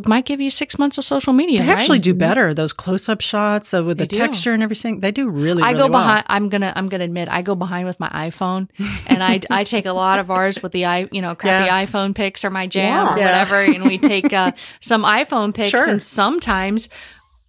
might 0.00 0.24
give 0.24 0.40
you 0.40 0.50
six 0.50 0.78
months 0.78 0.98
of 0.98 1.04
social 1.04 1.32
media. 1.32 1.60
They 1.60 1.68
right? 1.68 1.78
actually 1.78 1.98
do 1.98 2.14
better. 2.14 2.54
Those 2.54 2.72
close 2.72 3.08
up 3.08 3.20
shots 3.20 3.74
uh, 3.74 3.84
with 3.84 3.98
they 3.98 4.04
the 4.04 4.08
do. 4.08 4.18
texture 4.18 4.52
and 4.52 4.62
everything. 4.62 5.00
They 5.00 5.10
do 5.10 5.28
really. 5.28 5.62
I 5.62 5.72
go 5.74 5.80
well. 5.80 5.90
behind. 5.90 6.24
I'm 6.28 6.48
gonna. 6.48 6.72
I'm 6.74 6.88
gonna 6.88 7.04
admit. 7.04 7.28
I 7.28 7.42
go 7.42 7.54
behind 7.54 7.86
with 7.86 8.00
my 8.00 8.08
iPhone, 8.08 8.68
and 9.06 9.22
I 9.22 9.40
I 9.50 9.64
take 9.64 9.86
a 9.86 9.92
lot 9.92 10.18
of 10.18 10.30
ours 10.30 10.62
with 10.62 10.72
the 10.72 10.84
i 10.86 11.08
you 11.12 11.22
know 11.22 11.34
crappy 11.42 11.66
yeah. 11.66 11.84
iPhone 11.84 12.14
pics 12.14 12.44
or 12.44 12.50
my 12.50 12.66
jam 12.66 13.06
yeah. 13.06 13.14
or 13.14 13.18
yeah. 13.18 13.26
whatever, 13.26 13.60
and 13.60 13.84
we 13.84 13.98
take 13.98 14.32
uh, 14.32 14.52
some 14.80 15.02
iPhone 15.02 15.54
pics. 15.54 15.70
Sure. 15.70 15.88
And 15.88 16.02
sometimes, 16.02 16.88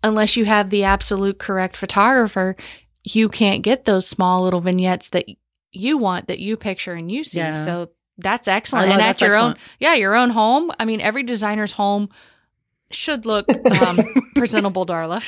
unless 0.03 0.35
you 0.35 0.45
have 0.45 0.69
the 0.69 0.83
absolute 0.83 1.39
correct 1.39 1.77
photographer, 1.77 2.55
you 3.03 3.29
can't 3.29 3.63
get 3.63 3.85
those 3.85 4.07
small 4.07 4.43
little 4.43 4.61
vignettes 4.61 5.09
that 5.09 5.25
you 5.71 5.97
want 5.97 6.27
that 6.27 6.39
you 6.39 6.55
picture 6.55 6.93
and 6.93 7.11
you 7.11 7.23
see. 7.23 7.39
Yeah. 7.39 7.53
So 7.53 7.89
that's 8.17 8.47
excellent. 8.47 8.91
and 8.91 9.01
at 9.01 9.21
your 9.21 9.31
excellent. 9.31 9.57
own, 9.57 9.63
yeah, 9.79 9.95
your 9.95 10.15
own 10.15 10.29
home. 10.29 10.71
I 10.79 10.85
mean, 10.85 11.01
every 11.01 11.23
designer's 11.23 11.71
home 11.71 12.09
should 12.91 13.25
look 13.25 13.47
um, 13.81 13.97
presentable, 14.35 14.85
Darla. 14.85 15.21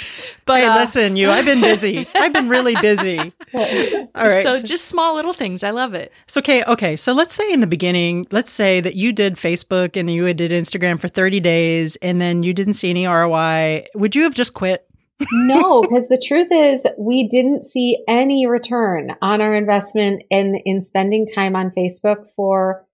But 0.46 0.62
hey, 0.62 0.68
uh, 0.68 0.76
listen, 0.76 1.16
you, 1.16 1.32
I've 1.32 1.46
been 1.46 1.62
busy. 1.62 2.08
I've 2.16 2.32
been 2.32 2.48
really 2.48 2.76
busy. 2.80 3.18
All 3.54 4.28
right. 4.28 4.46
So 4.46 4.62
just 4.62 4.86
small 4.86 5.16
little 5.16 5.34
things. 5.34 5.64
I 5.64 5.72
love 5.72 5.94
it. 5.94 6.12
So 6.28 6.40
okay, 6.40 6.64
okay. 6.66 6.96
So 6.96 7.14
let's 7.14 7.34
say 7.34 7.52
in 7.52 7.62
the 7.62 7.68
beginning, 7.68 8.28
let's 8.32 8.52
say 8.52 8.82
that 8.82 8.96
you 8.96 9.12
did 9.12 9.36
Facebook 9.36 9.98
and 9.98 10.14
you 10.14 10.32
did 10.34 10.52
Instagram 10.52 11.00
for 11.00 11.08
30 11.08 11.40
days, 11.40 11.96
and 11.98 12.22
then 12.22 12.44
you 12.44 12.54
didn't 12.54 12.76
see 12.76 12.90
any 12.90 13.08
ROI. 13.08 13.86
Would 13.96 14.16
you 14.16 14.24
have 14.24 14.36
just 14.36 14.54
quit? 14.54 14.88
No, 15.32 15.82
because 15.82 16.08
the 16.08 16.22
truth 16.22 16.50
is, 16.52 16.86
we 16.98 17.28
didn't 17.30 17.64
see 17.64 18.04
any 18.08 18.48
return 18.48 19.12
on 19.22 19.42
our 19.42 19.56
investment 19.56 20.24
in 20.30 20.62
in 20.66 20.82
spending 20.82 21.26
time 21.34 21.56
on 21.56 21.72
Facebook 21.78 22.26
for 22.36 22.86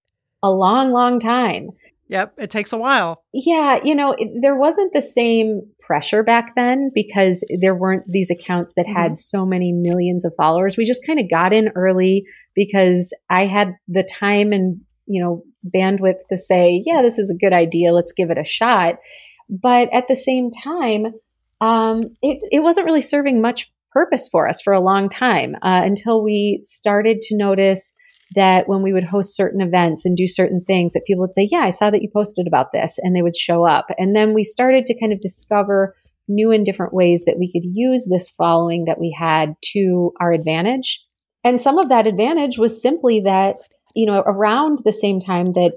a 0.43 0.51
long, 0.51 0.91
long 0.91 1.19
time. 1.19 1.69
Yep, 2.09 2.33
it 2.39 2.49
takes 2.49 2.73
a 2.73 2.77
while. 2.77 3.23
Yeah, 3.33 3.79
you 3.83 3.95
know, 3.95 4.13
it, 4.17 4.27
there 4.41 4.57
wasn't 4.57 4.91
the 4.93 5.01
same 5.01 5.61
pressure 5.79 6.23
back 6.23 6.53
then 6.55 6.91
because 6.93 7.43
there 7.61 7.73
weren't 7.73 8.03
these 8.07 8.29
accounts 8.29 8.73
that 8.75 8.85
had 8.85 9.11
mm-hmm. 9.11 9.15
so 9.15 9.45
many 9.45 9.71
millions 9.71 10.25
of 10.25 10.33
followers. 10.35 10.75
We 10.77 10.85
just 10.85 11.05
kind 11.05 11.19
of 11.19 11.29
got 11.29 11.53
in 11.53 11.69
early 11.75 12.25
because 12.53 13.13
I 13.29 13.47
had 13.47 13.75
the 13.87 14.03
time 14.19 14.51
and, 14.51 14.81
you 15.05 15.23
know, 15.23 15.43
bandwidth 15.73 16.19
to 16.29 16.37
say, 16.37 16.83
yeah, 16.85 17.01
this 17.01 17.17
is 17.17 17.31
a 17.31 17.37
good 17.37 17.53
idea. 17.53 17.93
Let's 17.93 18.13
give 18.13 18.29
it 18.29 18.37
a 18.37 18.45
shot. 18.45 18.95
But 19.49 19.87
at 19.93 20.05
the 20.09 20.17
same 20.17 20.51
time, 20.51 21.13
um, 21.61 22.15
it, 22.21 22.39
it 22.51 22.59
wasn't 22.61 22.85
really 22.85 23.01
serving 23.01 23.41
much 23.41 23.71
purpose 23.91 24.27
for 24.29 24.47
us 24.47 24.61
for 24.61 24.73
a 24.73 24.79
long 24.79 25.09
time 25.09 25.55
uh, 25.61 25.81
until 25.83 26.23
we 26.23 26.61
started 26.65 27.21
to 27.21 27.37
notice 27.37 27.93
that 28.35 28.67
when 28.67 28.81
we 28.81 28.93
would 28.93 29.03
host 29.03 29.35
certain 29.35 29.61
events 29.61 30.05
and 30.05 30.15
do 30.15 30.27
certain 30.27 30.63
things 30.65 30.93
that 30.93 31.03
people 31.05 31.21
would 31.21 31.33
say, 31.33 31.47
yeah, 31.51 31.59
I 31.59 31.71
saw 31.71 31.89
that 31.89 32.01
you 32.01 32.09
posted 32.13 32.47
about 32.47 32.71
this 32.71 32.97
and 32.97 33.15
they 33.15 33.21
would 33.21 33.35
show 33.35 33.67
up. 33.67 33.87
And 33.97 34.15
then 34.15 34.33
we 34.33 34.43
started 34.43 34.85
to 34.85 34.99
kind 34.99 35.11
of 35.11 35.21
discover 35.21 35.95
new 36.27 36.51
and 36.51 36.65
different 36.65 36.93
ways 36.93 37.23
that 37.25 37.37
we 37.37 37.51
could 37.51 37.69
use 37.73 38.07
this 38.09 38.29
following 38.37 38.85
that 38.85 38.99
we 38.99 39.15
had 39.17 39.55
to 39.73 40.13
our 40.21 40.31
advantage. 40.31 41.01
And 41.43 41.61
some 41.61 41.77
of 41.77 41.89
that 41.89 42.07
advantage 42.07 42.57
was 42.57 42.81
simply 42.81 43.21
that, 43.25 43.67
you 43.95 44.05
know, 44.05 44.23
around 44.25 44.79
the 44.85 44.93
same 44.93 45.19
time 45.19 45.53
that 45.53 45.73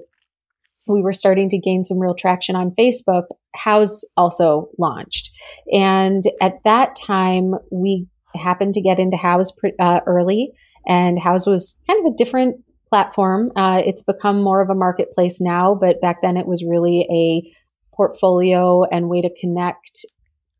we 0.87 1.01
were 1.01 1.13
starting 1.13 1.49
to 1.49 1.57
gain 1.57 1.83
some 1.83 1.99
real 1.99 2.15
traction 2.15 2.55
on 2.55 2.75
Facebook, 2.79 3.23
Houzz 3.55 4.03
also 4.17 4.69
launched. 4.77 5.31
And 5.71 6.23
at 6.41 6.59
that 6.63 6.95
time, 6.95 7.53
we 7.71 8.07
happened 8.35 8.73
to 8.73 8.81
get 8.81 8.99
into 8.99 9.17
Houzz 9.17 9.49
uh, 9.79 9.99
early, 10.05 10.51
and 10.87 11.17
Houzz 11.19 11.47
was 11.47 11.77
kind 11.87 12.05
of 12.05 12.13
a 12.13 12.17
different 12.17 12.57
platform. 12.89 13.51
Uh, 13.55 13.81
it's 13.85 14.03
become 14.03 14.41
more 14.41 14.61
of 14.61 14.69
a 14.69 14.75
marketplace 14.75 15.39
now, 15.41 15.75
but 15.79 16.01
back 16.01 16.21
then 16.21 16.37
it 16.37 16.45
was 16.45 16.63
really 16.63 17.07
a 17.11 17.95
portfolio 17.95 18.83
and 18.83 19.09
way 19.09 19.21
to 19.21 19.29
connect 19.39 20.05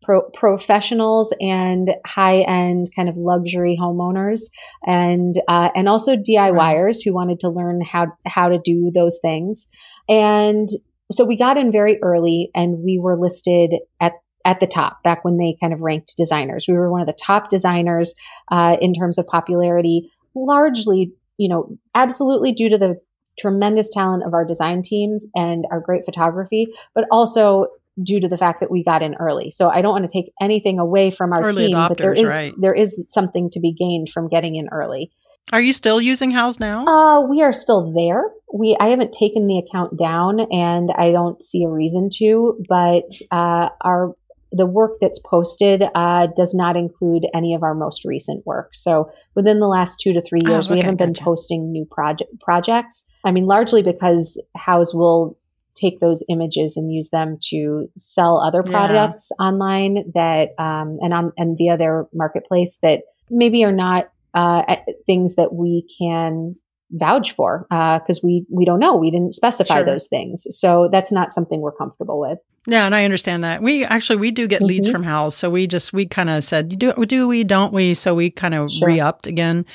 pro- 0.05 0.29
professionals 0.33 1.33
and 1.39 1.91
high 2.05 2.41
end 2.41 2.89
kind 2.95 3.09
of 3.09 3.17
luxury 3.17 3.77
homeowners 3.79 4.43
and 4.85 5.35
uh, 5.47 5.69
and 5.75 5.89
also 5.89 6.15
DIYers 6.15 6.53
right. 6.53 6.95
who 7.03 7.13
wanted 7.13 7.39
to 7.41 7.49
learn 7.49 7.81
how 7.81 8.07
how 8.25 8.47
to 8.49 8.59
do 8.63 8.91
those 8.93 9.19
things. 9.21 9.67
And 10.07 10.69
so 11.11 11.23
we 11.23 11.37
got 11.37 11.57
in 11.57 11.71
very 11.71 11.99
early 12.01 12.49
and 12.55 12.79
we 12.83 12.99
were 12.99 13.17
listed 13.17 13.75
at 14.01 14.13
at 14.45 14.59
the 14.59 14.67
top 14.67 15.01
back 15.03 15.25
when 15.25 15.37
they 15.37 15.57
kind 15.59 15.73
of 15.73 15.81
ranked 15.81 16.13
designers. 16.17 16.65
We 16.67 16.75
were 16.75 16.91
one 16.91 17.01
of 17.01 17.07
the 17.07 17.17
top 17.25 17.49
designers 17.49 18.13
uh, 18.51 18.77
in 18.79 18.93
terms 18.93 19.17
of 19.17 19.25
popularity, 19.25 20.11
largely, 20.35 21.13
you 21.37 21.49
know, 21.49 21.77
absolutely 21.95 22.53
due 22.53 22.69
to 22.69 22.77
the 22.77 23.01
tremendous 23.39 23.89
talent 23.89 24.23
of 24.23 24.33
our 24.33 24.45
design 24.45 24.83
teams 24.83 25.25
and 25.33 25.65
our 25.71 25.79
great 25.79 26.05
photography, 26.05 26.67
but 26.93 27.05
also 27.11 27.67
due 28.03 28.19
to 28.19 28.27
the 28.27 28.37
fact 28.37 28.59
that 28.59 28.69
we 28.69 28.83
got 28.83 29.01
in 29.01 29.15
early. 29.15 29.51
So 29.51 29.69
I 29.69 29.81
don't 29.81 29.91
want 29.91 30.09
to 30.09 30.11
take 30.11 30.31
anything 30.41 30.79
away 30.79 31.11
from 31.11 31.33
our 31.33 31.43
early 31.43 31.67
team, 31.67 31.87
but 31.87 31.97
there 31.97 32.13
is 32.13 32.25
right. 32.25 32.53
there 32.57 32.73
is 32.73 32.95
something 33.07 33.49
to 33.51 33.59
be 33.59 33.73
gained 33.73 34.09
from 34.13 34.29
getting 34.29 34.55
in 34.55 34.67
early. 34.71 35.11
Are 35.53 35.61
you 35.61 35.73
still 35.73 36.01
using 36.01 36.31
Houzz 36.31 36.59
now? 36.59 36.85
Uh, 36.85 37.21
we 37.21 37.41
are 37.41 37.53
still 37.53 37.93
there. 37.93 38.23
We 38.57 38.77
I 38.79 38.87
haven't 38.87 39.13
taken 39.13 39.47
the 39.47 39.57
account 39.59 39.97
down, 39.97 40.39
and 40.51 40.91
I 40.97 41.11
don't 41.11 41.43
see 41.43 41.63
a 41.63 41.69
reason 41.69 42.09
to. 42.19 42.63
But 42.69 43.09
uh, 43.31 43.69
our 43.81 44.13
the 44.51 44.65
work 44.65 44.93
that's 45.01 45.19
posted 45.19 45.83
uh, 45.95 46.27
does 46.37 46.53
not 46.53 46.77
include 46.77 47.25
any 47.35 47.53
of 47.53 47.63
our 47.63 47.75
most 47.75 48.05
recent 48.05 48.45
work. 48.45 48.69
So 48.73 49.11
within 49.35 49.59
the 49.59 49.67
last 49.67 49.99
two 50.01 50.13
to 50.13 50.21
three 50.21 50.39
years, 50.45 50.67
oh, 50.67 50.71
okay, 50.71 50.75
we 50.75 50.79
haven't 50.79 50.97
been 50.97 51.13
posting 51.13 51.71
new 51.71 51.85
project 51.85 52.29
projects. 52.39 53.05
I 53.25 53.31
mean, 53.31 53.47
largely 53.47 53.83
because 53.83 54.41
Houzz 54.57 54.93
will 54.93 55.37
take 55.75 55.99
those 55.99 56.23
images 56.29 56.77
and 56.77 56.93
use 56.93 57.09
them 57.09 57.37
to 57.49 57.89
sell 57.97 58.37
other 58.39 58.63
products 58.63 59.29
yeah. 59.37 59.45
online 59.45 60.11
that 60.13 60.49
um, 60.57 60.97
and 61.01 61.13
on 61.13 61.33
and 61.37 61.57
via 61.57 61.75
their 61.77 62.07
marketplace 62.13 62.79
that 62.81 63.01
maybe 63.29 63.63
are 63.65 63.73
not 63.73 64.09
uh, 64.33 64.61
things 65.05 65.35
that 65.35 65.53
we 65.53 65.85
can 65.99 66.55
vouch 66.91 67.33
for 67.33 67.65
because 67.69 68.17
uh, 68.17 68.21
we 68.23 68.45
we 68.49 68.65
don't 68.65 68.79
know. 68.79 68.95
We 68.95 69.11
didn't 69.11 69.33
specify 69.33 69.75
sure. 69.75 69.85
those 69.85 70.07
things. 70.07 70.45
So 70.49 70.89
that's 70.91 71.11
not 71.11 71.33
something 71.33 71.61
we're 71.61 71.71
comfortable 71.71 72.19
with 72.19 72.39
yeah, 72.67 72.85
and 72.85 72.95
I 72.95 73.05
understand 73.05 73.43
that. 73.43 73.61
We 73.61 73.85
actually 73.85 74.17
we 74.17 74.31
do 74.31 74.47
get 74.47 74.59
mm-hmm. 74.59 74.67
leads 74.67 74.89
from 74.89 75.03
Houzz, 75.03 75.33
so 75.33 75.49
we 75.49 75.67
just 75.67 75.93
we 75.93 76.07
kind 76.07 76.29
of 76.29 76.43
said, 76.43 76.79
do 76.79 76.93
do 77.05 77.27
we, 77.27 77.43
don't 77.43 77.71
we? 77.71 77.93
So 77.93 78.15
we 78.15 78.31
kind 78.31 78.55
of 78.55 78.71
sure. 78.71 78.87
re-upped 78.87 79.27
again, 79.27 79.65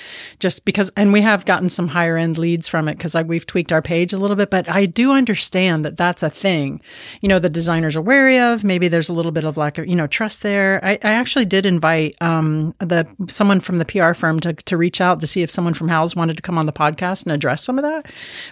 just 0.41 0.65
because, 0.65 0.91
and 0.97 1.13
we 1.13 1.21
have 1.21 1.45
gotten 1.45 1.69
some 1.69 1.87
higher 1.87 2.17
end 2.17 2.37
leads 2.37 2.67
from 2.67 2.89
it 2.89 2.97
because 2.97 3.15
we've 3.27 3.47
tweaked 3.47 3.71
our 3.71 3.83
page 3.83 4.13
a 4.13 4.19
little 4.19 4.37
bit. 4.37 4.51
But 4.51 4.69
I 4.69 4.87
do 4.87 5.13
understand 5.13 5.85
that 5.85 5.97
that's 5.97 6.25
a 6.25 6.31
thing. 6.31 6.81
You 7.21 7.29
know, 7.29 7.39
the 7.39 7.49
designers 7.49 7.97
are 7.97 8.03
wary 8.03 8.41
of. 8.41 8.65
Maybe 8.65 8.89
there's 8.89 9.09
a 9.09 9.15
little 9.15 9.33
bit 9.33 9.45
of 9.45 9.57
lack 9.57 9.79
of 9.79 9.87
you 9.87 9.95
know 9.95 10.09
trust 10.09 10.43
there. 10.43 10.85
I, 10.85 10.93
I 11.05 11.13
actually 11.13 11.45
did 11.45 11.67
invite 11.67 12.17
um 12.21 12.75
the 12.81 13.07
someone 13.29 13.61
from 13.61 13.77
the 13.77 13.85
PR 13.85 14.15
firm 14.15 14.41
to 14.41 14.53
to 14.53 14.77
reach 14.77 15.01
out 15.01 15.21
to 15.21 15.29
see 15.29 15.43
if 15.43 15.51
someone 15.51 15.75
from 15.75 15.89
Houzz 15.89 16.17
wanted 16.17 16.37
to 16.37 16.43
come 16.43 16.59
on 16.59 16.67
the 16.67 16.73
podcast 16.73 17.23
and 17.23 17.33
address 17.33 17.63
some 17.63 17.79
of 17.79 17.85
that, 17.85 18.07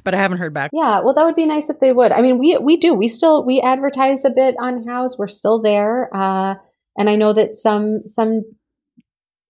but 0.05 0.15
I 0.15 0.19
haven't 0.19 0.39
heard 0.39 0.55
back. 0.55 0.71
Yeah, 0.73 1.01
well, 1.01 1.15
that 1.15 1.25
would 1.25 1.35
be 1.35 1.47
nice 1.47 1.69
if 1.69 1.81
they 1.81 1.93
would. 1.93 2.13
I 2.13 2.23
mean, 2.23 2.39
we 2.39 2.57
we 2.63 2.77
do 2.77 2.95
we 2.95 3.09
still 3.09 3.45
we 3.45 3.61
advertise 3.61 4.25
a 4.31 4.35
bit 4.35 4.55
on 4.61 4.85
Houzz. 4.85 5.19
We're 5.19 5.29
still 5.29 5.61
there, 5.63 6.09
uh, 6.15 6.55
and 6.97 7.09
I 7.09 7.17
know 7.17 7.33
that 7.33 7.57
some 7.57 8.03
some 8.07 8.43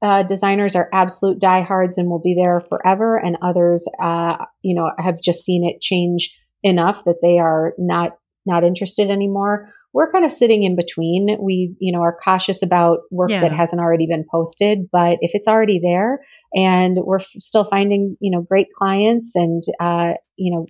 uh, 0.01 0.23
designers 0.23 0.77
are 0.77 0.89
absolute 0.93 1.41
diehards 1.41 1.99
and 1.99 2.09
will 2.09 2.21
be 2.23 2.35
there 2.41 2.63
forever, 2.69 3.17
and 3.17 3.37
others, 3.43 3.85
uh, 4.03 4.37
you 4.63 4.75
know, 4.75 4.91
have 4.99 5.17
just 5.25 5.43
seen 5.45 5.69
it 5.69 5.81
change 5.83 6.31
enough 6.63 7.03
that 7.05 7.17
they 7.23 7.39
are 7.39 7.73
not 7.79 8.13
not 8.47 8.65
interested 8.65 9.11
anymore. 9.11 9.71
we're 9.95 10.13
kind 10.13 10.25
of 10.25 10.31
sitting 10.31 10.65
in 10.65 10.77
between. 10.77 11.37
We, 11.41 11.75
you 11.81 11.93
know, 11.95 12.03
are 12.03 12.17
cautious 12.23 12.63
about 12.63 12.99
work 13.11 13.31
Yeah. 13.31 13.41
that 13.41 13.53
hasn't 13.55 13.81
already 13.81 14.07
been 14.07 14.25
posted, 14.31 14.81
but 14.93 15.17
if 15.23 15.31
it's 15.33 15.49
already 15.49 15.81
there 15.83 16.21
and 16.55 16.99
we're 17.03 17.21
f- 17.21 17.27
still 17.41 17.67
finding, 17.71 18.15
you 18.21 18.31
know, 18.31 18.43
great 18.43 18.67
clients 18.79 19.33
and, 19.35 19.63
uh, 19.81 20.13
you 20.37 20.55
know, 20.55 20.67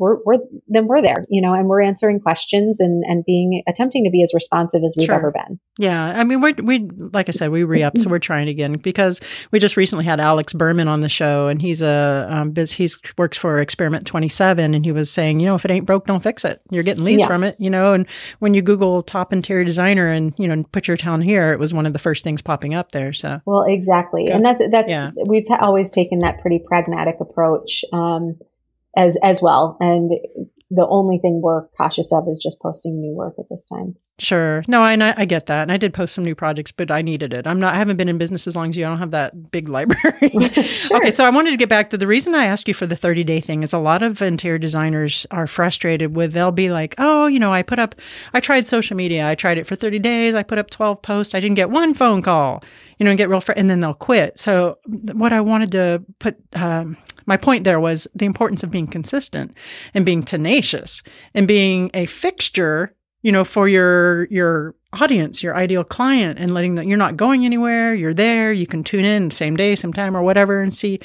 we're, 0.00 0.16
we're, 0.24 0.38
then 0.66 0.86
we're 0.88 1.02
there, 1.02 1.24
you 1.28 1.40
know, 1.40 1.54
and 1.54 1.68
we're 1.68 1.82
answering 1.82 2.18
questions 2.18 2.80
and, 2.80 3.04
and 3.06 3.24
being, 3.24 3.62
attempting 3.68 4.04
to 4.04 4.10
be 4.10 4.22
as 4.22 4.32
responsive 4.34 4.80
as 4.84 4.94
we've 4.96 5.06
Sure. 5.06 5.14
ever 5.14 5.30
been. 5.30 5.60
Yeah, 5.78 6.18
I 6.18 6.24
mean, 6.24 6.40
we're 6.40 6.54
we 6.62 6.88
like 7.12 7.28
I 7.28 7.32
said, 7.32 7.50
we 7.50 7.62
re 7.64 7.82
up, 7.82 7.96
so 7.96 8.10
we're 8.10 8.18
trying 8.18 8.48
again 8.48 8.74
because 8.74 9.20
we 9.50 9.58
just 9.58 9.76
recently 9.76 10.04
had 10.04 10.20
Alex 10.20 10.52
Berman 10.52 10.88
on 10.88 11.00
the 11.00 11.08
show, 11.08 11.46
and 11.48 11.60
he's 11.62 11.80
a 11.82 12.26
um, 12.30 12.50
biz, 12.50 12.72
he's 12.72 12.98
works 13.16 13.36
for 13.38 13.58
Experiment 13.58 14.06
Twenty 14.06 14.28
Seven, 14.28 14.74
and 14.74 14.84
he 14.84 14.92
was 14.92 15.10
saying, 15.10 15.40
you 15.40 15.46
know, 15.46 15.54
if 15.54 15.64
it 15.64 15.70
ain't 15.70 15.86
broke, 15.86 16.06
don't 16.06 16.22
fix 16.22 16.44
it. 16.44 16.60
You're 16.70 16.82
getting 16.82 17.04
leads 17.04 17.20
Yeah. 17.20 17.26
from 17.28 17.44
it, 17.44 17.56
you 17.58 17.70
know. 17.70 17.92
And 17.92 18.06
when 18.40 18.54
you 18.54 18.62
Google 18.62 19.02
top 19.02 19.32
interior 19.32 19.64
designer 19.64 20.06
and 20.08 20.32
you 20.38 20.48
know 20.48 20.64
put 20.72 20.88
your 20.88 20.96
town 20.96 21.20
here, 21.22 21.52
it 21.52 21.58
was 21.58 21.72
one 21.74 21.86
of 21.86 21.92
the 21.92 21.98
first 21.98 22.24
things 22.24 22.42
popping 22.42 22.74
up 22.74 22.92
there. 22.92 23.12
So 23.12 23.40
Well, 23.46 23.64
exactly, 23.68 24.28
and 24.28 24.44
that's 24.44 24.60
that's 24.70 24.88
Yeah. 24.90 25.10
we've 25.26 25.46
always 25.60 25.90
taken 25.90 26.20
that 26.20 26.40
pretty 26.40 26.62
pragmatic 26.66 27.16
approach 27.20 27.84
um, 27.92 28.38
as 28.96 29.16
as 29.22 29.40
well. 29.42 29.76
And 29.80 30.10
the 30.72 30.86
only 30.86 31.18
thing 31.18 31.40
we're 31.42 31.66
cautious 31.76 32.12
of 32.12 32.28
is 32.28 32.40
just 32.40 32.60
posting 32.60 33.00
new 33.00 33.12
work 33.12 33.34
at 33.38 33.48
this 33.50 33.64
time. 33.64 33.96
Sure. 34.20 34.62
No, 34.68 34.82
I, 34.82 34.92
and 34.92 35.02
I 35.02 35.14
I 35.16 35.24
get 35.24 35.46
that. 35.46 35.62
And 35.62 35.72
I 35.72 35.78
did 35.78 35.92
post 35.92 36.14
some 36.14 36.24
new 36.24 36.34
projects, 36.34 36.70
but 36.70 36.90
I 36.90 37.02
needed 37.02 37.32
it. 37.32 37.46
I'm 37.46 37.58
not, 37.58 37.74
I 37.74 37.78
haven't 37.78 37.96
been 37.96 38.08
in 38.08 38.18
business 38.18 38.46
as 38.46 38.54
long 38.54 38.68
as 38.68 38.76
you. 38.76 38.84
I 38.84 38.88
don't 38.88 38.98
have 38.98 39.10
that 39.10 39.50
big 39.50 39.68
library. 39.68 40.30
Sure. 40.30 40.64
Okay. 41.00 41.10
So 41.10 41.24
I 41.24 41.30
wanted 41.30 41.50
to 41.52 41.56
get 41.56 41.68
back 41.68 41.90
to 41.90 41.96
the 41.96 42.06
reason 42.06 42.34
I 42.34 42.44
asked 42.44 42.68
you 42.68 42.74
for 42.74 42.86
the 42.86 42.96
30 42.96 43.24
day 43.24 43.40
thing 43.40 43.62
is 43.62 43.72
a 43.72 43.78
lot 43.78 44.02
of 44.02 44.20
interior 44.22 44.58
designers 44.58 45.26
are 45.30 45.46
frustrated 45.46 46.14
with, 46.14 46.32
they'll 46.32 46.52
be 46.52 46.70
like, 46.70 46.94
oh, 46.98 47.26
you 47.26 47.38
know, 47.38 47.52
I 47.52 47.62
put 47.62 47.78
up, 47.78 47.94
I 48.34 48.40
tried 48.40 48.66
social 48.66 48.96
media. 48.96 49.26
I 49.26 49.34
tried 49.34 49.58
it 49.58 49.66
for 49.66 49.74
30 49.76 49.98
days. 49.98 50.34
I 50.34 50.42
put 50.42 50.58
up 50.58 50.70
12 50.70 51.00
posts. 51.02 51.34
I 51.34 51.40
didn't 51.40 51.56
get 51.56 51.70
one 51.70 51.94
phone 51.94 52.22
call, 52.22 52.62
you 52.98 53.04
know, 53.04 53.10
and 53.10 53.18
get 53.18 53.28
real, 53.28 53.40
fr- 53.40 53.52
and 53.56 53.70
then 53.70 53.80
they'll 53.80 53.94
quit. 53.94 54.38
So 54.38 54.78
what 55.12 55.32
I 55.32 55.40
wanted 55.40 55.72
to 55.72 56.04
put, 56.18 56.36
um, 56.54 56.96
my 57.30 57.38
point 57.38 57.64
there 57.64 57.80
was 57.80 58.06
the 58.14 58.26
importance 58.26 58.62
of 58.62 58.70
being 58.70 58.86
consistent 58.86 59.56
and 59.94 60.04
being 60.04 60.22
tenacious 60.22 61.02
and 61.34 61.48
being 61.48 61.90
a 61.94 62.04
fixture 62.04 62.94
you 63.22 63.32
know 63.32 63.44
for 63.44 63.68
your 63.68 64.26
your 64.26 64.74
audience 64.92 65.42
your 65.42 65.56
ideal 65.56 65.84
client 65.84 66.38
and 66.38 66.52
letting 66.52 66.74
them 66.74 66.86
you're 66.86 66.98
not 66.98 67.16
going 67.16 67.46
anywhere 67.46 67.94
you're 67.94 68.12
there 68.12 68.52
you 68.52 68.66
can 68.66 68.84
tune 68.84 69.06
in 69.06 69.30
same 69.30 69.56
day 69.56 69.74
same 69.74 69.92
time 69.92 70.14
or 70.14 70.22
whatever 70.22 70.60
and 70.60 70.74
see 70.74 71.00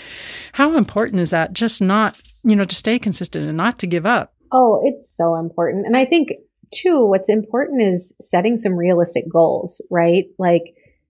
how 0.53 0.76
important 0.76 1.21
is 1.21 1.30
that 1.30 1.53
just 1.53 1.82
not 1.82 2.17
you 2.43 2.57
know 2.57 2.65
to 2.65 2.76
stay 2.76 2.99
consistent 2.99 3.47
and 3.47 3.55
not 3.55 3.80
to 3.80 3.88
give 3.88 4.05
up 4.05 4.36
Oh, 4.51 4.82
it's 4.86 5.15
so 5.15 5.36
important. 5.36 5.86
And 5.86 5.97
I 5.97 6.05
think 6.05 6.30
too, 6.73 7.05
what's 7.05 7.30
important 7.30 7.82
is 7.82 8.15
setting 8.21 8.57
some 8.57 8.78
realistic 8.78 9.26
goals, 9.32 9.82
right? 9.89 10.26
Like 10.39 10.63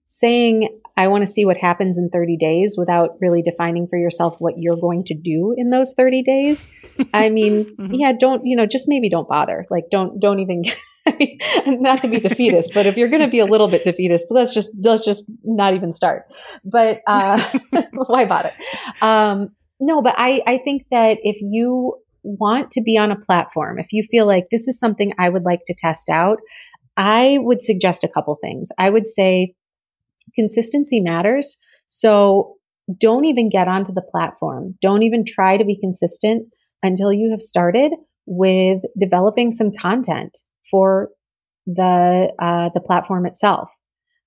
saying, 0.08 0.80
I 0.96 1.08
want 1.08 1.26
to 1.26 1.30
see 1.30 1.44
what 1.44 1.56
happens 1.58 1.98
in 1.98 2.08
30 2.10 2.36
days 2.38 2.74
without 2.78 3.10
really 3.20 3.42
defining 3.42 3.86
for 3.88 3.98
yourself 3.98 4.36
what 4.38 4.54
you're 4.56 4.76
going 4.76 5.04
to 5.06 5.14
do 5.14 5.54
in 5.56 5.70
those 5.70 5.92
30 5.96 6.22
days. 6.22 6.70
I 7.12 7.28
mean, 7.36 7.76
Mhm. 7.78 7.90
yeah, 7.92 8.12
don't, 8.18 8.42
you 8.44 8.56
know, 8.56 8.66
just 8.66 8.86
maybe 8.88 9.10
don't 9.10 9.28
bother. 9.28 9.66
Like 9.70 9.84
don't, 9.90 10.18
don't 10.20 10.40
even, 10.40 10.64
I 11.06 11.16
mean, 11.18 11.38
not 11.82 12.00
to 12.02 12.08
be 12.08 12.18
defeatist, 12.18 12.72
but 12.72 12.86
if 12.86 12.96
you're 12.96 13.10
going 13.10 13.22
to 13.22 13.28
be 13.28 13.40
a 13.40 13.44
little 13.44 13.68
bit 13.68 13.84
defeatist, 13.84 14.26
let's 14.30 14.54
just, 14.54 14.70
let's 14.82 15.04
just 15.04 15.24
not 15.44 15.74
even 15.74 15.92
start. 15.92 16.24
But, 16.64 17.00
uh, 17.06 17.42
why 17.92 18.24
bother? 18.24 18.52
Um, 19.02 19.50
no, 19.78 20.00
but 20.00 20.14
I, 20.16 20.40
I 20.46 20.58
think 20.64 20.84
that 20.90 21.18
if 21.22 21.36
you 21.42 21.96
want 22.22 22.70
to 22.72 22.80
be 22.80 22.96
on 22.96 23.10
a 23.12 23.16
platform, 23.16 23.78
if 23.78 23.88
you 23.92 24.02
feel 24.10 24.26
like 24.26 24.44
this 24.50 24.66
is 24.66 24.80
something 24.80 25.12
I 25.18 25.28
would 25.28 25.44
like 25.44 25.60
to 25.66 25.74
test 25.78 26.08
out, 26.10 26.38
I 26.96 27.36
would 27.40 27.62
suggest 27.62 28.02
a 28.02 28.08
couple 28.08 28.36
things. 28.40 28.70
I 28.78 28.88
would 28.88 29.06
say 29.06 29.54
consistency 30.34 31.00
matters. 31.00 31.58
So 31.88 32.56
don't 33.00 33.24
even 33.24 33.50
get 33.50 33.68
onto 33.68 33.92
the 33.92 34.02
platform. 34.10 34.76
Don't 34.82 35.02
even 35.02 35.24
try 35.26 35.56
to 35.56 35.64
be 35.64 35.78
consistent 35.80 36.48
until 36.82 37.12
you 37.12 37.30
have 37.30 37.42
started 37.42 37.92
with 38.26 38.80
developing 38.98 39.52
some 39.52 39.70
content 39.80 40.36
for 40.70 41.10
the 41.66 42.28
uh, 42.40 42.70
the 42.74 42.80
platform 42.80 43.26
itself. 43.26 43.68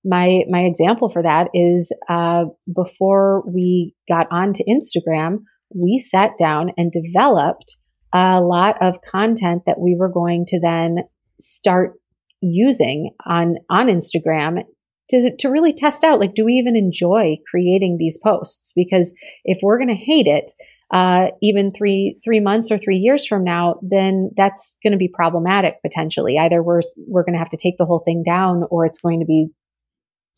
My 0.04 0.40
my 0.48 0.60
example 0.60 1.10
for 1.10 1.22
that 1.22 1.48
is 1.54 1.92
uh, 2.08 2.44
before 2.74 3.44
we 3.46 3.94
got 4.08 4.26
onto 4.30 4.62
Instagram, 4.64 5.38
we 5.74 5.98
sat 5.98 6.32
down 6.38 6.72
and 6.76 6.92
developed 6.92 7.76
a 8.12 8.40
lot 8.40 8.76
of 8.82 8.94
content 9.10 9.62
that 9.66 9.78
we 9.78 9.96
were 9.98 10.08
going 10.10 10.44
to 10.48 10.60
then 10.60 11.04
start 11.40 11.92
using 12.40 13.10
on 13.26 13.56
on 13.70 13.86
Instagram 13.86 14.62
to 15.10 15.36
to 15.38 15.48
really 15.48 15.72
test 15.72 16.04
out 16.04 16.20
like 16.20 16.34
do 16.34 16.44
we 16.44 16.54
even 16.54 16.76
enjoy 16.76 17.36
creating 17.50 17.96
these 17.98 18.18
posts? 18.18 18.72
Because 18.74 19.12
if 19.44 19.58
we're 19.62 19.78
going 19.78 19.88
to 19.88 19.94
hate 19.94 20.26
it 20.26 20.52
uh, 20.92 21.28
even 21.40 21.72
three 21.76 22.18
three 22.24 22.40
months 22.40 22.70
or 22.70 22.78
three 22.78 22.96
years 22.96 23.26
from 23.26 23.44
now 23.44 23.76
then 23.82 24.30
that's 24.36 24.76
going 24.82 24.92
to 24.92 24.98
be 24.98 25.08
problematic 25.08 25.80
potentially. 25.82 26.38
Either 26.38 26.62
we're 26.62 26.82
we're 27.06 27.24
going 27.24 27.34
to 27.34 27.38
have 27.38 27.50
to 27.50 27.56
take 27.56 27.78
the 27.78 27.84
whole 27.84 28.02
thing 28.04 28.22
down 28.26 28.64
or 28.70 28.84
it's 28.84 29.00
going 29.00 29.20
to 29.20 29.26
be 29.26 29.48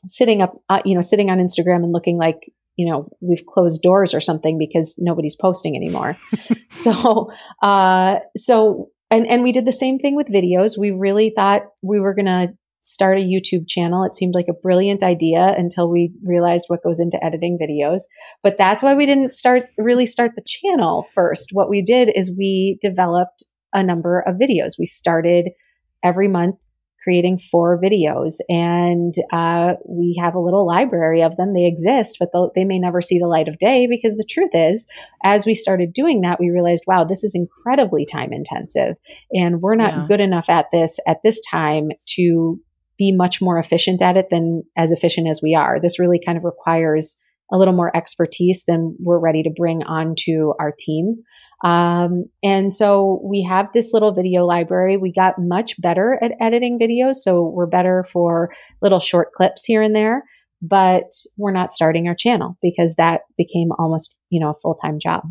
sitting 0.07 0.43
up 0.43 0.55
uh, 0.69 0.81
you 0.85 0.95
know 0.95 1.01
sitting 1.01 1.31
on 1.31 1.39
Instagram 1.39 1.85
and 1.85 1.93
looking 1.93 2.19
like 2.19 2.41
you 2.77 2.91
know 2.91 3.09
we've 3.21 3.45
closed 3.47 3.81
doors 3.83 4.15
or 4.15 4.21
something 4.21 4.59
because 4.59 4.95
nobody's 4.99 5.37
posting 5.37 5.77
anymore. 5.77 6.17
So 6.73 7.31
uh 7.63 8.17
so 8.37 8.89
and 9.11 9.27
and 9.27 9.43
we 9.43 9.53
did 9.53 9.67
the 9.67 9.73
same 9.73 9.99
thing 9.99 10.17
with 10.17 10.27
videos. 10.27 10.79
We 10.79 10.91
really 10.91 11.33
thought 11.37 11.63
we 11.83 12.01
were 12.01 12.15
going 12.15 12.27
to 12.27 12.49
start 12.93 13.19
a 13.19 13.23
YouTube 13.23 13.69
channel. 13.69 14.05
It 14.05 14.15
seemed 14.15 14.35
like 14.35 14.47
a 14.49 14.53
brilliant 14.63 15.03
idea 15.03 15.55
until 15.57 15.91
we 15.91 16.13
realized 16.25 16.67
what 16.69 16.83
goes 16.83 17.01
into 17.01 17.23
editing 17.25 17.59
videos. 17.61 18.03
But 18.43 18.57
that's 18.59 18.83
why 18.83 18.95
we 18.95 19.07
didn't 19.07 19.33
start 19.33 19.69
really 19.79 20.07
start 20.07 20.33
the 20.37 20.45
channel 20.47 21.07
first. 21.15 21.51
What 21.53 21.71
we 21.71 21.83
did 21.83 22.11
is 22.15 22.35
we 22.37 22.79
developed 22.83 23.45
a 23.73 23.83
number 23.83 24.21
of 24.21 24.37
videos. 24.37 24.73
We 24.79 24.87
started 24.87 25.51
every 26.05 26.29
month 26.29 26.57
creating 27.05 27.41
four 27.51 27.81
videos 27.83 28.35
and 28.49 29.13
uh, 29.33 29.73
we 29.89 30.17
have 30.23 30.37
a 30.37 30.41
little 30.41 30.65
library 30.65 31.21
of 31.21 31.37
them. 31.37 31.53
They 31.53 31.67
exist 31.67 32.17
but 32.21 32.29
they'll- 32.33 32.53
may 32.55 32.79
never 32.79 33.03
see 33.03 33.19
the 33.19 33.27
light 33.27 33.49
of 33.49 33.59
day 33.59 33.89
because 33.91 34.15
the 34.15 34.25
truth 34.31 34.51
is 34.53 34.87
as 35.25 35.45
we 35.45 35.57
started 35.57 35.93
doing 35.93 36.21
that 36.21 36.39
we 36.39 36.51
realized 36.51 36.85
wow 36.87 37.03
this 37.03 37.25
is 37.25 37.35
incredibly 37.35 38.07
time 38.07 38.33
intensive 38.33 38.95
and 39.33 39.61
we're 39.61 39.75
not 39.75 39.93
Yeah. 39.95 40.07
good 40.07 40.21
enough 40.21 40.45
at 40.49 40.67
this 40.73 41.01
at 41.09 41.17
this 41.25 41.41
time 41.51 41.89
to 42.15 42.61
be 43.03 43.13
much 43.17 43.41
more 43.41 43.59
efficient 43.59 44.01
at 44.01 44.17
it 44.17 44.27
than 44.31 44.63
as 44.77 44.91
efficient 44.91 45.29
as 45.29 45.41
we 45.43 45.55
are 45.55 45.81
this 45.81 45.99
really 45.99 46.21
kind 46.25 46.39
of 46.39 46.45
requires 46.45 47.17
a 47.53 47.59
little 47.59 47.75
more 47.75 47.95
expertise 47.95 48.65
than 48.67 48.97
we're 49.01 49.19
ready 49.19 49.43
to 49.43 49.51
bring 49.57 49.83
onto 49.83 50.53
our 50.59 50.73
team 50.79 51.17
um, 51.63 52.25
and 52.43 52.75
so 52.75 53.21
we 53.23 53.47
have 53.49 53.69
this 53.73 53.91
little 53.93 54.13
video 54.13 54.45
library. 54.45 54.97
We 54.97 55.13
got 55.13 55.35
much 55.39 55.81
better 55.81 56.19
at 56.23 56.33
editing 56.41 56.79
videos. 56.79 57.17
So 57.17 57.53
we're 57.55 57.67
better 57.67 58.07
for 58.13 58.51
little 58.81 59.01
short 59.01 59.33
clips 59.33 59.65
here 59.65 59.81
and 59.81 59.95
there, 59.95 60.25
but 60.61 61.13
we're 61.37 61.53
not 61.53 61.73
starting 61.73 62.09
our 62.09 62.17
channel 62.19 62.59
because 62.63 62.95
that 62.97 63.21
became 63.39 63.71
almost, 63.79 64.15
you 64.29 64.41
know, 64.41 64.51
a 64.51 64.61
full 64.61 64.77
time 64.83 64.99
job. 65.01 65.23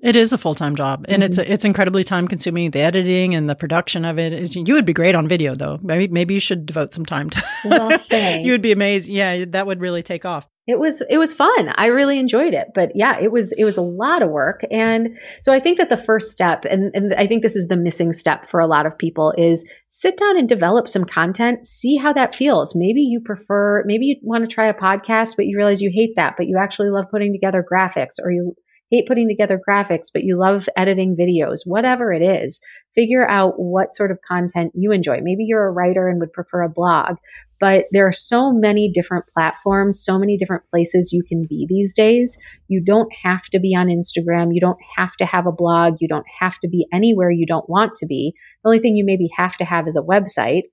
It 0.00 0.16
is 0.16 0.32
a 0.32 0.38
full-time 0.38 0.76
job 0.76 1.04
and 1.08 1.22
it's 1.22 1.38
mm-hmm. 1.38 1.52
it's 1.52 1.64
incredibly 1.64 2.04
time 2.04 2.28
consuming 2.28 2.70
the 2.70 2.80
editing 2.80 3.34
and 3.34 3.48
the 3.48 3.54
production 3.54 4.04
of 4.04 4.18
it 4.18 4.32
is, 4.32 4.54
you 4.54 4.74
would 4.74 4.84
be 4.84 4.92
great 4.92 5.14
on 5.14 5.26
video 5.28 5.54
though 5.54 5.78
maybe 5.82 6.08
maybe 6.08 6.34
you 6.34 6.40
should 6.40 6.66
devote 6.66 6.92
some 6.92 7.06
time 7.06 7.30
to 7.30 7.42
Well, 7.64 7.98
you 8.40 8.52
would 8.52 8.62
be 8.62 8.72
amazed 8.72 9.08
yeah 9.08 9.44
that 9.48 9.66
would 9.66 9.80
really 9.80 10.02
take 10.02 10.24
off 10.24 10.46
It 10.66 10.78
was 10.78 11.02
it 11.10 11.18
was 11.18 11.34
fun. 11.34 11.74
I 11.76 11.86
really 11.86 12.18
enjoyed 12.18 12.54
it. 12.54 12.68
But 12.74 12.92
yeah, 12.94 13.18
it 13.20 13.30
was 13.30 13.52
it 13.58 13.64
was 13.64 13.76
a 13.76 13.82
lot 13.82 14.22
of 14.22 14.30
work. 14.30 14.62
And 14.70 15.08
so 15.42 15.52
I 15.52 15.60
think 15.60 15.76
that 15.78 15.90
the 15.90 16.02
first 16.02 16.30
step 16.32 16.64
and, 16.64 16.90
and 16.94 17.14
I 17.14 17.26
think 17.26 17.42
this 17.42 17.54
is 17.54 17.68
the 17.68 17.76
missing 17.76 18.14
step 18.14 18.50
for 18.50 18.60
a 18.60 18.66
lot 18.66 18.86
of 18.86 18.96
people 18.96 19.34
is 19.36 19.62
sit 19.88 20.16
down 20.16 20.38
and 20.38 20.48
develop 20.48 20.88
some 20.88 21.04
content, 21.04 21.66
see 21.66 21.96
how 21.96 22.14
that 22.14 22.34
feels. 22.34 22.74
Maybe 22.74 23.00
you 23.00 23.20
prefer 23.22 23.84
maybe 23.84 24.06
you 24.06 24.16
want 24.22 24.48
to 24.48 24.54
try 24.54 24.66
a 24.68 24.74
podcast, 24.74 25.36
but 25.36 25.44
you 25.46 25.58
realize 25.58 25.82
you 25.82 25.92
hate 25.94 26.14
that, 26.16 26.34
but 26.38 26.46
you 26.46 26.58
actually 26.58 26.88
love 26.88 27.06
putting 27.10 27.34
together 27.34 27.62
graphics 27.62 28.16
or 28.22 28.30
you 28.30 28.54
hate 28.90 29.06
putting 29.08 29.28
together 29.28 29.60
graphics, 29.68 30.06
but 30.12 30.24
you 30.24 30.38
love 30.38 30.68
editing 30.76 31.16
videos, 31.16 31.60
whatever 31.64 32.12
it 32.12 32.22
is, 32.22 32.60
figure 32.94 33.28
out 33.28 33.54
what 33.56 33.94
sort 33.94 34.10
of 34.10 34.18
content 34.26 34.72
you 34.74 34.92
enjoy. 34.92 35.18
Maybe 35.22 35.44
you're 35.44 35.66
a 35.66 35.72
writer 35.72 36.08
and 36.08 36.20
would 36.20 36.32
prefer 36.32 36.62
a 36.62 36.68
blog, 36.68 37.16
but 37.60 37.84
there 37.92 38.06
are 38.06 38.12
so 38.12 38.52
many 38.52 38.90
different 38.92 39.24
platforms, 39.32 40.02
so 40.04 40.18
many 40.18 40.36
different 40.36 40.64
places 40.70 41.12
you 41.12 41.22
can 41.26 41.46
be 41.48 41.66
these 41.68 41.94
days. 41.94 42.36
You 42.68 42.82
don't 42.84 43.10
have 43.22 43.42
to 43.52 43.58
be 43.58 43.74
on 43.74 43.86
Instagram. 43.86 44.50
You 44.52 44.60
don't 44.60 44.78
have 44.96 45.12
to 45.18 45.24
have 45.24 45.46
a 45.46 45.52
blog. 45.52 45.94
You 46.00 46.08
don't 46.08 46.26
have 46.40 46.54
to 46.62 46.68
be 46.68 46.86
anywhere 46.92 47.30
you 47.30 47.46
don't 47.46 47.68
want 47.68 47.96
to 47.96 48.06
be. 48.06 48.34
The 48.62 48.68
only 48.68 48.80
thing 48.80 48.96
you 48.96 49.04
maybe 49.04 49.30
have 49.36 49.56
to 49.56 49.64
have 49.64 49.88
is 49.88 49.96
a 49.96 50.02
website. 50.02 50.64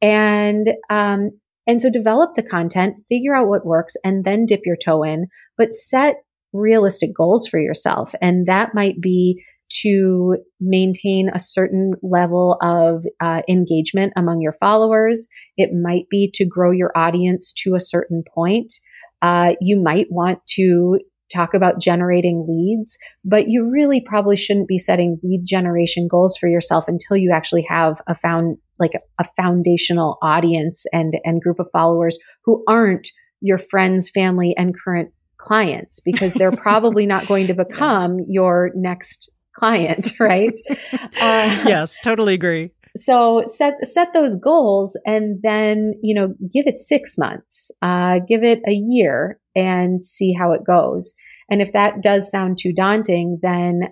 And, 0.00 0.68
um, 0.90 1.30
and 1.66 1.82
so 1.82 1.90
develop 1.90 2.36
the 2.36 2.44
content, 2.44 2.94
figure 3.08 3.34
out 3.34 3.48
what 3.48 3.66
works, 3.66 3.94
and 4.04 4.24
then 4.24 4.46
dip 4.46 4.60
your 4.64 4.76
toe 4.76 5.02
in, 5.02 5.26
but 5.58 5.74
set 5.74 6.16
realistic 6.52 7.14
goals 7.14 7.46
for 7.46 7.60
yourself. 7.60 8.12
And 8.20 8.46
that 8.46 8.74
might 8.74 9.00
be 9.00 9.42
to 9.82 10.36
maintain 10.60 11.28
a 11.28 11.40
certain 11.40 11.94
level 12.02 12.56
of 12.62 13.04
uh, 13.20 13.42
engagement 13.48 14.12
among 14.16 14.40
your 14.40 14.54
followers. 14.60 15.26
It 15.56 15.70
might 15.72 16.08
be 16.08 16.30
to 16.34 16.46
grow 16.46 16.70
your 16.70 16.96
audience 16.96 17.52
to 17.64 17.74
a 17.74 17.80
certain 17.80 18.22
point. 18.32 18.72
Uh, 19.22 19.54
you 19.60 19.80
might 19.80 20.06
want 20.10 20.38
to 20.50 21.00
talk 21.34 21.54
about 21.54 21.80
generating 21.80 22.46
leads, 22.48 22.96
but 23.24 23.48
you 23.48 23.68
really 23.68 24.00
probably 24.00 24.36
shouldn't 24.36 24.68
be 24.68 24.78
setting 24.78 25.18
lead 25.24 25.44
generation 25.44 26.06
goals 26.08 26.36
for 26.36 26.48
yourself 26.48 26.84
until 26.86 27.16
you 27.16 27.32
actually 27.32 27.66
have 27.68 28.00
a 28.06 28.16
found 28.16 28.56
like 28.78 28.92
a, 28.94 29.22
a 29.24 29.26
foundational 29.36 30.18
audience 30.22 30.84
and 30.92 31.14
and 31.24 31.42
group 31.42 31.58
of 31.58 31.66
followers 31.72 32.18
who 32.44 32.62
aren't 32.68 33.08
your 33.40 33.58
friends, 33.58 34.10
family, 34.10 34.54
and 34.56 34.74
current 34.78 35.10
clients 35.38 36.00
because 36.00 36.34
they're 36.34 36.52
probably 36.68 37.06
not 37.06 37.26
going 37.26 37.46
to 37.46 37.54
become 37.54 38.18
your 38.28 38.70
next 38.74 39.30
client, 39.56 40.12
right? 40.20 40.58
Uh, 40.92 41.62
yes, 41.66 41.98
totally 42.02 42.34
agree. 42.34 42.70
So 42.96 43.44
set 43.46 43.74
set 43.86 44.08
those 44.14 44.36
goals, 44.36 44.98
and 45.04 45.38
then 45.42 45.94
you 46.02 46.14
know 46.14 46.28
give 46.52 46.66
it 46.66 46.80
six 46.80 47.16
months, 47.18 47.70
uh, 47.82 48.20
give 48.26 48.42
it 48.42 48.60
a 48.66 48.72
year, 48.72 49.38
and 49.54 50.04
see 50.04 50.32
how 50.32 50.52
it 50.52 50.64
goes. 50.64 51.14
And 51.50 51.60
if 51.60 51.72
that 51.74 52.02
does 52.02 52.30
sound 52.30 52.58
too 52.60 52.72
daunting, 52.72 53.38
then 53.42 53.82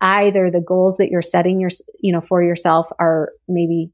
either 0.00 0.50
the 0.50 0.60
goals 0.60 0.98
that 0.98 1.08
you're 1.08 1.22
setting 1.22 1.58
your 1.60 1.70
you 2.00 2.12
know 2.12 2.20
for 2.20 2.42
yourself 2.42 2.86
are 2.98 3.30
maybe 3.48 3.90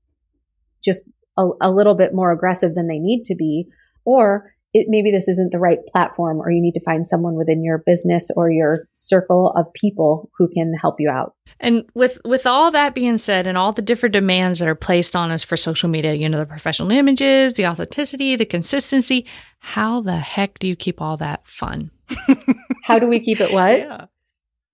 just 0.84 1.04
a, 1.38 1.46
a 1.62 1.70
little 1.70 1.94
bit 1.94 2.12
more 2.12 2.32
aggressive 2.32 2.74
than 2.74 2.88
they 2.88 2.98
need 2.98 3.24
to 3.26 3.36
be, 3.36 3.66
or 4.04 4.52
it, 4.72 4.86
maybe 4.88 5.10
this 5.10 5.26
isn't 5.26 5.50
the 5.50 5.58
right 5.58 5.78
platform 5.92 6.40
or 6.40 6.50
you 6.50 6.62
need 6.62 6.72
to 6.72 6.84
find 6.84 7.06
someone 7.06 7.34
within 7.34 7.64
your 7.64 7.78
business 7.78 8.30
or 8.36 8.50
your 8.50 8.88
circle 8.94 9.52
of 9.56 9.72
people 9.74 10.30
who 10.38 10.48
can 10.48 10.72
help 10.80 10.96
you 10.98 11.10
out. 11.10 11.34
And 11.58 11.84
with 11.94 12.18
with 12.24 12.46
all 12.46 12.70
that 12.70 12.94
being 12.94 13.18
said 13.18 13.46
and 13.46 13.58
all 13.58 13.72
the 13.72 13.82
different 13.82 14.12
demands 14.12 14.60
that 14.60 14.68
are 14.68 14.76
placed 14.76 15.16
on 15.16 15.30
us 15.30 15.42
for 15.42 15.56
social 15.56 15.88
media, 15.88 16.14
you 16.14 16.28
know, 16.28 16.38
the 16.38 16.46
professional 16.46 16.90
images, 16.92 17.54
the 17.54 17.66
authenticity, 17.66 18.36
the 18.36 18.46
consistency, 18.46 19.26
how 19.58 20.00
the 20.00 20.16
heck 20.16 20.58
do 20.58 20.68
you 20.68 20.76
keep 20.76 21.00
all 21.00 21.16
that 21.16 21.46
fun? 21.46 21.90
how 22.84 22.98
do 22.98 23.06
we 23.06 23.20
keep 23.20 23.40
it 23.40 23.52
what? 23.52 23.78
Yeah. 23.78 24.06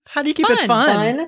How 0.05 0.21
do 0.21 0.29
you 0.29 0.35
keep 0.35 0.47
fun. 0.47 0.57
it 0.57 0.67
fun? 0.67 1.17
fun? 1.17 1.27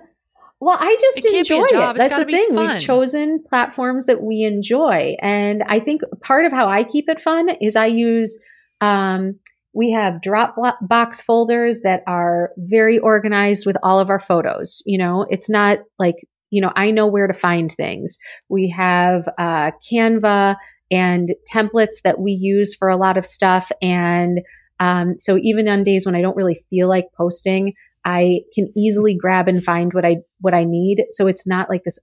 Well, 0.61 0.78
I 0.80 0.97
just 0.99 1.26
it 1.26 1.34
enjoy 1.34 1.63
it. 1.63 1.97
That's 1.97 2.17
the 2.17 2.26
thing. 2.26 2.53
Fun. 2.53 2.76
We've 2.76 2.82
chosen 2.82 3.43
platforms 3.47 4.05
that 4.07 4.22
we 4.22 4.43
enjoy. 4.43 5.15
And 5.22 5.63
I 5.63 5.80
think 5.80 6.01
part 6.22 6.45
of 6.45 6.51
how 6.51 6.67
I 6.67 6.84
keep 6.84 7.07
it 7.07 7.22
fun 7.22 7.47
is 7.61 7.78
I 7.78 7.86
use 7.86 8.38
um, 8.82 9.40
we 9.74 9.92
have 9.92 10.22
Dropbox 10.26 11.22
folders 11.22 11.82
that 11.84 12.02
are 12.08 12.52
very 12.58 12.98
organized 12.98 13.66
with 13.66 13.78
all 13.84 14.00
of 14.00 14.10
our 14.10 14.20
photos. 14.20 14.82
You 14.86 14.98
know, 14.98 15.26
it's 15.30 15.50
not 15.50 15.80
like, 16.00 16.16
you 16.50 16.62
know, 16.62 16.72
I 16.76 16.92
know 16.92 17.08
where 17.08 17.28
to 17.28 17.34
find 17.34 17.72
things. 17.72 18.18
We 18.50 18.74
have 18.76 19.28
uh, 19.38 19.72
Canva 19.92 20.56
and 20.92 21.36
templates 21.54 22.02
that 22.04 22.20
we 22.20 22.32
use 22.32 22.76
for 22.76 22.90
a 22.90 22.98
lot 22.98 23.18
of 23.18 23.26
stuff. 23.26 23.70
And 23.82 24.40
um, 24.80 25.20
so 25.20 25.38
even 25.38 25.68
on 25.68 25.84
days 25.84 26.06
when 26.06 26.16
I 26.16 26.22
don't 26.22 26.36
really 26.36 26.66
feel 26.70 26.90
like 26.90 27.06
posting, 27.16 27.74
I 28.06 28.40
can 28.56 28.72
easily 28.76 29.16
grab 29.16 29.48
and 29.48 29.64
find 29.64 29.94
what 29.94 30.06
I 30.06 30.18
what 30.40 30.54
I 30.54 30.64
need. 30.64 31.04
So 31.12 31.28
it's 31.28 31.46
not 31.46 31.70
like 31.70 31.84
this 31.84 32.00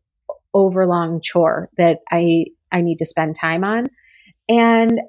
overlong 0.55 1.20
chore 1.22 1.68
that 1.79 1.99
I 2.12 2.47
I 2.70 2.83
need 2.83 2.99
to 2.99 3.07
spend 3.07 3.37
time 3.41 3.64
on. 3.64 3.89
And 4.49 5.01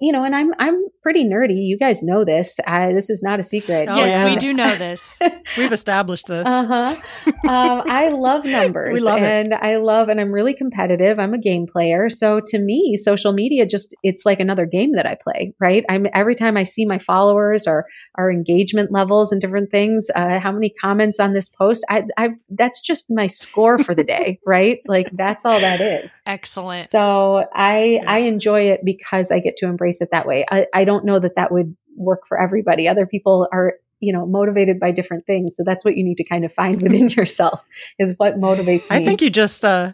you 0.00 0.12
know, 0.12 0.24
and 0.24 0.34
I'm 0.34 0.52
I'm 0.58 0.84
pretty 1.02 1.24
nerdy. 1.24 1.66
You 1.66 1.78
guys 1.78 2.02
know 2.02 2.24
this. 2.24 2.58
I, 2.66 2.92
this 2.92 3.10
is 3.10 3.22
not 3.22 3.40
a 3.40 3.44
secret. 3.44 3.88
Oh, 3.88 3.96
yes, 3.96 4.10
yeah. 4.10 4.24
we 4.24 4.36
do 4.36 4.52
know 4.52 4.76
this. 4.76 5.02
We've 5.58 5.72
established 5.72 6.26
this. 6.26 6.46
Uh 6.46 6.66
huh. 6.66 6.96
Um, 7.48 7.82
I 7.86 8.08
love 8.08 8.44
numbers. 8.46 8.94
we 8.94 9.00
love 9.00 9.18
and 9.18 9.52
it. 9.52 9.58
I 9.60 9.76
love, 9.76 10.08
and 10.08 10.20
I'm 10.20 10.32
really 10.32 10.54
competitive. 10.54 11.18
I'm 11.18 11.34
a 11.34 11.38
game 11.38 11.66
player, 11.66 12.08
so 12.10 12.40
to 12.46 12.58
me, 12.58 12.96
social 12.96 13.32
media 13.32 13.66
just 13.66 13.94
it's 14.02 14.24
like 14.24 14.40
another 14.40 14.66
game 14.66 14.92
that 14.96 15.06
I 15.06 15.16
play. 15.22 15.54
Right. 15.60 15.84
I'm 15.88 16.06
every 16.14 16.36
time 16.36 16.56
I 16.56 16.64
see 16.64 16.86
my 16.86 16.98
followers 16.98 17.66
or 17.66 17.86
our 18.16 18.30
engagement 18.30 18.92
levels 18.92 19.32
and 19.32 19.40
different 19.40 19.70
things. 19.70 20.08
Uh, 20.14 20.38
how 20.38 20.52
many 20.52 20.72
comments 20.80 21.18
on 21.18 21.32
this 21.32 21.48
post? 21.48 21.84
I, 21.88 22.02
I 22.16 22.30
that's 22.50 22.80
just 22.80 23.06
my 23.10 23.26
score 23.26 23.78
for 23.78 23.94
the 23.94 24.04
day. 24.04 24.38
right. 24.46 24.78
Like 24.86 25.10
that's 25.12 25.44
all 25.44 25.60
that 25.60 25.80
is. 25.80 26.12
Excellent. 26.26 26.90
So 26.90 27.44
I 27.54 28.00
yeah. 28.02 28.10
I 28.10 28.18
enjoy 28.18 28.70
it 28.70 28.80
because 28.84 29.30
I 29.30 29.38
get 29.38 29.56
to 29.58 29.66
embrace 29.66 29.81
it 29.86 30.10
that 30.12 30.26
way. 30.26 30.44
I, 30.50 30.66
I 30.72 30.84
don't 30.84 31.04
know 31.04 31.18
that 31.18 31.36
that 31.36 31.52
would 31.52 31.76
work 31.96 32.22
for 32.28 32.40
everybody. 32.40 32.88
Other 32.88 33.06
people 33.06 33.48
are, 33.52 33.74
you 34.00 34.12
know, 34.12 34.26
motivated 34.26 34.80
by 34.80 34.90
different 34.90 35.26
things. 35.26 35.56
So 35.56 35.62
that's 35.64 35.84
what 35.84 35.96
you 35.96 36.04
need 36.04 36.16
to 36.16 36.24
kind 36.24 36.44
of 36.44 36.52
find 36.52 36.80
within 36.82 37.10
yourself 37.10 37.60
is 37.98 38.14
what 38.16 38.40
motivates 38.40 38.90
me. 38.90 38.96
I 38.96 39.04
think 39.04 39.22
you 39.22 39.30
just, 39.30 39.64
uh, 39.64 39.92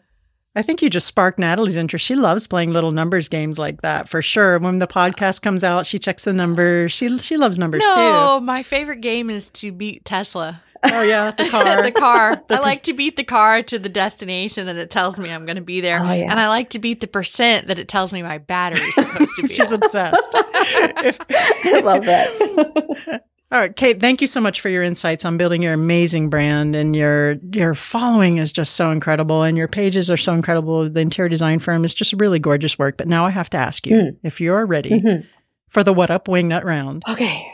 I 0.55 0.63
think 0.63 0.83
you 0.83 0.91
just 0.91 1.07
sparked 1.07 1.39
Natalie's 1.39 1.77
interest. 1.77 2.05
She 2.05 2.17
loves 2.17 2.47
playing 2.47 2.73
little 2.73 2.91
numbers 2.91 3.29
games 3.29 3.59
like 3.59 3.83
that 3.83 4.09
for 4.09 4.21
sure. 4.21 4.59
When 4.59 4.79
the 4.79 4.89
podcast 4.89 5.41
comes 5.43 5.63
out, 5.63 5.87
she 5.87 5.99
checks 5.99 6.25
the 6.25 6.33
numbers. 6.33 6.91
She 6.91 7.17
she 7.19 7.37
loves 7.37 7.59
numbers 7.59 7.81
no, 7.81 7.95
too. 7.95 8.01
No, 8.01 8.41
my 8.41 8.65
favorite 8.65 9.01
game 9.01 9.31
is 9.31 9.51
to 9.51 9.71
beat 9.71 10.05
Tesla. 10.05 10.63
Oh 10.85 11.03
yeah, 11.03 11.31
the 11.33 11.49
car. 11.49 11.83
the 11.83 11.93
car. 11.93 12.43
The 12.49 12.57
I 12.57 12.61
like 12.61 12.85
to 12.85 12.93
beat 12.93 13.17
the 13.17 13.25
car 13.25 13.63
to 13.63 13.79
the 13.79 13.89
destination 13.89 14.67
that 14.67 14.77
it 14.77 14.91
tells 14.91 15.19
me 15.19 15.31
I'm 15.31 15.45
going 15.45 15.57
to 15.57 15.63
be 15.63 15.81
there, 15.81 16.01
oh, 16.01 16.13
yeah. 16.13 16.31
and 16.31 16.39
I 16.39 16.49
like 16.49 16.71
to 16.71 16.79
beat 16.79 17.01
the 17.01 17.07
percent 17.07 17.69
that 17.69 17.79
it 17.79 17.89
tells 17.89 18.13
me 18.13 18.23
my 18.23 18.39
battery 18.39 18.81
is 18.81 18.95
supposed 18.95 19.33
to 19.37 19.43
be. 19.43 19.49
She's 19.55 19.73
obsessed. 19.73 20.27
if- 20.35 21.19
I 21.31 21.81
love 21.81 22.05
that. 22.05 23.23
All 23.51 23.59
right, 23.59 23.75
Kate, 23.75 23.99
thank 23.99 24.21
you 24.21 24.27
so 24.27 24.43
much 24.43 24.61
for 24.61 24.69
your 24.69 24.83
insights 24.83 25.25
on 25.25 25.39
building 25.39 25.63
your 25.63 25.73
amazing 25.73 26.29
brand 26.29 26.77
and 26.77 26.95
your 26.95 27.37
your 27.53 27.73
following 27.73 28.37
is 28.37 28.53
just 28.53 28.75
so 28.75 28.91
incredible 28.91 29.43
and 29.43 29.57
your 29.57 29.69
pages 29.69 30.11
are 30.11 30.19
so 30.19 30.35
incredible. 30.35 30.89
The 30.91 31.01
interior 31.01 31.31
design 31.31 31.59
firm 31.59 31.83
is 31.85 31.95
just 31.95 32.13
really 32.15 32.39
gorgeous 32.39 32.79
work. 32.79 32.99
But 32.99 33.09
now 33.09 33.25
I 33.25 33.31
have 33.31 33.49
to 33.51 33.57
ask 33.57 33.87
you 33.87 33.97
mm. 33.97 34.17
if 34.23 34.43
you're 34.43 34.67
ready 34.67 34.91
mm-hmm. 34.91 35.27
for 35.69 35.83
the 35.83 35.95
what 35.95 36.11
up 36.11 36.27
wingnut 36.27 36.65
round. 36.65 37.03
Okay. 37.09 37.47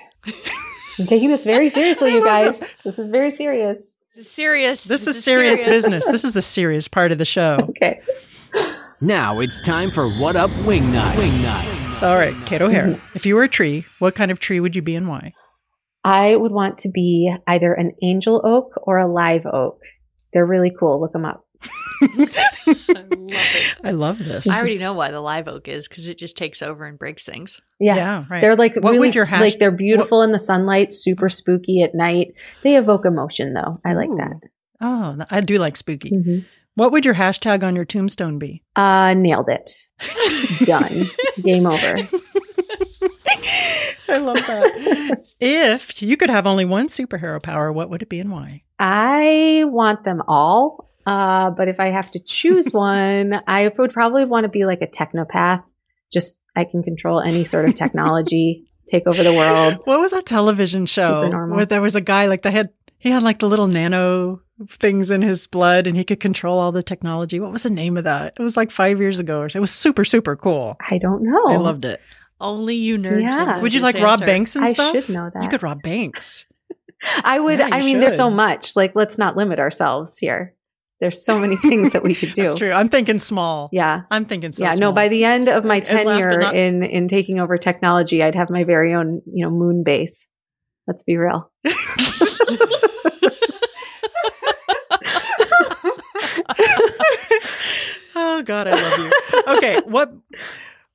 I'm 0.99 1.07
taking 1.07 1.31
this 1.31 1.45
very 1.45 1.69
seriously, 1.69 2.13
you 2.15 2.25
guys. 2.25 2.59
This 2.85 2.99
is 2.99 3.09
very 3.09 3.31
serious. 3.31 3.79
This 4.15 4.27
is 4.27 4.31
serious. 4.31 4.85
This, 4.85 5.05
this 5.05 5.09
is, 5.09 5.17
is 5.17 5.25
serious, 5.25 5.61
serious 5.61 5.83
business. 5.83 6.07
This 6.11 6.25
is 6.25 6.35
the 6.35 6.43
serious 6.43 6.87
part 6.87 7.11
of 7.11 7.19
the 7.19 7.25
show. 7.25 7.59
Okay. 7.71 8.01
Now 9.01 9.41
it's 9.41 9.61
time 9.61 9.91
for 9.91 10.09
What 10.09 10.37
Up 10.37 10.51
Wingnut. 10.51 11.15
Wingnut. 11.15 12.03
All 12.03 12.17
right, 12.17 12.35
Kate 12.47 12.63
O'Hara. 12.63 12.91
Mm-hmm. 12.91 13.17
If 13.17 13.27
you 13.27 13.35
were 13.35 13.43
a 13.43 13.49
tree, 13.49 13.85
what 13.99 14.15
kind 14.15 14.31
of 14.31 14.39
tree 14.39 14.61
would 14.61 14.77
you 14.77 14.83
be 14.83 14.95
and 14.95 15.09
why? 15.09 15.33
I 16.05 16.37
would 16.37 16.53
want 16.53 16.79
to 16.79 16.91
be 16.91 17.35
either 17.47 17.73
an 17.73 17.93
angel 18.03 18.41
oak 18.45 18.73
or 18.83 18.99
a 18.99 19.11
live 19.11 19.47
oak. 19.47 19.81
They're 20.33 20.47
really 20.47 20.73
cool. 20.79 21.01
Look 21.01 21.13
them 21.13 21.25
up. 21.25 21.44
I 22.03 23.07
love 23.11 23.31
it. 23.31 23.77
I 23.85 23.91
love 23.93 24.19
this. 24.19 24.49
I 24.49 24.59
already 24.59 24.79
know 24.79 24.95
why 24.95 25.11
the 25.11 25.21
live 25.21 25.49
oak 25.49 25.69
is 25.69 25.89
because 25.89 26.07
it 26.07 26.19
just 26.19 26.37
takes 26.37 26.63
over 26.63 26.85
and 26.85 26.99
breaks 26.99 27.25
things. 27.25 27.61
Yeah, 27.81 27.97
yeah 27.97 28.25
right. 28.29 28.41
They're 28.41 28.57
like 28.57 28.75
what 28.77 28.93
really 28.93 28.99
would 29.09 29.15
your 29.15 29.25
hash- 29.25 29.41
like 29.41 29.59
they're 29.59 29.71
beautiful 29.71 30.19
what- 30.19 30.25
in 30.25 30.33
the 30.33 30.39
sunlight, 30.39 30.93
super 30.93 31.29
spooky 31.29 31.83
at 31.83 31.95
night. 31.95 32.35
They 32.63 32.77
evoke 32.77 33.07
emotion 33.07 33.55
though. 33.55 33.77
I 33.85 33.95
like 33.95 34.11
Ooh. 34.11 34.17
that. 34.17 34.41
Oh, 34.81 35.17
I 35.31 35.41
do 35.41 35.59
like 35.59 35.77
spooky. 35.77 36.11
Mm-hmm. 36.11 36.39
What 36.77 36.91
would 36.93 37.05
your 37.05 37.15
hashtag 37.15 37.63
on 37.63 37.77
your 37.77 37.85
tombstone 37.85 38.39
be? 38.39 38.63
Uh, 38.75 39.15
nailed 39.15 39.49
it. 39.49 39.73
Done. 40.67 41.05
Game 41.41 41.67
over. 41.67 41.79
I 44.09 44.19
love 44.19 44.37
that. 44.37 45.23
if 45.41 46.03
you 46.03 46.17
could 46.17 46.31
have 46.31 46.47
only 46.47 46.65
one 46.65 46.89
superhero 46.89 47.43
power, 47.43 47.73
what 47.73 47.91
would 47.91 48.03
it 48.03 48.09
be 48.09 48.19
and 48.21 48.31
why? 48.31 48.63
I 48.79 49.63
want 49.67 50.05
them 50.05 50.23
all. 50.27 50.84
Uh, 51.07 51.51
but 51.51 51.69
if 51.69 51.81
I 51.81 51.87
have 51.87 52.11
to 52.13 52.19
choose 52.19 52.69
one, 52.73 53.35
I 53.47 53.71
would 53.77 53.93
probably 53.93 54.25
want 54.25 54.45
to 54.45 54.49
be 54.49 54.65
like 54.65 54.83
a 54.83 54.87
technopath. 54.87 55.63
Just 56.13 56.37
I 56.57 56.65
can 56.65 56.83
control 56.83 57.21
any 57.21 57.45
sort 57.45 57.69
of 57.69 57.77
technology, 57.77 58.71
take 58.91 59.07
over 59.07 59.23
the 59.23 59.33
world. 59.33 59.79
What 59.85 60.01
was 60.01 60.13
that 60.13 60.27
television 60.27 60.87
show 60.87 61.31
where 61.49 61.67
there 61.67 61.83
was 61.83 61.97
a 61.97 62.01
guy 62.01 62.27
like 62.27 62.43
the 62.43 62.51
head? 62.51 62.71
He 62.99 63.11
had 63.11 63.23
like 63.23 63.41
the 63.41 63.49
little 63.49 63.67
nano 63.67 64.41
things 64.69 65.11
in 65.11 65.21
his 65.21 65.47
blood, 65.47 65.87
and 65.87 65.97
he 65.97 66.05
could 66.05 66.21
control 66.21 66.59
all 66.59 66.73
the 66.73 66.83
technology. 66.83 67.41
What 67.41 67.53
was 67.53 67.65
the 67.65 67.71
name 67.71 67.97
of 67.97 68.05
that? 68.05 68.35
It 68.39 68.43
was 68.43 68.57
like 68.57 68.71
five 68.71 69.01
years 69.01 69.19
ago, 69.19 69.41
or 69.41 69.49
so. 69.49 69.59
It 69.59 69.61
was 69.61 69.73
super 69.73 70.05
super 70.05 70.37
cool. 70.37 70.77
I 70.89 70.99
don't 70.99 71.23
know. 71.23 71.49
I 71.49 71.57
loved 71.57 71.85
it. 71.85 72.01
Only 72.41 72.77
you 72.77 72.99
nerds. 72.99 73.23
Yeah. 73.23 73.61
Would 73.61 73.73
you 73.73 73.81
like 73.81 73.99
rob 73.99 74.21
banks 74.21 74.57
and 74.57 74.69
stuff? 74.69 74.95
I 74.95 75.01
should 75.01 75.15
know 75.15 75.31
that. 75.33 75.43
You 75.43 75.49
could 75.49 75.63
rob 75.63 75.83
banks. 75.83 76.47
I 77.25 77.39
would. 77.39 77.59
Yeah, 77.59 77.69
I 77.71 77.81
mean, 77.81 77.97
should. 77.97 78.03
there's 78.03 78.17
so 78.17 78.31
much. 78.31 78.77
Like, 78.77 78.95
let's 78.95 79.19
not 79.19 79.37
limit 79.37 79.59
ourselves 79.59 80.19
here. 80.19 80.55
There's 81.05 81.23
so 81.23 81.39
many 81.39 81.57
things 81.59 81.93
that 81.93 82.03
we 82.03 82.15
could 82.15 82.33
do. 82.35 82.45
That's 82.45 82.55
true. 82.55 82.73
I'm 82.73 82.89
thinking 82.89 83.19
small. 83.19 83.69
Yeah. 83.73 84.05
I'm 84.11 84.25
thinking 84.25 84.53
so 84.53 84.65
Yeah, 84.65 84.71
small. 84.71 84.89
no, 84.89 84.95
by 84.95 85.09
the 85.09 85.23
end 85.27 85.51
of 85.51 85.63
my 85.63 85.81
tenure 85.81 86.39
not- 86.39 86.57
in 86.57 86.83
in 86.83 87.09
taking 87.09 87.39
over 87.41 87.59
technology, 87.59 88.23
I'd 88.23 88.35
have 88.35 88.49
my 88.49 88.65
very 88.65 88.95
own, 88.95 89.21
you 89.27 89.45
know, 89.45 89.51
moon 89.51 89.83
base. 89.85 90.27
Let's 90.87 91.03
be 91.03 91.19
real. 91.19 91.51
oh 98.17 98.43
god, 98.45 98.67
I 98.69 98.75
love 98.75 98.99
you. 98.99 99.55
Okay, 99.57 99.81
what 99.85 100.13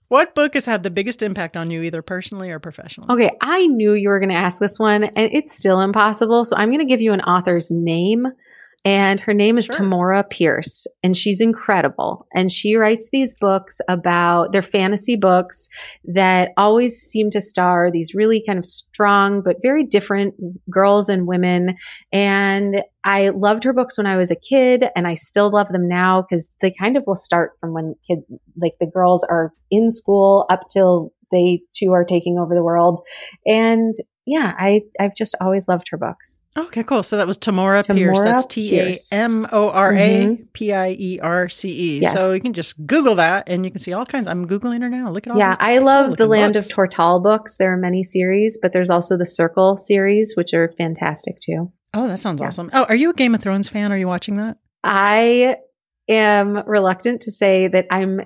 what 0.08 0.34
book 0.34 0.56
has 0.56 0.66
had 0.66 0.84
the 0.84 0.90
biggest 0.90 1.22
impact 1.22 1.56
on 1.56 1.70
you, 1.70 1.84
either 1.84 2.02
personally 2.02 2.50
or 2.50 2.60
professionally? 2.60 3.14
Okay, 3.14 3.32
I 3.42 3.68
knew 3.68 3.94
you 3.94 4.10
were 4.10 4.20
going 4.20 4.30
to 4.30 4.36
ask 4.36 4.60
this 4.60 4.80
one, 4.80 5.04
and 5.04 5.30
it's 5.34 5.56
still 5.58 5.82
impossible. 5.82 6.46
So 6.46 6.56
I'm 6.56 6.70
going 6.70 6.80
to 6.80 6.86
give 6.86 7.02
you 7.02 7.14
an 7.14 7.22
author's 7.22 7.70
name 7.70 8.26
and 8.86 9.20
her 9.20 9.34
name 9.34 9.58
is 9.58 9.66
Sure. 9.66 9.76
Tamora 9.76 10.30
Pierce, 10.30 10.88
and 11.04 11.16
she's 11.16 11.42
incredible. 11.42 12.26
And 12.34 12.52
she 12.52 12.76
writes 12.76 13.10
these 13.12 13.36
books 13.40 13.80
about 13.90 14.52
they're 14.54 14.64
fantasy 14.64 15.16
books 15.16 15.68
that 16.06 16.50
always 16.58 16.98
seem 16.98 17.30
to 17.32 17.42
star 17.42 17.92
these 17.92 18.14
really 18.14 18.44
kind 18.46 18.58
of 18.58 18.66
strong 18.66 19.42
but 19.42 19.58
very 19.62 19.86
different 19.86 20.36
girls 20.70 21.10
and 21.10 21.28
women. 21.28 21.76
And 22.14 22.82
I 23.04 23.30
loved 23.30 23.64
her 23.64 23.74
books 23.74 23.98
when 23.98 24.08
I 24.08 24.18
was 24.18 24.32
a 24.32 24.36
kid, 24.36 24.86
and 24.96 25.08
I 25.08 25.16
still 25.16 25.52
love 25.52 25.68
them 25.72 25.88
now 25.88 26.22
because 26.22 26.52
they 26.62 26.74
kind 26.80 26.96
of 26.98 27.04
will 27.06 27.16
start 27.16 27.52
from 27.60 27.74
when 27.74 27.96
kids, 28.10 28.24
like 28.62 28.74
the 28.80 28.86
girls, 28.86 29.24
are 29.30 29.54
in 29.72 29.92
school 29.92 30.46
up 30.50 30.62
till 30.72 31.14
they 31.32 31.62
too 31.76 31.92
are 31.92 32.04
taking 32.06 32.38
over 32.40 32.56
the 32.56 32.64
world. 32.64 33.02
And 33.46 33.96
yeah, 34.30 34.54
I 34.58 34.82
I've 35.00 35.16
just 35.16 35.36
always 35.42 35.68
loved 35.68 35.88
her 35.92 35.98
books. 35.98 36.40
Okay, 36.58 36.84
cool. 36.84 37.04
So 37.04 37.18
that 37.18 37.26
was 37.28 37.38
Tamora, 37.38 37.86
Pierce. 37.86 38.18
Tamora 38.20 38.24
That's 38.24 38.46
T 38.46 38.78
A 38.80 38.86
Pierce. 38.90 39.12
M 39.12 39.48
O 39.52 39.70
R 39.70 39.94
A 39.96 40.38
P 40.54 40.72
I 40.74 40.90
E 41.00 41.20
R 41.22 41.50
C 41.50 41.70
E. 41.70 41.94
Mm-hmm. 41.96 42.04
Yes. 42.04 42.14
So 42.14 42.32
you 42.34 42.42
can 42.42 42.54
just 42.54 42.86
Google 42.86 43.16
that 43.16 43.50
and 43.50 43.66
you 43.66 43.72
can 43.72 43.80
see 43.80 43.94
all 43.94 44.06
kinds. 44.06 44.28
I'm 44.28 44.48
Googling 44.48 44.82
her 44.82 44.90
now. 44.90 45.12
Look 45.12 45.26
at 45.28 45.34
all 45.34 45.40
Yeah, 45.40 45.56
I 45.60 45.80
love 45.80 46.18
the 46.18 46.26
Land 46.28 46.54
books. 46.54 46.70
of 46.70 46.76
Tortall 46.76 47.22
books. 47.24 47.58
There 47.58 47.72
are 47.74 47.78
many 47.78 48.04
series, 48.04 48.58
but 48.62 48.72
there's 48.74 48.90
also 48.90 49.18
the 49.18 49.26
Circle 49.26 49.78
series, 49.78 50.34
which 50.36 50.54
are 50.54 50.74
fantastic 50.78 51.40
too. 51.42 51.72
Oh, 51.94 52.08
that 52.08 52.20
sounds 52.20 52.40
Yeah. 52.42 52.48
awesome. 52.48 52.70
Oh, 52.74 52.84
are 52.90 52.96
you 52.96 53.10
a 53.10 53.14
Game 53.14 53.34
of 53.34 53.42
Thrones 53.42 53.68
fan? 53.68 53.92
Are 53.92 53.98
you 53.98 54.08
watching 54.08 54.38
that? 54.38 54.58
I 54.84 55.56
am 56.08 56.64
reluctant 56.68 57.22
to 57.24 57.32
say 57.32 57.68
that 57.68 57.88
I'm 57.92 58.22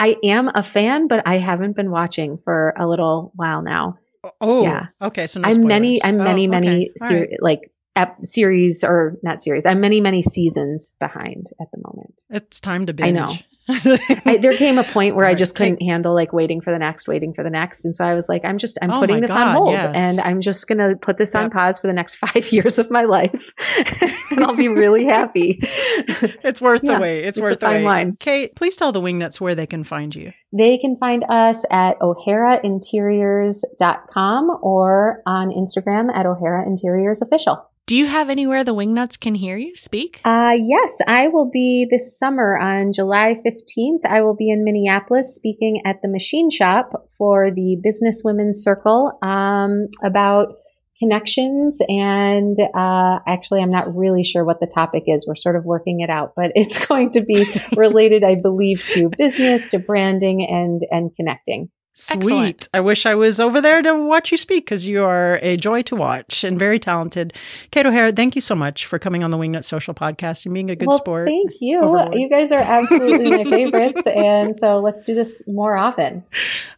I 0.00 0.14
am 0.22 0.48
a 0.54 0.62
fan, 0.62 1.08
but 1.08 1.26
I 1.26 1.38
haven't 1.38 1.74
been 1.74 1.90
watching 1.90 2.38
for 2.44 2.72
a 2.78 2.86
little 2.86 3.32
while 3.34 3.62
now. 3.62 3.98
Oh, 4.40 4.62
Yeah. 4.62 4.86
Okay, 5.02 5.26
so 5.26 5.40
no 5.40 5.48
I'm 5.48 5.60
many. 5.66 6.02
I'm 6.02 6.20
Oh, 6.20 6.24
many 6.24 6.42
okay. 6.48 6.60
many 6.60 6.90
ser- 6.96 7.20
right. 7.20 7.28
like 7.40 7.60
ep- 7.96 8.18
series 8.24 8.84
or 8.84 9.16
not 9.22 9.42
series. 9.42 9.64
I'm 9.66 9.80
many 9.80 10.00
many 10.00 10.22
seasons 10.22 10.92
behind 11.00 11.46
at 11.60 11.68
the 11.72 11.80
moment. 11.86 12.14
It's 12.30 12.60
time 12.60 12.86
to 12.86 12.92
I 12.92 12.94
binge. 12.94 13.16
know. 13.16 13.32
I, 13.68 14.38
there 14.40 14.56
came 14.56 14.78
a 14.78 14.84
point 14.84 15.14
where 15.14 15.26
I 15.26 15.34
just 15.34 15.54
couldn't 15.54 15.82
handle 15.82 16.14
like 16.14 16.32
waiting 16.32 16.60
for 16.60 16.72
the 16.72 16.78
next, 16.78 17.06
waiting 17.06 17.34
for 17.34 17.44
the 17.44 17.50
next, 17.50 17.84
and 17.84 17.94
so 17.94 18.04
I 18.04 18.14
was 18.14 18.28
like, 18.28 18.44
I'm 18.44 18.58
just 18.58 18.78
I'm 18.80 18.90
Oh 18.90 19.00
putting 19.00 19.20
this 19.20 19.30
God, 19.30 19.48
on 19.48 19.54
hold, 19.54 19.72
yes. 19.72 19.94
and 19.94 20.20
I'm 20.20 20.40
just 20.40 20.66
gonna 20.66 20.96
put 20.96 21.18
this 21.18 21.34
on 21.34 21.50
pause 21.50 21.78
for 21.78 21.86
the 21.86 21.92
next 21.92 22.16
five 22.24 22.50
years 22.50 22.78
of 22.78 22.90
my 22.90 23.04
life, 23.04 23.52
and 24.30 24.44
I'll 24.44 24.56
be 24.56 24.68
really 24.68 25.04
happy. 25.04 25.58
it's 25.60 26.60
worth 26.60 26.82
the 26.82 26.98
wait. 26.98 27.24
It's, 27.24 27.38
it's 27.38 27.42
worth 27.42 27.60
the 27.60 27.68
wait. 27.68 27.84
line. 27.84 28.16
Kate, 28.18 28.54
please 28.56 28.76
tell 28.76 28.92
the 28.92 29.00
Wingnuts 29.02 29.40
where 29.40 29.54
they 29.54 29.66
can 29.66 29.84
find 29.84 30.14
you. 30.14 30.32
they 30.52 30.78
can 30.78 30.96
find 30.98 31.24
us 31.28 31.58
at 31.70 32.00
o'harainteriors.com 32.00 34.58
or 34.62 35.22
on 35.26 35.50
Instagram 35.50 36.10
at 36.14 36.24
O'Hara 36.26 36.66
Interiors 36.66 37.20
Official. 37.22 37.67
Do 37.88 37.96
you 37.96 38.04
have 38.04 38.28
anywhere 38.28 38.64
the 38.64 38.74
Wingnuts 38.74 39.18
can 39.18 39.34
hear 39.34 39.56
you 39.56 39.74
speak? 39.74 40.20
Uh, 40.22 40.52
yes, 40.60 40.98
I 41.06 41.28
will 41.28 41.50
be 41.50 41.86
this 41.90 42.18
summer 42.18 42.58
on 42.58 42.92
July 42.92 43.40
15th. 43.42 44.04
I 44.04 44.20
will 44.20 44.36
be 44.36 44.50
in 44.50 44.62
Minneapolis 44.62 45.34
speaking 45.34 45.80
at 45.86 46.02
the 46.02 46.08
Machine 46.08 46.50
Shop 46.50 47.08
for 47.16 47.50
the 47.50 47.80
Business 47.82 48.20
Women's 48.22 48.62
Circle 48.62 49.18
um, 49.22 49.86
about 50.04 50.56
connections. 50.98 51.80
And 51.88 52.58
uh, 52.60 53.20
actually, 53.26 53.62
I'm 53.62 53.72
not 53.72 53.96
really 53.96 54.22
sure 54.22 54.44
what 54.44 54.60
the 54.60 54.66
topic 54.66 55.04
is. 55.06 55.24
We're 55.26 55.36
sort 55.36 55.56
of 55.56 55.64
working 55.64 56.00
it 56.00 56.10
out, 56.10 56.34
but 56.36 56.52
it's 56.54 56.84
going 56.84 57.12
to 57.12 57.22
be 57.22 57.46
related, 57.74 58.22
I 58.22 58.34
believe, 58.34 58.84
to 58.92 59.08
business, 59.16 59.66
to 59.68 59.78
branding, 59.78 60.46
and 60.46 60.82
and 60.90 61.10
connecting. 61.16 61.70
Sweet. 61.98 62.16
Excellent. 62.16 62.68
I 62.72 62.78
wish 62.78 63.06
I 63.06 63.16
was 63.16 63.40
over 63.40 63.60
there 63.60 63.82
to 63.82 63.92
watch 63.92 64.30
you 64.30 64.38
speak 64.38 64.64
because 64.64 64.86
you 64.86 65.02
are 65.02 65.40
a 65.42 65.56
joy 65.56 65.82
to 65.82 65.96
watch 65.96 66.44
and 66.44 66.56
very 66.56 66.78
talented. 66.78 67.32
Kate 67.72 67.86
O'Hara, 67.86 68.12
thank 68.12 68.36
you 68.36 68.40
so 68.40 68.54
much 68.54 68.86
for 68.86 69.00
coming 69.00 69.24
on 69.24 69.32
the 69.32 69.36
Wingnut 69.36 69.64
Social 69.64 69.94
Podcast 69.94 70.46
and 70.46 70.54
being 70.54 70.70
a 70.70 70.76
good 70.76 70.86
well, 70.86 70.98
sport. 70.98 71.26
thank 71.26 71.50
you. 71.60 71.80
Overlord. 71.80 72.14
You 72.14 72.28
guys 72.28 72.52
are 72.52 72.60
absolutely 72.60 73.30
my 73.30 73.44
favorites, 73.50 74.02
and 74.06 74.56
so 74.56 74.78
let's 74.78 75.02
do 75.02 75.16
this 75.16 75.42
more 75.48 75.76
often. 75.76 76.22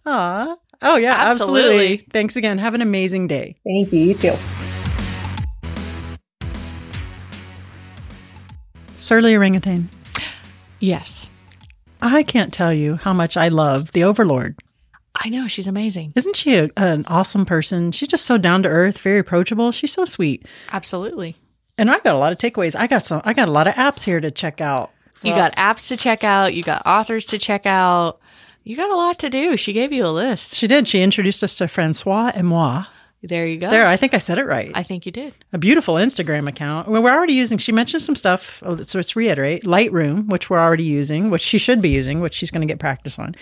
Aw. 0.06 0.56
Oh, 0.80 0.96
yeah, 0.96 1.14
absolutely. 1.14 1.60
Absolutely. 1.60 1.96
Thanks 2.10 2.36
again. 2.36 2.56
Have 2.56 2.72
an 2.72 2.80
amazing 2.80 3.26
day. 3.26 3.56
Thank 3.62 3.92
you. 3.92 4.00
You 4.00 4.14
too. 4.14 4.34
Surly 8.96 9.36
orangutan. 9.36 9.90
Yes. 10.78 11.28
I 12.00 12.22
can't 12.22 12.54
tell 12.54 12.72
you 12.72 12.96
how 12.96 13.12
much 13.12 13.36
I 13.36 13.48
love 13.48 13.92
the 13.92 14.04
Overlord. 14.04 14.56
I 15.14 15.28
know. 15.28 15.48
She's 15.48 15.66
amazing. 15.66 16.12
Isn't 16.16 16.36
she 16.36 16.56
a, 16.56 16.70
an 16.76 17.04
awesome 17.06 17.44
person? 17.44 17.92
She's 17.92 18.08
just 18.08 18.24
so 18.24 18.38
down 18.38 18.62
to 18.62 18.68
earth, 18.68 18.98
very 18.98 19.18
approachable. 19.18 19.72
She's 19.72 19.92
so 19.92 20.04
sweet. 20.04 20.46
Absolutely. 20.72 21.36
And 21.76 21.90
I've 21.90 22.02
got 22.02 22.14
a 22.14 22.18
lot 22.18 22.32
of 22.32 22.38
takeaways. 22.38 22.76
I 22.78 22.86
got 22.86 23.04
some. 23.04 23.22
I 23.24 23.32
got 23.32 23.48
a 23.48 23.52
lot 23.52 23.66
of 23.66 23.74
apps 23.74 24.02
here 24.02 24.20
to 24.20 24.30
check 24.30 24.60
out. 24.60 24.90
You 25.22 25.34
got 25.34 25.54
apps 25.56 25.88
to 25.88 25.96
check 25.96 26.24
out. 26.24 26.54
You 26.54 26.62
got 26.62 26.82
authors 26.86 27.26
to 27.26 27.38
check 27.38 27.66
out. 27.66 28.20
You 28.64 28.76
got 28.76 28.90
a 28.90 28.96
lot 28.96 29.18
to 29.20 29.30
do. 29.30 29.56
She 29.56 29.72
gave 29.72 29.92
you 29.92 30.06
a 30.06 30.08
list. 30.08 30.54
She 30.54 30.66
did. 30.66 30.88
She 30.88 31.02
introduced 31.02 31.42
us 31.42 31.56
to 31.56 31.68
Francois 31.68 32.32
and 32.34 32.46
moi. 32.46 32.84
There 33.22 33.46
you 33.46 33.58
go. 33.58 33.68
There, 33.68 33.86
I 33.86 33.98
think 33.98 34.14
I 34.14 34.18
said 34.18 34.38
it 34.38 34.46
right. 34.46 34.70
I 34.74 34.82
think 34.82 35.04
you 35.04 35.12
did. 35.12 35.34
a 35.52 35.58
beautiful 35.58 35.96
Instagram 35.96 36.48
account. 36.48 36.88
Well, 36.88 37.02
we're 37.02 37.12
already 37.12 37.34
using. 37.34 37.58
She 37.58 37.70
mentioned 37.70 38.02
some 38.02 38.16
stuff, 38.16 38.62
uh, 38.62 38.82
so 38.82 38.98
let's 38.98 39.14
reiterate: 39.14 39.64
Lightroom, 39.64 40.30
which 40.30 40.48
we're 40.48 40.58
already 40.58 40.84
using, 40.84 41.28
which 41.30 41.42
she 41.42 41.58
should 41.58 41.82
be 41.82 41.90
using, 41.90 42.20
which 42.20 42.32
she's 42.32 42.50
going 42.50 42.66
to 42.66 42.66
get 42.66 42.78
practice 42.78 43.18
on. 43.18 43.34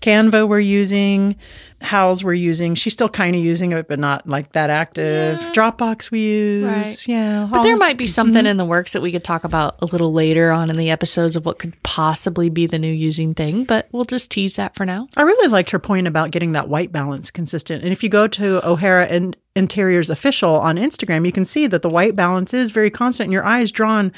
Canva, 0.00 0.48
we're 0.48 0.60
using. 0.60 1.36
Houzz, 1.80 2.22
we're 2.22 2.34
using. 2.34 2.74
She's 2.74 2.94
still 2.94 3.08
kind 3.08 3.36
of 3.36 3.42
using 3.42 3.72
it, 3.72 3.86
but 3.86 3.98
not 3.98 4.26
like 4.28 4.52
that 4.52 4.70
active. 4.70 5.40
Yeah. 5.40 5.52
Dropbox, 5.52 6.10
we 6.10 6.20
use. 6.20 6.64
Right. 6.64 7.08
Yeah, 7.08 7.48
But 7.50 7.62
there 7.64 7.76
might 7.76 7.98
be 7.98 8.04
mm-hmm. 8.04 8.12
something 8.12 8.46
in 8.46 8.56
the 8.56 8.64
works 8.64 8.92
that 8.92 9.02
we 9.02 9.12
could 9.12 9.24
talk 9.24 9.44
about 9.44 9.76
a 9.82 9.86
little 9.86 10.12
later 10.12 10.50
on 10.50 10.70
in 10.70 10.76
the 10.76 10.90
episodes 10.90 11.36
of 11.36 11.44
what 11.44 11.58
could 11.58 11.80
possibly 11.82 12.48
be 12.48 12.66
the 12.66 12.78
new 12.78 12.92
using 12.92 13.34
thing, 13.34 13.64
but 13.64 13.88
we'll 13.92 14.04
just 14.04 14.30
tease 14.30 14.56
that 14.56 14.74
for 14.74 14.86
now. 14.86 15.06
I 15.16 15.22
really 15.22 15.48
liked 15.48 15.70
her 15.70 15.78
point 15.78 16.06
about 16.06 16.30
getting 16.30 16.52
that 16.52 16.68
white 16.68 16.92
balance 16.92 17.30
consistent. 17.30 17.82
And 17.82 17.92
if 17.92 18.02
you 18.02 18.08
go 18.08 18.26
to 18.26 18.66
O'Hara 18.66 19.06
and 19.06 19.36
Interiors 19.54 20.10
official 20.10 20.50
on 20.50 20.76
Instagram, 20.76 21.24
you 21.24 21.32
can 21.32 21.44
see 21.44 21.66
that 21.66 21.80
the 21.80 21.88
white 21.88 22.14
balance 22.14 22.52
is 22.52 22.70
very 22.70 22.90
constant 22.90 23.26
and 23.26 23.32
your 23.32 23.44
eyes 23.44 23.72
drawn 23.72 24.12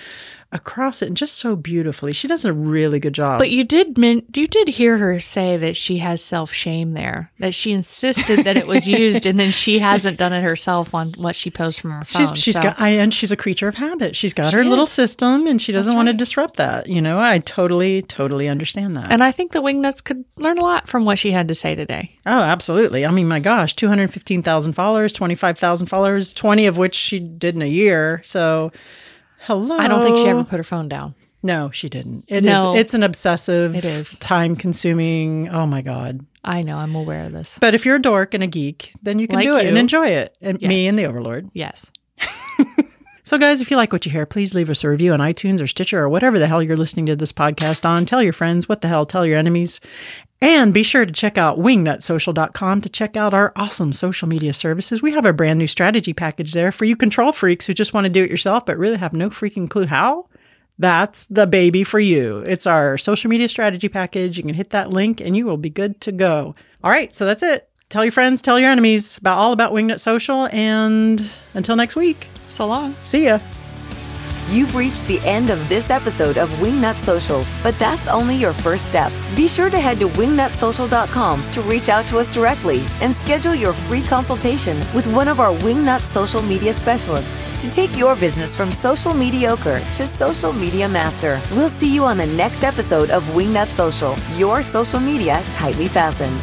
across 0.50 1.02
it 1.02 1.08
and 1.08 1.16
just 1.16 1.34
so 1.36 1.54
beautifully. 1.54 2.12
She 2.12 2.26
does 2.26 2.44
a 2.46 2.52
really 2.54 2.98
good 3.00 3.12
job. 3.12 3.38
But 3.38 3.50
you 3.50 3.64
did 3.64 3.98
min- 3.98 4.24
you 4.34 4.46
did 4.46 4.68
hear 4.68 4.96
her 4.96 5.20
say 5.20 5.58
that 5.58 5.76
she 5.76 5.98
has 5.98 6.22
self 6.24 6.52
shame 6.52 6.94
there, 6.94 7.30
that 7.38 7.54
she 7.54 7.72
insisted 7.72 8.44
that 8.46 8.56
it 8.56 8.66
was 8.66 8.88
used, 8.88 9.26
and 9.26 9.38
then 9.38 9.50
she 9.50 9.78
hasn't 9.78 10.16
done 10.16 10.32
it 10.32 10.42
herself 10.42 10.94
on 10.94 11.12
what 11.18 11.36
she 11.36 11.50
posts 11.50 11.80
from 11.80 11.90
her 11.90 12.04
phone. 12.04 12.28
She's 12.28 12.38
she's 12.42 12.54
so- 12.54 12.62
got 12.62 12.80
I, 12.80 12.88
and 12.90 13.12
she's 13.12 13.30
a 13.30 13.36
creature 13.36 13.68
of 13.68 13.74
habit. 13.74 14.16
She's 14.16 14.32
got 14.32 14.50
She 14.50 14.56
her 14.56 14.64
little 14.64 14.86
system 14.86 15.46
and 15.46 15.60
she 15.60 15.70
doesn't 15.72 15.90
That's 15.90 15.96
want 15.96 16.08
to 16.08 16.14
disrupt 16.14 16.56
that. 16.56 16.88
You 16.88 17.02
know, 17.02 17.18
I 17.20 17.40
totally 17.40 18.00
totally 18.02 18.48
understand 18.48 18.96
that. 18.96 19.12
and 19.12 19.22
I 19.22 19.32
think 19.32 19.52
the 19.52 19.60
Wingnuts 19.62 20.02
could 20.02 20.24
learn 20.36 20.56
a 20.58 20.62
lot 20.62 20.88
from 20.88 21.04
what 21.04 21.18
she 21.18 21.30
had 21.30 21.48
to 21.48 21.54
say 21.54 21.74
today. 21.74 22.18
oh, 22.24 22.30
absolutely. 22.40 23.04
I 23.04 23.10
mean, 23.10 23.28
my 23.28 23.40
gosh, 23.40 23.74
215,000 23.76 24.72
followers, 24.72 25.12
25,000 25.12 25.86
followers, 25.88 26.32
20 26.32 26.66
of 26.66 26.78
which 26.78 26.94
she 26.94 27.18
did 27.20 27.54
in 27.54 27.60
a 27.62 27.66
year. 27.68 28.20
So, 28.24 28.72
hello. 29.48 29.76
I 29.78 29.88
don't 29.88 30.04
think 30.04 30.18
she 30.18 30.28
ever 30.28 30.44
put 30.44 30.58
her 30.58 30.64
phone 30.64 30.88
down. 30.88 31.14
No, 31.42 31.70
she 31.70 31.88
didn't. 31.88 32.24
It 32.28 32.44
is. 32.44 32.50
No. 32.50 32.76
It's 32.76 32.94
an 32.94 33.02
obsessive. 33.02 33.74
It 33.74 33.84
is. 33.84 34.16
time 34.18 34.54
consuming. 34.56 35.48
Oh 35.48 35.66
my 35.66 35.82
god. 35.82 36.24
I 36.44 36.62
know, 36.62 36.76
I'm 36.78 36.94
aware 36.94 37.24
of 37.26 37.32
this. 37.32 37.58
But 37.60 37.74
if 37.74 37.84
you're 37.84 37.96
a 37.96 38.02
dork 38.02 38.34
and 38.34 38.42
a 38.42 38.46
geek, 38.46 38.92
then 39.02 39.18
you 39.18 39.26
can 39.26 39.36
Like 39.36 39.44
do 39.44 39.56
it 39.56 39.66
and 39.66 39.76
enjoy 39.76 40.06
it. 40.08 40.36
And 40.40 40.60
me 40.60 40.86
and 40.86 40.98
the 40.98 41.06
Overlord. 41.06 41.50
Yes. 41.52 41.90
So, 43.28 43.36
guys, 43.36 43.60
if 43.60 43.70
you 43.70 43.76
like 43.76 43.92
what 43.92 44.06
you 44.06 44.10
hear, 44.10 44.24
please 44.24 44.54
leave 44.54 44.70
us 44.70 44.82
a 44.82 44.88
review 44.88 45.12
on 45.12 45.20
iTunes 45.20 45.60
or 45.60 45.66
Stitcher 45.66 45.98
or 45.98 46.08
whatever 46.08 46.38
the 46.38 46.46
hell 46.46 46.62
you're 46.62 46.78
listening 46.78 47.04
to 47.04 47.14
this 47.14 47.30
podcast 47.30 47.84
on. 47.84 48.06
Tell 48.06 48.22
your 48.22 48.32
friends, 48.32 48.70
what 48.70 48.80
the 48.80 48.88
hell, 48.88 49.04
tell 49.04 49.26
your 49.26 49.36
enemies. 49.36 49.80
And 50.40 50.72
be 50.72 50.82
sure 50.82 51.04
to 51.04 51.12
check 51.12 51.36
out 51.36 51.58
wingnutsocial.com 51.58 52.80
to 52.80 52.88
check 52.88 53.18
out 53.18 53.34
our 53.34 53.52
awesome 53.54 53.92
social 53.92 54.28
media 54.28 54.54
services. 54.54 55.02
We 55.02 55.12
have 55.12 55.26
a 55.26 55.34
brand 55.34 55.58
new 55.58 55.66
strategy 55.66 56.14
package 56.14 56.54
there 56.54 56.72
for 56.72 56.86
you 56.86 56.96
control 56.96 57.32
freaks 57.32 57.66
who 57.66 57.74
just 57.74 57.92
want 57.92 58.06
to 58.06 58.10
do 58.10 58.24
it 58.24 58.30
yourself 58.30 58.64
but 58.64 58.78
really 58.78 58.96
have 58.96 59.12
no 59.12 59.28
freaking 59.28 59.68
clue 59.68 59.84
how. 59.84 60.30
That's 60.78 61.26
the 61.26 61.46
baby 61.46 61.84
for 61.84 62.00
you. 62.00 62.38
It's 62.46 62.66
our 62.66 62.96
social 62.96 63.28
media 63.28 63.50
strategy 63.50 63.90
package. 63.90 64.38
You 64.38 64.42
can 64.42 64.54
hit 64.54 64.70
that 64.70 64.88
link 64.88 65.20
and 65.20 65.36
you 65.36 65.44
will 65.44 65.58
be 65.58 65.68
good 65.68 66.00
to 66.00 66.12
go. 66.12 66.54
All 66.82 66.90
right, 66.90 67.14
so 67.14 67.26
that's 67.26 67.42
it. 67.42 67.68
Tell 67.88 68.04
your 68.04 68.12
friends, 68.12 68.42
tell 68.42 68.60
your 68.60 68.70
enemies 68.70 69.16
about 69.16 69.38
all 69.38 69.52
about 69.52 69.72
Wingnut 69.72 69.98
Social. 70.00 70.46
And 70.48 71.30
until 71.54 71.74
next 71.76 71.96
week, 71.96 72.26
So 72.48 72.66
long. 72.66 72.94
see 73.02 73.24
ya. 73.24 73.38
You've 74.50 74.74
reached 74.74 75.06
the 75.06 75.20
end 75.26 75.50
of 75.50 75.68
this 75.68 75.90
episode 75.90 76.38
of 76.38 76.48
Wingnut 76.58 76.96
Social, 76.96 77.44
but 77.62 77.78
that's 77.78 78.08
only 78.08 78.34
your 78.34 78.54
first 78.54 78.86
step. 78.86 79.12
Be 79.36 79.46
sure 79.46 79.68
to 79.68 79.78
head 79.78 80.00
to 80.00 80.08
wingnutsocial.com 80.08 81.50
to 81.50 81.60
reach 81.62 81.90
out 81.90 82.06
to 82.06 82.18
us 82.18 82.32
directly 82.32 82.82
and 83.02 83.14
schedule 83.14 83.54
your 83.54 83.74
free 83.74 84.00
consultation 84.02 84.78
with 84.94 85.06
one 85.12 85.28
of 85.28 85.38
our 85.38 85.54
Wingnut 85.58 86.00
social 86.00 86.40
media 86.42 86.72
specialists 86.72 87.38
to 87.60 87.70
take 87.70 87.94
your 87.96 88.16
business 88.16 88.56
from 88.56 88.72
social 88.72 89.12
mediocre 89.12 89.82
to 89.96 90.06
social 90.06 90.52
media 90.54 90.88
master. 90.88 91.40
We'll 91.52 91.68
see 91.68 91.94
you 91.94 92.04
on 92.04 92.16
the 92.16 92.26
next 92.26 92.64
episode 92.64 93.10
of 93.10 93.22
Wingnut 93.34 93.68
Social, 93.68 94.14
your 94.36 94.62
social 94.62 95.00
media 95.00 95.42
tightly 95.52 95.88
fastened. 95.88 96.40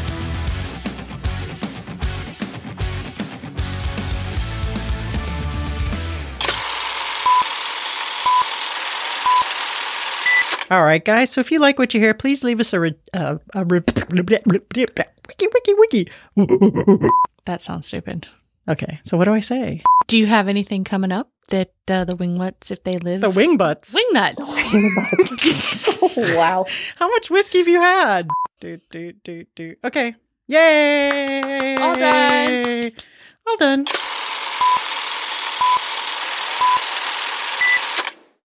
All 10.72 10.84
right, 10.84 11.04
guys. 11.04 11.32
So 11.32 11.42
if 11.42 11.52
you 11.52 11.60
like 11.60 11.78
what 11.78 11.94
you 11.94 12.00
hear, 12.00 12.14
please 12.14 12.44
leave 12.44 12.60
us 12.60 12.74
a, 12.74 12.80
re- 12.80 12.96
uh, 13.14 13.38
a 13.54 13.64
re- 13.66 13.84
wiki 14.12 15.48
wiki 15.54 15.74
wiki. 15.76 16.08
That 17.46 17.62
sounds 17.62 17.86
stupid. 17.86 18.28
Okay, 18.68 19.00
so 19.04 19.16
what 19.16 19.26
do 19.26 19.34
I 19.34 19.42
say? 19.42 19.84
Do 20.08 20.18
you 20.18 20.26
have 20.26 20.48
anything 20.48 20.84
coming 20.84 21.12
up 21.12 21.30
that 21.50 21.72
uh, 21.88 22.04
the 22.04 22.16
wingnuts, 22.18 22.72
if 22.72 22.84
they 22.84 22.98
live? 22.98 23.22
The 23.22 23.30
wing 23.30 23.58
butts. 23.58 23.94
wing 23.94 24.10
Wingnuts. 24.16 24.48
wow. 26.36 26.66
How 26.96 27.08
much 27.10 27.30
whiskey 27.30 27.60
have 27.60 27.68
you 27.68 27.80
had? 27.80 28.28
Do 28.60 28.80
do 28.90 29.14
do 29.24 29.46
do. 29.56 29.76
Okay. 29.84 30.16
Yay! 30.48 31.78
All 31.78 31.96
done. 31.96 32.92
All 33.48 33.58
done. 33.58 33.86